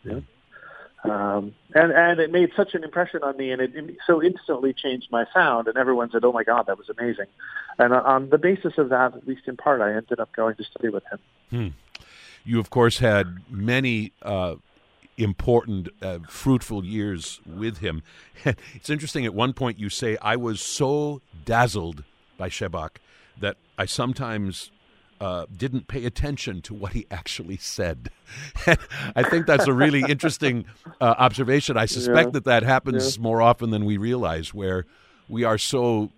You 0.04 0.12
know? 0.12 0.24
Um, 1.04 1.54
and 1.76 1.92
and 1.92 2.20
it 2.22 2.32
made 2.32 2.52
such 2.56 2.76
an 2.76 2.84
impression 2.86 3.24
on 3.24 3.36
me, 3.36 3.52
and 3.52 3.62
it, 3.62 3.76
it 3.76 3.98
so 4.08 4.24
instantly 4.24 4.72
changed 4.72 5.08
my 5.12 5.26
sound. 5.34 5.68
And 5.68 5.78
everyone 5.78 6.10
said, 6.12 6.24
"Oh 6.24 6.32
my 6.32 6.46
God, 6.46 6.68
that 6.68 6.78
was 6.78 6.90
amazing!" 6.90 7.26
And 7.78 7.94
on 7.94 8.30
the 8.30 8.38
basis 8.38 8.78
of 8.78 8.88
that, 8.90 9.14
at 9.14 9.28
least 9.28 9.42
in 9.48 9.58
part, 9.58 9.82
I 9.82 9.94
ended 9.94 10.22
up 10.22 10.34
going 10.34 10.56
to 10.56 10.64
study 10.64 10.88
with 10.88 11.04
him. 11.12 11.20
Hmm. 11.50 11.68
You, 12.44 12.60
of 12.60 12.70
course, 12.70 13.00
had 13.00 13.38
many 13.50 14.12
uh, 14.22 14.56
important, 15.18 15.90
uh, 16.02 16.20
fruitful 16.28 16.84
years 16.84 17.40
with 17.46 17.78
him. 17.78 18.04
it's 18.74 18.90
interesting. 18.90 19.26
At 19.26 19.34
one 19.34 19.54
point, 19.54 19.80
you 19.80 19.90
say, 19.90 20.18
"I 20.22 20.36
was 20.36 20.62
so 20.62 21.22
dazzled 21.46 22.04
by 22.38 22.50
Sebők 22.50 22.98
that 23.40 23.58
I 23.78 23.86
sometimes." 23.86 24.72
Uh, 25.22 25.46
didn't 25.56 25.88
pay 25.88 26.04
attention 26.04 26.62
to 26.62 26.74
what 26.74 26.92
he 26.92 27.06
actually 27.10 27.56
said. 27.56 28.10
I 29.16 29.24
think 29.24 29.46
that's 29.46 29.68
a 29.68 29.72
really 29.72 30.04
interesting 30.10 30.66
uh, 31.00 31.16
observation. 31.18 31.78
I 31.78 31.86
suspect 31.86 32.30
yeah. 32.30 32.32
that 32.32 32.44
that 32.46 32.64
happens 32.64 33.16
yeah. 33.16 33.24
more 33.24 33.42
often 33.42 33.70
than 33.70 33.86
we 33.86 33.96
realize, 33.96 34.54
where 34.54 34.86
we 35.30 35.46
are 35.46 35.58
so 35.58 36.10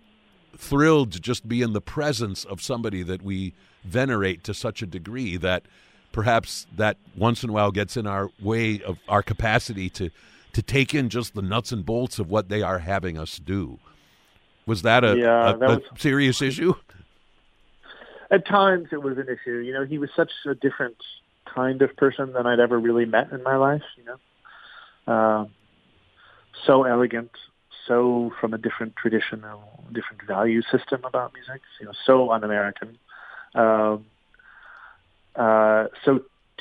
thrilled 0.56 1.12
to 1.12 1.20
just 1.20 1.46
be 1.46 1.62
in 1.62 1.72
the 1.72 1.80
presence 1.80 2.44
of 2.44 2.60
somebody 2.60 3.04
that 3.04 3.22
we 3.22 3.54
venerate 3.84 4.42
to 4.44 4.54
such 4.54 4.82
a 4.82 4.86
degree 4.86 5.36
that 5.36 5.66
perhaps 6.16 6.66
that 6.74 6.96
once 7.14 7.44
in 7.44 7.50
a 7.50 7.52
while 7.52 7.70
gets 7.70 7.94
in 7.94 8.06
our 8.06 8.30
way 8.40 8.80
of 8.82 8.98
our 9.06 9.22
capacity 9.22 9.90
to 9.90 10.10
to 10.54 10.62
take 10.62 10.94
in 10.94 11.10
just 11.10 11.34
the 11.34 11.42
nuts 11.42 11.72
and 11.72 11.84
bolts 11.84 12.18
of 12.18 12.30
what 12.30 12.48
they 12.48 12.62
are 12.62 12.78
having 12.78 13.18
us 13.18 13.38
do. 13.38 13.78
Was 14.64 14.80
that 14.80 15.04
a, 15.04 15.14
yeah, 15.14 15.50
a, 15.50 15.58
that 15.58 15.68
was, 15.68 15.78
a 15.94 16.00
serious 16.00 16.40
issue? 16.40 16.72
At 18.30 18.46
times, 18.46 18.88
it 18.92 19.02
was 19.02 19.18
an 19.18 19.26
issue. 19.28 19.58
You 19.58 19.74
know, 19.74 19.84
he 19.84 19.98
was 19.98 20.08
such 20.16 20.32
a 20.46 20.54
different 20.54 20.96
kind 21.44 21.82
of 21.82 21.94
person 21.96 22.32
than 22.32 22.46
I'd 22.46 22.60
ever 22.60 22.78
really 22.78 23.04
met 23.04 23.30
in 23.30 23.42
my 23.42 23.56
life. 23.56 23.84
You 23.98 24.04
know, 24.06 25.12
uh, 25.14 25.44
so 26.64 26.84
elegant, 26.84 27.32
so 27.86 28.32
from 28.40 28.54
a 28.54 28.58
different 28.58 28.96
tradition, 28.96 29.44
a 29.44 29.58
different 29.92 30.22
value 30.26 30.62
system 30.62 31.04
about 31.04 31.34
music. 31.34 31.60
You 31.78 31.86
know, 31.86 31.92
so 32.06 32.30
un-American. 32.30 32.96
Uh, 33.54 33.98
uh, 35.36 35.86
so 36.04 36.20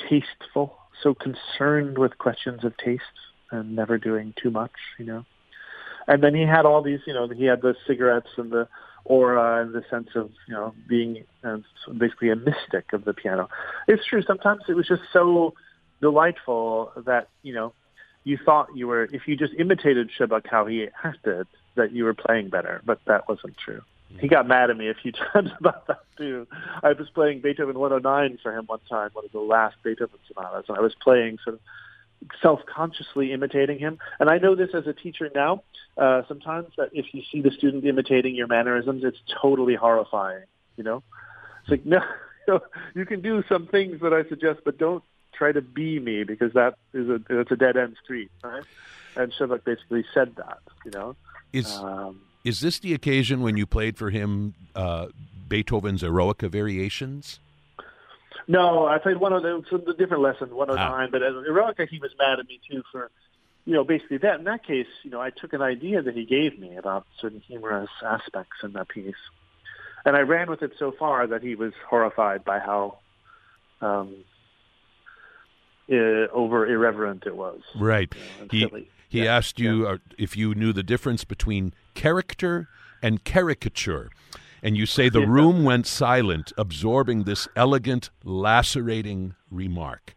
tasteful, 0.09 0.75
so 1.01 1.13
concerned 1.13 1.97
with 1.97 2.17
questions 2.17 2.63
of 2.63 2.75
taste 2.77 3.03
and 3.51 3.75
never 3.75 3.97
doing 3.97 4.33
too 4.41 4.51
much, 4.51 4.73
you 4.97 5.05
know. 5.05 5.25
And 6.07 6.23
then 6.23 6.35
he 6.35 6.41
had 6.41 6.65
all 6.65 6.81
these, 6.83 6.99
you 7.07 7.13
know, 7.13 7.27
he 7.27 7.45
had 7.45 7.61
the 7.61 7.75
cigarettes 7.87 8.29
and 8.37 8.51
the 8.51 8.67
aura 9.05 9.61
and 9.61 9.73
the 9.73 9.83
sense 9.89 10.09
of, 10.15 10.31
you 10.47 10.53
know, 10.53 10.73
being 10.87 11.23
uh, 11.43 11.57
basically 11.97 12.29
a 12.29 12.35
mystic 12.35 12.93
of 12.93 13.05
the 13.05 13.13
piano. 13.13 13.49
It's 13.87 14.05
true. 14.05 14.21
Sometimes 14.21 14.63
it 14.67 14.73
was 14.73 14.87
just 14.87 15.03
so 15.13 15.53
delightful 16.01 16.91
that, 17.05 17.29
you 17.43 17.53
know, 17.53 17.73
you 18.23 18.37
thought 18.43 18.67
you 18.75 18.87
were, 18.87 19.03
if 19.11 19.27
you 19.27 19.35
just 19.35 19.53
imitated 19.57 20.09
Sebők 20.17 20.47
how 20.47 20.65
he 20.65 20.87
acted, 21.03 21.47
that 21.75 21.91
you 21.91 22.03
were 22.03 22.13
playing 22.13 22.49
better, 22.49 22.81
but 22.85 22.99
that 23.05 23.27
wasn't 23.29 23.55
true. 23.57 23.81
He 24.19 24.27
got 24.27 24.47
mad 24.47 24.69
at 24.69 24.77
me 24.77 24.89
a 24.89 24.93
few 24.93 25.11
times 25.33 25.51
about 25.59 25.87
that 25.87 26.03
too. 26.17 26.47
I 26.83 26.93
was 26.93 27.09
playing 27.09 27.41
Beethoven 27.41 27.77
109 27.77 28.39
for 28.41 28.55
him 28.55 28.65
one 28.65 28.79
time, 28.89 29.09
one 29.13 29.25
of 29.25 29.31
the 29.31 29.39
last 29.39 29.75
Beethoven 29.83 30.19
sonatas, 30.27 30.65
and 30.69 30.77
I 30.77 30.81
was 30.81 30.95
playing 30.95 31.37
sort 31.43 31.55
of 31.55 31.59
self-consciously 32.41 33.33
imitating 33.33 33.77
him. 33.79 33.99
And 34.19 34.29
I 34.29 34.37
know 34.37 34.55
this 34.55 34.69
as 34.73 34.87
a 34.87 34.93
teacher 34.93 35.29
now. 35.33 35.63
Uh, 35.97 36.23
sometimes 36.27 36.69
that 36.77 36.89
if 36.93 37.13
you 37.13 37.23
see 37.31 37.41
the 37.41 37.51
student 37.51 37.85
imitating 37.85 38.35
your 38.35 38.47
mannerisms, 38.47 39.03
it's 39.03 39.19
totally 39.41 39.75
horrifying. 39.75 40.43
You 40.77 40.83
know, 40.83 41.03
it's 41.61 41.69
like 41.69 41.85
no, 42.47 42.61
you 42.93 43.05
can 43.05 43.21
do 43.21 43.43
some 43.47 43.67
things 43.67 44.01
that 44.01 44.13
I 44.13 44.27
suggest, 44.27 44.61
but 44.65 44.77
don't 44.77 45.03
try 45.33 45.51
to 45.51 45.61
be 45.61 45.99
me 45.99 46.23
because 46.23 46.53
that 46.53 46.77
is 46.93 47.09
a 47.09 47.21
it's 47.29 47.51
a 47.51 47.55
dead 47.55 47.77
end 47.77 47.95
street, 48.03 48.31
right? 48.43 48.63
And 49.15 49.31
Sebők 49.33 49.63
basically 49.63 50.05
said 50.13 50.35
that. 50.35 50.59
You 50.83 50.91
know, 50.91 51.15
it's. 51.53 51.77
Um, 51.77 52.21
is 52.45 52.61
this 52.61 52.79
the 52.79 52.93
occasion 52.93 53.41
when 53.41 53.57
you 53.57 53.65
played 53.65 53.97
for 53.97 54.11
him 54.11 54.53
uh, 54.75 55.07
Beethoven's 55.49 56.03
Eroica 56.03 56.47
Variations? 56.47 57.39
No, 58.47 58.85
I 58.85 58.99
played 58.99 59.17
one 59.17 59.33
of 59.33 59.41
the, 59.41 59.63
the 59.71 59.93
different 59.93 60.21
lesson, 60.21 60.55
109. 60.55 60.77
Ah. 60.77 61.07
But 61.11 61.23
as 61.23 61.33
Eroica, 61.33 61.87
he 61.89 61.97
was 61.97 62.11
mad 62.19 62.39
at 62.39 62.47
me 62.47 62.59
too 62.69 62.83
for, 62.91 63.09
you 63.65 63.73
know, 63.73 63.83
basically 63.83 64.17
that. 64.19 64.37
In 64.37 64.45
that 64.45 64.63
case, 64.63 64.85
you 65.03 65.09
know, 65.09 65.19
I 65.19 65.31
took 65.31 65.53
an 65.53 65.63
idea 65.63 66.03
that 66.03 66.15
he 66.15 66.25
gave 66.25 66.59
me 66.59 66.75
about 66.77 67.07
certain 67.19 67.41
humorous 67.41 67.89
aspects 68.03 68.57
in 68.63 68.73
that 68.73 68.89
piece, 68.89 69.15
and 70.05 70.15
I 70.15 70.19
ran 70.19 70.47
with 70.47 70.61
it 70.61 70.73
so 70.77 70.91
far 70.91 71.25
that 71.25 71.41
he 71.41 71.55
was 71.55 71.73
horrified 71.89 72.45
by 72.45 72.59
how 72.59 72.99
um, 73.81 74.17
uh, 75.91 76.31
over 76.31 76.67
irreverent 76.67 77.23
it 77.25 77.35
was. 77.35 77.61
Right. 77.75 78.13
You 78.51 78.67
know, 78.67 78.77
he 78.77 78.87
he 79.09 79.23
yeah. 79.23 79.35
asked 79.37 79.59
you 79.59 79.83
yeah. 79.83 79.93
Uh, 79.93 79.97
if 80.17 80.35
you 80.35 80.55
knew 80.55 80.73
the 80.73 80.83
difference 80.83 81.23
between 81.23 81.73
character 81.93 82.67
and 83.01 83.23
caricature. 83.23 84.09
And 84.63 84.75
you 84.75 84.87
say 84.87 85.09
the 85.09 85.27
room 85.27 85.63
went 85.63 85.85
silent, 85.85 86.51
absorbing 86.57 87.23
this 87.23 87.47
elegant, 87.55 88.09
lacerating 88.23 89.35
remark. 89.51 90.15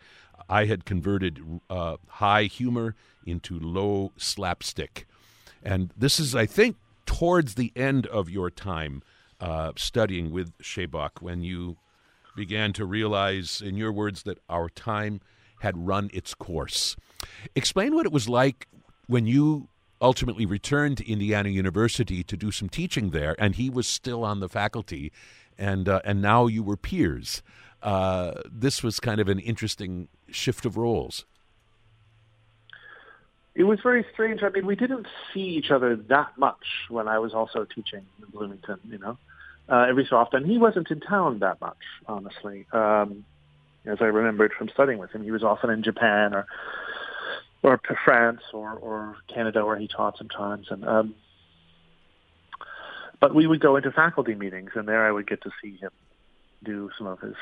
I 0.48 0.64
had 0.64 0.86
converted 0.86 1.60
uh, 1.68 1.98
high 2.06 2.44
humor 2.44 2.94
into 3.26 3.58
low 3.58 4.12
slapstick. 4.16 5.06
And 5.62 5.92
this 5.94 6.18
is, 6.18 6.34
I 6.34 6.46
think, 6.46 6.76
towards 7.04 7.56
the 7.56 7.72
end 7.76 8.06
of 8.06 8.30
your 8.30 8.50
time 8.50 9.02
uh, 9.38 9.72
studying 9.76 10.30
with 10.30 10.56
Sebők 10.58 11.20
when 11.20 11.42
you 11.42 11.76
began 12.34 12.72
to 12.72 12.86
realize, 12.86 13.60
in 13.60 13.76
your 13.76 13.92
words, 13.92 14.22
that 14.22 14.38
our 14.48 14.70
time 14.70 15.20
had 15.60 15.86
run 15.86 16.10
its 16.12 16.34
course. 16.34 16.96
Explain 17.54 17.94
what 17.94 18.06
it 18.06 18.12
was 18.12 18.28
like 18.28 18.68
when 19.06 19.26
you 19.26 19.68
ultimately 20.00 20.46
returned 20.46 20.96
to 20.98 21.10
Indiana 21.10 21.48
University 21.48 22.22
to 22.22 22.36
do 22.36 22.50
some 22.50 22.68
teaching 22.68 23.10
there, 23.10 23.34
and 23.38 23.56
he 23.56 23.68
was 23.68 23.86
still 23.86 24.24
on 24.24 24.40
the 24.40 24.48
faculty, 24.48 25.12
and 25.58 25.88
uh, 25.88 26.00
and 26.04 26.22
now 26.22 26.46
you 26.46 26.62
were 26.62 26.76
peers. 26.76 27.42
Uh, 27.82 28.32
this 28.50 28.82
was 28.82 29.00
kind 29.00 29.20
of 29.20 29.28
an 29.28 29.38
interesting 29.38 30.08
shift 30.30 30.64
of 30.66 30.76
roles. 30.76 31.24
it 33.54 33.64
was 33.64 33.80
very 33.82 34.04
strange. 34.12 34.42
I 34.42 34.50
mean, 34.50 34.66
we 34.66 34.76
didn't 34.76 35.06
see 35.32 35.40
each 35.40 35.70
other 35.70 35.96
that 35.96 36.38
much 36.38 36.64
when 36.88 37.08
I 37.08 37.18
was 37.18 37.34
also 37.34 37.64
teaching 37.64 38.06
in 38.18 38.30
Bloomington. 38.32 38.78
You 38.88 38.98
know, 38.98 39.18
uh, 39.68 39.86
every 39.88 40.06
so 40.08 40.16
often 40.16 40.44
he 40.44 40.58
wasn't 40.58 40.90
in 40.90 41.00
town 41.00 41.40
that 41.40 41.60
much, 41.60 41.76
honestly. 42.06 42.66
Um, 42.72 43.24
as 43.88 43.98
I 44.00 44.06
remembered 44.06 44.52
from 44.52 44.68
studying 44.68 44.98
with 44.98 45.10
him, 45.10 45.22
he 45.22 45.30
was 45.30 45.42
often 45.42 45.70
in 45.70 45.82
Japan 45.82 46.34
or 46.34 46.46
or 47.62 47.80
France 48.04 48.40
or 48.52 48.72
or 48.72 49.16
Canada 49.32 49.64
where 49.64 49.76
he 49.76 49.88
taught 49.88 50.16
sometimes, 50.18 50.66
and 50.70 50.84
um, 50.84 51.14
but 53.20 53.34
we 53.34 53.46
would 53.46 53.60
go 53.60 53.76
into 53.76 53.90
faculty 53.90 54.34
meetings, 54.34 54.70
and 54.74 54.86
there 54.86 55.06
I 55.06 55.12
would 55.12 55.26
get 55.26 55.42
to 55.42 55.50
see 55.62 55.76
him 55.76 55.90
do 56.64 56.90
some 56.98 57.06
of 57.06 57.20
his 57.20 57.34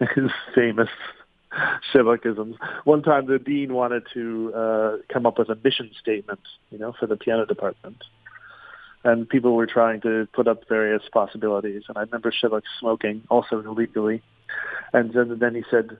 his 0.14 0.30
famous 0.54 0.88
Sebőkisms. 1.92 2.56
One 2.84 3.02
time, 3.02 3.26
the 3.26 3.38
dean 3.38 3.74
wanted 3.74 4.04
to 4.14 4.52
uh, 4.54 4.96
come 5.12 5.26
up 5.26 5.38
with 5.38 5.48
a 5.48 5.58
mission 5.62 5.90
statement, 6.00 6.40
you 6.70 6.78
know, 6.78 6.92
for 6.98 7.06
the 7.06 7.16
piano 7.16 7.44
department, 7.44 8.04
and 9.02 9.28
people 9.28 9.54
were 9.54 9.66
trying 9.66 10.00
to 10.02 10.28
put 10.32 10.46
up 10.46 10.68
various 10.68 11.02
possibilities. 11.12 11.82
And 11.88 11.98
I 11.98 12.02
remember 12.02 12.32
Sebők 12.32 12.62
smoking, 12.78 13.22
also 13.28 13.60
illegally, 13.60 14.22
and 14.92 15.12
then, 15.12 15.38
then 15.38 15.54
he 15.54 15.64
said, 15.70 15.98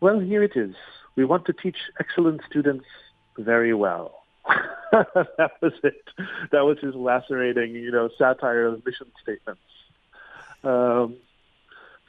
"Well, 0.00 0.20
here 0.20 0.42
it 0.42 0.56
is. 0.56 0.74
We 1.16 1.24
want 1.24 1.46
to 1.46 1.52
teach 1.52 1.76
excellent 1.98 2.42
students 2.48 2.86
very 3.38 3.74
well." 3.74 4.22
that 4.92 5.52
was 5.60 5.72
it. 5.82 6.02
That 6.50 6.64
was 6.64 6.78
his 6.80 6.94
lacerating, 6.94 7.74
you 7.74 7.90
know, 7.90 8.08
satire 8.18 8.66
of 8.66 8.84
mission 8.84 9.06
statements. 9.22 9.62
Um, 10.64 11.16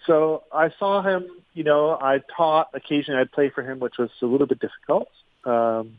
so 0.06 0.44
I 0.52 0.72
saw 0.80 1.02
him, 1.02 1.28
you 1.54 1.64
know, 1.64 1.92
I 1.92 2.22
taught 2.36 2.70
occasionally 2.74 3.22
I'd 3.22 3.32
play 3.32 3.50
for 3.50 3.62
him, 3.62 3.80
which 3.80 3.98
was 3.98 4.10
a 4.22 4.26
little 4.26 4.48
bit 4.48 4.60
difficult. 4.60 5.10
Um, 5.46 5.98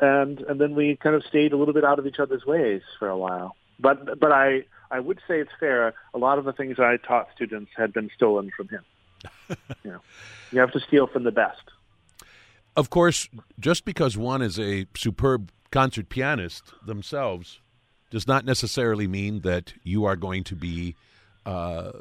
and 0.00 0.40
and 0.40 0.60
then 0.60 0.74
we 0.74 0.96
kind 0.96 1.14
of 1.14 1.24
stayed 1.24 1.52
a 1.52 1.56
little 1.56 1.74
bit 1.74 1.84
out 1.84 1.98
of 1.98 2.06
each 2.06 2.18
other's 2.18 2.44
ways 2.44 2.82
for 2.98 3.08
a 3.08 3.16
while. 3.16 3.56
But 3.78 4.18
but 4.18 4.32
I 4.32 4.64
I 4.92 5.00
would 5.00 5.20
say 5.26 5.40
it's 5.40 5.50
fair. 5.58 5.94
A 6.12 6.18
lot 6.18 6.38
of 6.38 6.44
the 6.44 6.52
things 6.52 6.78
I 6.78 6.98
taught 6.98 7.28
students 7.34 7.72
had 7.74 7.94
been 7.94 8.10
stolen 8.14 8.50
from 8.54 8.68
him. 8.68 8.84
you 9.82 9.90
know, 9.90 10.00
you 10.52 10.60
have 10.60 10.70
to 10.72 10.80
steal 10.80 11.06
from 11.06 11.24
the 11.24 11.32
best. 11.32 11.62
Of 12.76 12.90
course, 12.90 13.28
just 13.58 13.86
because 13.86 14.18
one 14.18 14.42
is 14.42 14.58
a 14.58 14.86
superb 14.94 15.50
concert 15.70 16.10
pianist 16.10 16.74
themselves 16.84 17.60
does 18.10 18.26
not 18.28 18.44
necessarily 18.44 19.08
mean 19.08 19.40
that 19.40 19.72
you 19.82 20.04
are 20.04 20.16
going 20.16 20.44
to 20.44 20.54
be 20.54 20.94
uh, 21.46 21.92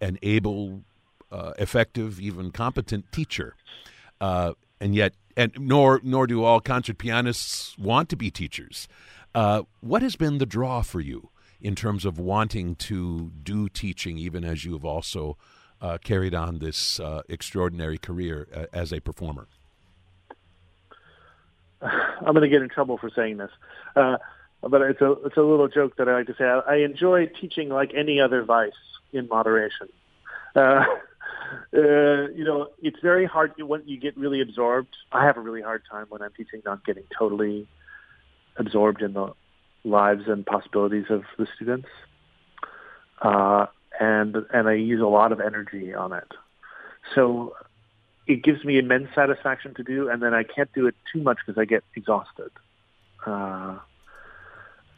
an 0.00 0.18
able, 0.22 0.82
uh, 1.32 1.52
effective, 1.58 2.20
even 2.20 2.52
competent 2.52 3.10
teacher. 3.10 3.56
Uh, 4.20 4.52
and 4.80 4.94
yet, 4.94 5.14
and 5.36 5.52
nor 5.58 6.00
nor 6.04 6.28
do 6.28 6.44
all 6.44 6.60
concert 6.60 6.98
pianists 6.98 7.76
want 7.76 8.08
to 8.08 8.16
be 8.16 8.30
teachers. 8.30 8.86
Uh, 9.34 9.62
what 9.80 10.02
has 10.02 10.14
been 10.14 10.38
the 10.38 10.46
draw 10.46 10.82
for 10.82 11.00
you 11.00 11.30
in 11.62 11.76
terms 11.76 12.04
of 12.04 12.18
wanting 12.18 12.74
to 12.74 13.30
do 13.42 13.68
teaching, 13.68 14.18
even 14.18 14.44
as 14.44 14.64
you 14.64 14.72
have 14.72 14.84
also 14.84 15.38
uh, 15.80 15.96
carried 16.02 16.34
on 16.34 16.58
this 16.58 17.00
uh, 17.00 17.22
extraordinary 17.28 17.98
career 17.98 18.48
uh, 18.54 18.66
as 18.72 18.92
a 18.92 19.00
performer? 19.00 19.46
I'm 21.82 22.34
going 22.34 22.42
to 22.42 22.48
get 22.48 22.62
in 22.62 22.68
trouble 22.68 22.98
for 22.98 23.10
saying 23.14 23.36
this, 23.38 23.50
uh, 23.96 24.16
but 24.60 24.82
it's 24.82 25.00
a 25.00 25.12
it's 25.24 25.36
a 25.36 25.42
little 25.42 25.68
joke 25.68 25.96
that 25.96 26.08
I 26.08 26.14
like 26.14 26.26
to 26.26 26.34
say. 26.34 26.44
I, 26.44 26.58
I 26.58 26.76
enjoy 26.78 27.26
teaching 27.26 27.68
like 27.68 27.92
any 27.94 28.20
other 28.20 28.44
vice 28.44 28.72
in 29.12 29.28
moderation. 29.28 29.88
Uh, 30.54 30.58
uh, 31.76 32.28
you 32.34 32.44
know, 32.44 32.68
it's 32.82 32.98
very 33.00 33.26
hard 33.26 33.52
when 33.58 33.82
you 33.86 33.98
get 33.98 34.16
really 34.16 34.40
absorbed. 34.40 34.94
I 35.12 35.24
have 35.24 35.36
a 35.36 35.40
really 35.40 35.62
hard 35.62 35.82
time 35.90 36.06
when 36.08 36.22
I'm 36.22 36.32
teaching, 36.36 36.62
not 36.64 36.84
getting 36.84 37.04
totally 37.16 37.68
absorbed 38.56 39.02
in 39.02 39.12
the 39.12 39.32
lives 39.84 40.24
and 40.26 40.44
possibilities 40.46 41.06
of 41.10 41.22
the 41.38 41.46
students. 41.56 41.88
Uh, 43.20 43.66
and 44.00 44.36
and 44.52 44.68
I 44.68 44.74
use 44.74 45.00
a 45.00 45.06
lot 45.06 45.32
of 45.32 45.40
energy 45.40 45.94
on 45.94 46.12
it. 46.12 46.28
So 47.14 47.54
it 48.26 48.42
gives 48.42 48.64
me 48.64 48.78
immense 48.78 49.08
satisfaction 49.14 49.74
to 49.74 49.82
do, 49.82 50.08
and 50.08 50.22
then 50.22 50.34
I 50.34 50.44
can't 50.44 50.72
do 50.72 50.86
it 50.86 50.94
too 51.12 51.22
much 51.22 51.38
because 51.44 51.60
I 51.60 51.64
get 51.64 51.84
exhausted. 51.94 52.50
Uh, 53.26 53.78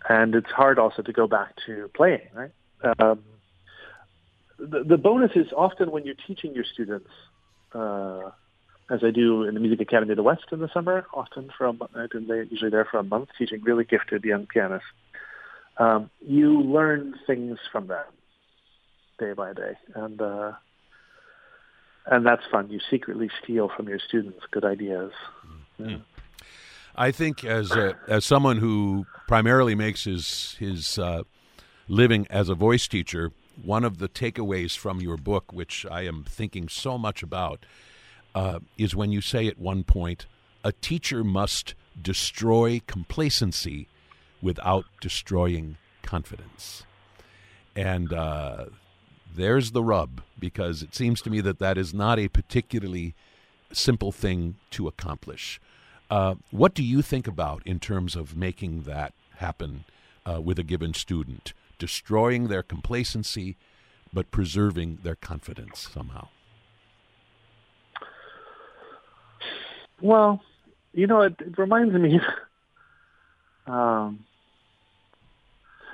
and 0.08 0.34
it's 0.34 0.50
hard 0.50 0.78
also 0.78 1.02
to 1.02 1.12
go 1.12 1.26
back 1.26 1.54
to 1.66 1.90
playing, 1.94 2.28
right? 2.34 2.50
Um, 2.98 3.22
the, 4.58 4.84
the 4.84 4.98
bonus 4.98 5.32
is 5.34 5.46
often 5.56 5.90
when 5.90 6.04
you're 6.04 6.14
teaching 6.26 6.54
your 6.54 6.64
students, 6.64 7.08
uh, 7.72 8.30
as 8.90 9.00
I 9.02 9.10
do 9.10 9.44
in 9.44 9.54
the 9.54 9.60
Music 9.60 9.80
Academy 9.80 10.12
of 10.12 10.16
the 10.16 10.22
West 10.22 10.44
in 10.52 10.60
the 10.60 10.70
summer, 10.72 11.06
often 11.14 11.50
from 11.56 11.80
I've 11.94 12.10
been 12.10 12.26
usually 12.50 12.70
there 12.70 12.86
for 12.90 12.98
a 12.98 13.02
month 13.02 13.30
teaching 13.38 13.62
really 13.62 13.84
gifted 13.84 14.24
young 14.24 14.46
pianists. 14.46 14.88
Um, 15.78 16.10
you 16.20 16.60
learn 16.60 17.14
things 17.26 17.58
from 17.72 17.88
them 17.88 18.04
day 19.18 19.32
by 19.32 19.52
day, 19.52 19.72
and 19.94 20.20
uh, 20.20 20.52
and 22.06 22.24
that's 22.26 22.42
fun. 22.50 22.70
You 22.70 22.80
secretly 22.90 23.30
steal 23.42 23.70
from 23.74 23.88
your 23.88 23.98
students 23.98 24.40
good 24.50 24.64
ideas. 24.64 25.12
Yeah. 25.78 25.98
I 26.96 27.10
think 27.10 27.44
as 27.44 27.72
a, 27.72 27.96
as 28.06 28.24
someone 28.24 28.58
who 28.58 29.06
primarily 29.26 29.74
makes 29.74 30.04
his 30.04 30.54
his 30.60 30.98
uh, 30.98 31.24
living 31.88 32.26
as 32.30 32.48
a 32.48 32.54
voice 32.54 32.86
teacher, 32.86 33.32
one 33.60 33.84
of 33.84 33.98
the 33.98 34.08
takeaways 34.08 34.76
from 34.76 35.00
your 35.00 35.16
book, 35.16 35.52
which 35.52 35.84
I 35.90 36.02
am 36.02 36.24
thinking 36.28 36.68
so 36.68 36.96
much 36.98 37.22
about, 37.22 37.66
uh, 38.34 38.60
is 38.76 38.94
when 38.94 39.12
you 39.12 39.20
say 39.20 39.46
at 39.46 39.58
one 39.58 39.84
point, 39.84 40.26
a 40.62 40.72
teacher 40.72 41.22
must 41.22 41.74
destroy 42.00 42.80
complacency 42.86 43.88
without 44.42 44.84
destroying 45.00 45.76
confidence. 46.02 46.84
And 47.76 48.12
uh, 48.12 48.66
there's 49.34 49.72
the 49.72 49.82
rub, 49.82 50.22
because 50.38 50.82
it 50.82 50.94
seems 50.94 51.20
to 51.22 51.30
me 51.30 51.40
that 51.40 51.58
that 51.58 51.78
is 51.78 51.94
not 51.94 52.18
a 52.18 52.28
particularly 52.28 53.14
simple 53.72 54.12
thing 54.12 54.56
to 54.70 54.86
accomplish. 54.86 55.60
Uh, 56.10 56.34
what 56.50 56.74
do 56.74 56.82
you 56.82 57.02
think 57.02 57.26
about 57.26 57.62
in 57.66 57.80
terms 57.80 58.14
of 58.14 58.36
making 58.36 58.82
that 58.82 59.12
happen 59.36 59.84
uh, 60.24 60.40
with 60.40 60.58
a 60.58 60.62
given 60.62 60.94
student? 60.94 61.52
destroying 61.78 62.48
their 62.48 62.62
complacency, 62.62 63.56
but 64.12 64.30
preserving 64.30 64.98
their 65.02 65.16
confidence 65.16 65.88
somehow? 65.92 66.28
Well, 70.00 70.42
you 70.92 71.06
know, 71.06 71.22
it, 71.22 71.34
it 71.40 71.58
reminds 71.58 71.94
me. 71.94 72.20
Um, 73.66 74.26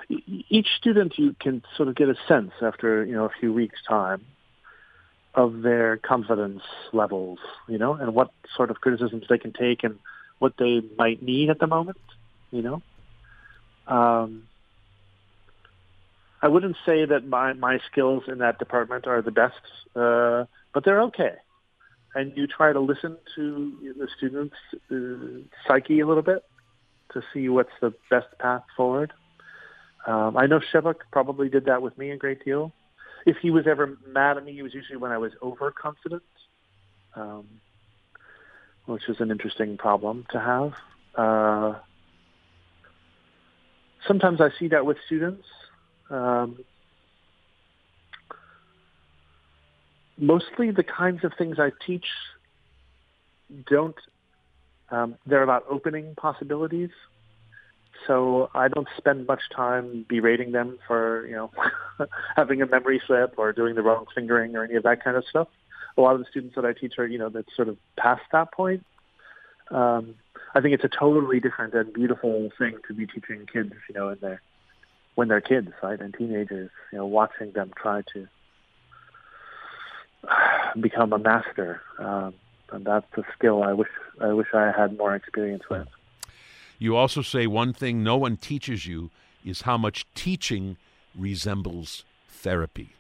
each 0.09 0.67
student 0.77 1.17
you 1.17 1.37
can 1.39 1.63
sort 1.77 1.89
of 1.89 1.95
get 1.95 2.09
a 2.09 2.17
sense 2.27 2.51
after 2.61 3.05
you 3.05 3.15
know 3.15 3.27
a 3.27 3.31
few 3.39 3.53
weeks 3.53 3.79
time 3.89 4.25
of 5.35 5.63
their 5.63 5.97
confidence 5.97 6.63
levels, 6.93 7.39
you 7.69 7.79
know, 7.79 7.95
and 7.95 8.15
what 8.15 8.31
sort 8.57 8.71
of 8.71 8.81
criticisms 8.81 9.25
they 9.29 9.39
can 9.39 9.53
take 9.53 9.85
and 9.85 9.99
what 10.41 10.55
they 10.59 10.83
might 10.99 11.23
need 11.23 11.51
at 11.51 11.61
the 11.61 11.69
moment, 11.69 11.99
you 12.51 12.63
know. 12.63 12.83
Um, 13.87 14.45
I 16.43 16.49
wouldn't 16.49 16.77
say 16.85 17.05
that 17.05 17.27
my 17.27 17.53
my 17.53 17.79
skills 17.91 18.25
in 18.27 18.39
that 18.39 18.59
department 18.59 19.07
are 19.07 19.23
the 19.23 19.31
best, 19.31 19.61
uh, 19.95 20.45
but 20.73 20.85
they're 20.85 21.03
okay. 21.03 21.35
And 22.15 22.37
you 22.37 22.47
try 22.47 22.73
to 22.73 22.81
listen 22.81 23.17
to 23.37 23.95
the 23.99 24.09
students' 24.17 24.57
uh, 24.91 25.47
psyche 25.67 26.01
a 26.01 26.07
little 26.07 26.23
bit 26.23 26.45
to 27.13 27.23
see 27.33 27.49
what's 27.49 27.71
the 27.81 27.93
best 28.11 28.27
path 28.39 28.63
forward. 28.77 29.13
Um, 30.07 30.37
I 30.37 30.47
know 30.47 30.61
Sebők 30.73 30.97
probably 31.13 31.49
did 31.49 31.67
that 31.67 31.83
with 31.83 31.97
me 31.99 32.11
a 32.11 32.17
great 32.17 32.45
deal. 32.45 32.73
If 33.27 33.37
he 33.43 33.51
was 33.51 33.67
ever 33.67 33.99
mad 34.07 34.39
at 34.39 34.45
me, 34.45 34.59
it 34.59 34.63
was 34.63 34.75
usually 34.75 34.97
when 34.97 35.13
I 35.13 35.19
was 35.19 35.33
overconfident, 35.43 36.23
um, 37.15 37.47
which 38.87 39.09
is 39.09 39.21
an 39.21 39.31
interesting 39.31 39.77
problem 39.77 40.27
to 40.31 40.41
have. 40.41 40.73
Uh, 41.15 41.79
sometimes 44.07 44.41
I 44.41 44.51
see 44.59 44.69
that 44.69 44.87
with 44.87 44.97
students. 45.07 45.47
Um, 46.09 46.65
mostly 50.21 50.71
the 50.71 50.83
kinds 50.83 51.25
of 51.25 51.33
things 51.37 51.59
I 51.59 51.73
teach 51.85 52.07
don't, 53.69 53.97
um, 54.91 55.17
they're 55.27 55.43
about 55.43 55.65
opening 55.69 56.15
possibilities. 56.15 56.91
So 58.07 58.51
I 58.55 58.69
don't 58.69 58.89
spend 58.97 59.27
much 59.27 59.43
time 59.55 60.07
berating 60.09 60.53
them 60.53 60.79
for, 60.87 61.27
you 61.27 61.35
know, 61.35 61.51
having 62.37 62.63
a 62.63 62.67
memory 62.67 63.01
slip 63.07 63.35
or 63.37 63.53
doing 63.53 63.75
the 63.75 63.83
wrong 63.83 64.07
fingering 64.15 64.57
or 64.57 64.65
any 64.65 64.75
of 64.75 64.85
that 64.85 65.03
kind 65.03 65.17
of 65.17 65.25
stuff. 65.29 65.49
A 65.99 66.01
lot 66.01 66.15
of 66.15 66.21
the 66.21 66.27
students 66.31 66.55
that 66.55 66.65
I 66.65 66.73
teach 66.73 66.99
are, 66.99 67.07
you 67.07 67.19
know, 67.19 67.29
that's 67.29 67.55
sort 67.55 67.69
of 67.69 67.77
past 67.99 68.23
that 68.33 68.53
point. 68.53 68.85
Um, 69.71 70.15
I 70.55 70.61
think 70.61 70.75
it's 70.75 70.85
a 70.85 70.89
totally 70.89 71.41
different 71.41 71.75
and 71.75 71.93
beautiful 71.93 72.51
thing 72.59 72.79
to 72.89 72.95
be 72.95 73.07
teaching 73.07 73.47
kids, 73.53 73.73
you 73.89 73.95
know, 73.95 74.09
in 74.09 74.19
their 74.21 74.41
when 75.15 75.29
they're 75.29 75.41
kids, 75.41 75.69
right, 75.83 76.01
and 76.01 76.15
teenagers, 76.15 76.71
you 76.93 76.99
know, 76.99 77.05
watching 77.05 77.53
them 77.53 77.73
try 77.77 78.03
to 78.15 78.29
become 80.81 81.13
a 81.13 81.19
master. 81.19 81.81
Um, 81.99 82.35
and 82.73 82.85
that's 82.85 83.07
a 83.17 83.23
skill 83.37 83.63
I 83.63 83.73
wish 83.73 83.89
I 84.21 84.33
wish 84.33 84.49
I 84.55 84.71
had 84.71 84.97
more 84.97 85.15
experience 85.15 85.65
with. 85.69 85.89
You 86.79 86.97
also 86.97 87.23
say 87.23 87.47
one 87.47 87.73
thing 87.73 88.03
no 88.03 88.17
one 88.17 88.37
teaches 88.37 88.87
you 88.87 89.11
is 89.45 89.63
how 89.63 89.77
much 89.77 90.07
teaching 90.15 90.77
resembles 91.17 92.05
therapy. 92.29 92.91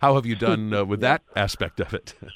How 0.00 0.14
have 0.14 0.26
you 0.26 0.36
done 0.48 0.72
uh, 0.72 0.84
with 0.84 1.00
that 1.00 1.22
aspect 1.34 1.80
of 1.80 1.94
it? 1.94 2.14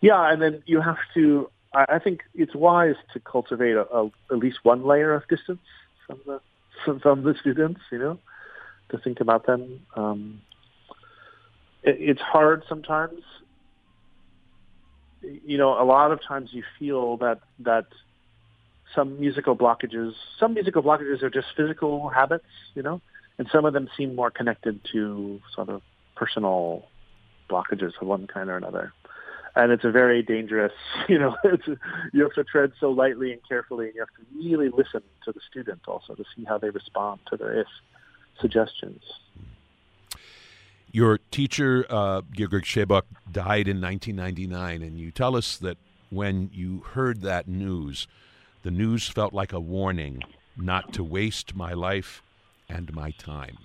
yeah, 0.00 0.32
and 0.32 0.40
then 0.42 0.62
you 0.66 0.80
have 0.80 0.98
to. 1.14 1.50
I, 1.76 1.98
think 1.98 2.20
it's 2.36 2.54
wise 2.54 2.94
to 3.14 3.18
cultivate 3.18 3.74
a, 3.74 3.82
a, 3.92 4.06
at 4.30 4.38
least 4.38 4.58
one 4.62 4.84
layer 4.84 5.12
of 5.12 5.26
distance 5.26 5.58
from 6.06 6.20
the 6.24 6.40
from, 7.00 7.24
the 7.24 7.34
students. 7.40 7.80
You 7.90 7.98
know, 7.98 8.18
to 8.90 8.98
think 8.98 9.20
about 9.20 9.46
them. 9.46 9.80
Um, 9.96 10.40
it's 11.84 12.20
hard 12.20 12.64
sometimes. 12.68 13.20
You 15.22 15.58
know, 15.58 15.80
a 15.80 15.84
lot 15.84 16.12
of 16.12 16.22
times 16.22 16.50
you 16.52 16.62
feel 16.78 17.16
that 17.18 17.40
that 17.60 17.86
some 18.94 19.18
musical 19.18 19.56
blockages, 19.56 20.12
some 20.38 20.54
musical 20.54 20.82
blockages 20.82 21.22
are 21.22 21.30
just 21.30 21.48
physical 21.56 22.08
habits. 22.08 22.44
You 22.74 22.82
know, 22.82 23.00
and 23.38 23.48
some 23.52 23.64
of 23.64 23.72
them 23.72 23.88
seem 23.96 24.14
more 24.14 24.30
connected 24.30 24.80
to 24.92 25.40
sort 25.54 25.68
of 25.68 25.82
personal 26.14 26.86
blockages 27.50 27.92
of 28.00 28.06
one 28.06 28.26
kind 28.26 28.48
or 28.48 28.56
another. 28.56 28.92
And 29.56 29.70
it's 29.70 29.84
a 29.84 29.90
very 29.90 30.22
dangerous, 30.22 30.72
you 31.08 31.18
know, 31.18 31.36
it's, 31.44 31.66
you 32.12 32.22
have 32.22 32.34
to 32.34 32.44
tread 32.44 32.72
so 32.80 32.90
lightly 32.90 33.32
and 33.32 33.40
carefully, 33.46 33.86
and 33.86 33.94
you 33.94 34.00
have 34.00 34.08
to 34.08 34.36
really 34.36 34.68
listen 34.68 35.02
to 35.24 35.32
the 35.32 35.40
student 35.48 35.80
also 35.86 36.14
to 36.14 36.24
see 36.36 36.44
how 36.44 36.58
they 36.58 36.70
respond 36.70 37.20
to 37.30 37.36
their 37.36 37.60
if 37.60 37.66
suggestions. 38.40 39.02
Your 40.94 41.18
teacher, 41.32 41.84
uh, 41.90 42.20
Sebők, 42.20 43.02
died 43.32 43.66
in 43.66 43.80
1999, 43.80 44.80
and 44.80 44.96
you 44.96 45.10
tell 45.10 45.34
us 45.34 45.56
that 45.56 45.76
when 46.10 46.50
you 46.52 46.84
heard 46.92 47.22
that 47.22 47.48
news, 47.48 48.06
the 48.62 48.70
news 48.70 49.08
felt 49.08 49.34
like 49.34 49.52
a 49.52 49.58
warning 49.58 50.22
not 50.56 50.92
to 50.92 51.02
waste 51.02 51.56
my 51.56 51.72
life 51.72 52.22
and 52.68 52.94
my 52.94 53.10
time. 53.10 53.58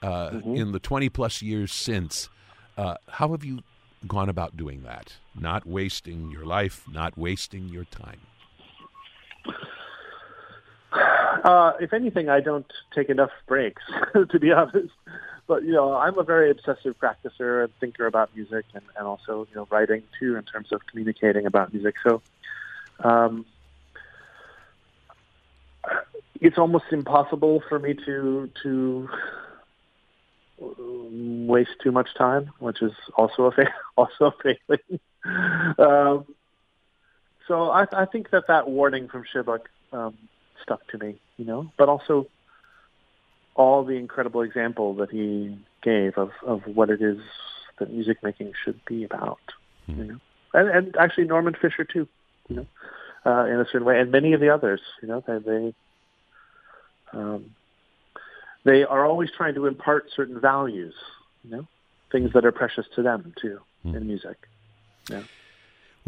Uh, 0.00 0.30
mm-hmm. 0.30 0.54
In 0.54 0.72
the 0.72 0.78
20 0.78 1.10
plus 1.10 1.42
years 1.42 1.70
since, 1.70 2.30
uh, 2.78 2.94
how 3.08 3.32
have 3.32 3.44
you 3.44 3.58
gone 4.06 4.30
about 4.30 4.56
doing 4.56 4.84
that? 4.84 5.16
Not 5.38 5.66
wasting 5.66 6.30
your 6.30 6.46
life, 6.46 6.86
not 6.90 7.18
wasting 7.18 7.68
your 7.68 7.84
time. 7.84 8.20
Uh, 11.44 11.72
if 11.78 11.92
anything, 11.92 12.30
I 12.30 12.40
don't 12.40 12.72
take 12.94 13.10
enough 13.10 13.32
breaks, 13.46 13.82
to 14.30 14.38
be 14.38 14.50
honest. 14.50 14.94
But 15.48 15.64
you 15.64 15.72
know, 15.72 15.94
I'm 15.94 16.18
a 16.18 16.22
very 16.22 16.50
obsessive 16.50 16.94
practicer 16.98 17.64
and 17.64 17.72
thinker 17.80 18.06
about 18.06 18.36
music, 18.36 18.66
and, 18.74 18.84
and 18.96 19.06
also 19.06 19.48
you 19.50 19.56
know 19.56 19.66
writing 19.70 20.02
too 20.20 20.36
in 20.36 20.44
terms 20.44 20.68
of 20.72 20.86
communicating 20.86 21.46
about 21.46 21.72
music. 21.72 21.94
So, 22.04 22.22
um, 23.02 23.46
it's 26.40 26.58
almost 26.58 26.84
impossible 26.92 27.62
for 27.66 27.78
me 27.78 27.94
to 27.94 28.50
to 28.62 29.08
waste 30.60 31.76
too 31.82 31.92
much 31.92 32.14
time, 32.14 32.50
which 32.58 32.82
is 32.82 32.92
also 33.16 33.44
a 33.44 33.52
fa- 33.52 33.74
also 33.96 34.26
a 34.26 34.32
failing. 34.42 35.00
um, 35.78 36.26
so 37.46 37.70
I, 37.70 37.86
I 37.92 38.04
think 38.04 38.30
that 38.30 38.48
that 38.48 38.68
warning 38.68 39.08
from 39.08 39.24
Sebők 39.34 39.62
um, 39.92 40.14
stuck 40.62 40.86
to 40.88 40.98
me, 40.98 41.16
you 41.38 41.46
know, 41.46 41.72
but 41.78 41.88
also 41.88 42.26
all 43.58 43.84
the 43.84 43.94
incredible 43.94 44.40
example 44.42 44.94
that 44.94 45.10
he 45.10 45.58
gave 45.82 46.16
of, 46.16 46.30
of 46.46 46.62
what 46.66 46.90
it 46.90 47.02
is 47.02 47.18
that 47.78 47.92
music 47.92 48.22
making 48.22 48.52
should 48.64 48.80
be 48.86 49.04
about, 49.04 49.40
mm. 49.88 49.98
you 49.98 50.04
know, 50.04 50.18
and, 50.54 50.68
and 50.70 50.96
actually 50.96 51.24
Norman 51.24 51.54
Fischer 51.60 51.84
too, 51.84 52.08
you 52.48 52.56
know, 52.56 52.66
uh, 53.26 53.44
in 53.46 53.60
a 53.60 53.64
certain 53.64 53.84
way, 53.84 54.00
and 54.00 54.10
many 54.12 54.32
of 54.32 54.40
the 54.40 54.48
others, 54.48 54.80
you 55.02 55.08
know, 55.08 55.22
they, 55.26 55.38
they 55.38 55.74
um, 57.12 57.54
they 58.64 58.84
are 58.84 59.04
always 59.04 59.30
trying 59.36 59.54
to 59.54 59.66
impart 59.66 60.06
certain 60.14 60.40
values, 60.40 60.94
you 61.42 61.50
know, 61.50 61.66
things 62.12 62.32
that 62.34 62.44
are 62.44 62.52
precious 62.52 62.86
to 62.94 63.02
them 63.02 63.34
too 63.40 63.60
mm. 63.84 63.96
in 63.96 64.06
music. 64.06 64.36
Yeah. 65.10 65.22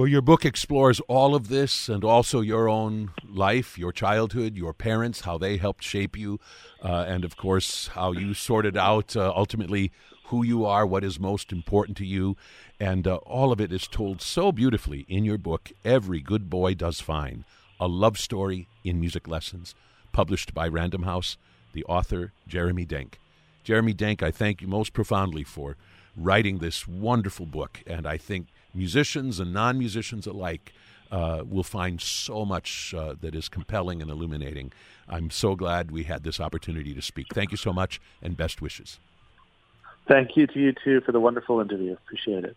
Well, 0.00 0.08
your 0.08 0.22
book 0.22 0.46
explores 0.46 1.00
all 1.08 1.34
of 1.34 1.48
this 1.48 1.86
and 1.86 2.02
also 2.04 2.40
your 2.40 2.70
own 2.70 3.10
life, 3.28 3.76
your 3.76 3.92
childhood, 3.92 4.56
your 4.56 4.72
parents, 4.72 5.20
how 5.20 5.36
they 5.36 5.58
helped 5.58 5.84
shape 5.84 6.16
you, 6.16 6.40
uh, 6.82 7.04
and 7.06 7.22
of 7.22 7.36
course, 7.36 7.88
how 7.88 8.12
you 8.12 8.32
sorted 8.32 8.78
out 8.78 9.14
uh, 9.14 9.30
ultimately 9.36 9.92
who 10.28 10.42
you 10.42 10.64
are, 10.64 10.86
what 10.86 11.04
is 11.04 11.20
most 11.20 11.52
important 11.52 11.98
to 11.98 12.06
you. 12.06 12.34
And 12.80 13.06
uh, 13.06 13.16
all 13.26 13.52
of 13.52 13.60
it 13.60 13.74
is 13.74 13.86
told 13.86 14.22
so 14.22 14.52
beautifully 14.52 15.04
in 15.06 15.26
your 15.26 15.36
book, 15.36 15.70
Every 15.84 16.22
Good 16.22 16.48
Boy 16.48 16.72
Does 16.72 17.00
Fine 17.00 17.44
A 17.78 17.86
Love 17.86 18.18
Story 18.18 18.68
in 18.82 19.00
Music 19.00 19.28
Lessons 19.28 19.74
published 20.12 20.54
by 20.54 20.66
Random 20.66 21.02
House, 21.02 21.36
the 21.74 21.84
author, 21.84 22.32
Jeremy 22.48 22.86
Denk. 22.86 23.20
Jeremy 23.64 23.92
Denk, 23.92 24.22
I 24.22 24.30
thank 24.30 24.62
you 24.62 24.66
most 24.66 24.94
profoundly 24.94 25.44
for 25.44 25.76
writing 26.16 26.56
this 26.56 26.88
wonderful 26.88 27.44
book, 27.44 27.82
and 27.86 28.06
I 28.06 28.16
think 28.16 28.46
musicians 28.74 29.40
and 29.40 29.52
non 29.52 29.78
musicians 29.78 30.26
alike 30.26 30.72
uh, 31.10 31.42
will 31.48 31.64
find 31.64 32.00
so 32.00 32.44
much 32.44 32.94
uh, 32.96 33.14
that 33.20 33.34
is 33.34 33.48
compelling 33.48 34.00
and 34.00 34.10
illuminating. 34.10 34.72
I'm 35.08 35.30
so 35.30 35.56
glad 35.56 35.90
we 35.90 36.04
had 36.04 36.22
this 36.22 36.40
opportunity 36.40 36.94
to 36.94 37.02
speak. 37.02 37.26
Thank 37.34 37.50
you 37.50 37.56
so 37.56 37.72
much, 37.72 38.00
and 38.22 38.36
best 38.36 38.62
wishes. 38.62 38.98
Thank 40.06 40.36
you 40.36 40.46
to 40.46 40.58
you 40.58 40.72
too 40.84 41.00
for 41.00 41.12
the 41.12 41.20
wonderful 41.20 41.60
interview. 41.60 41.92
Appreciate 41.92 42.44
it. 42.44 42.56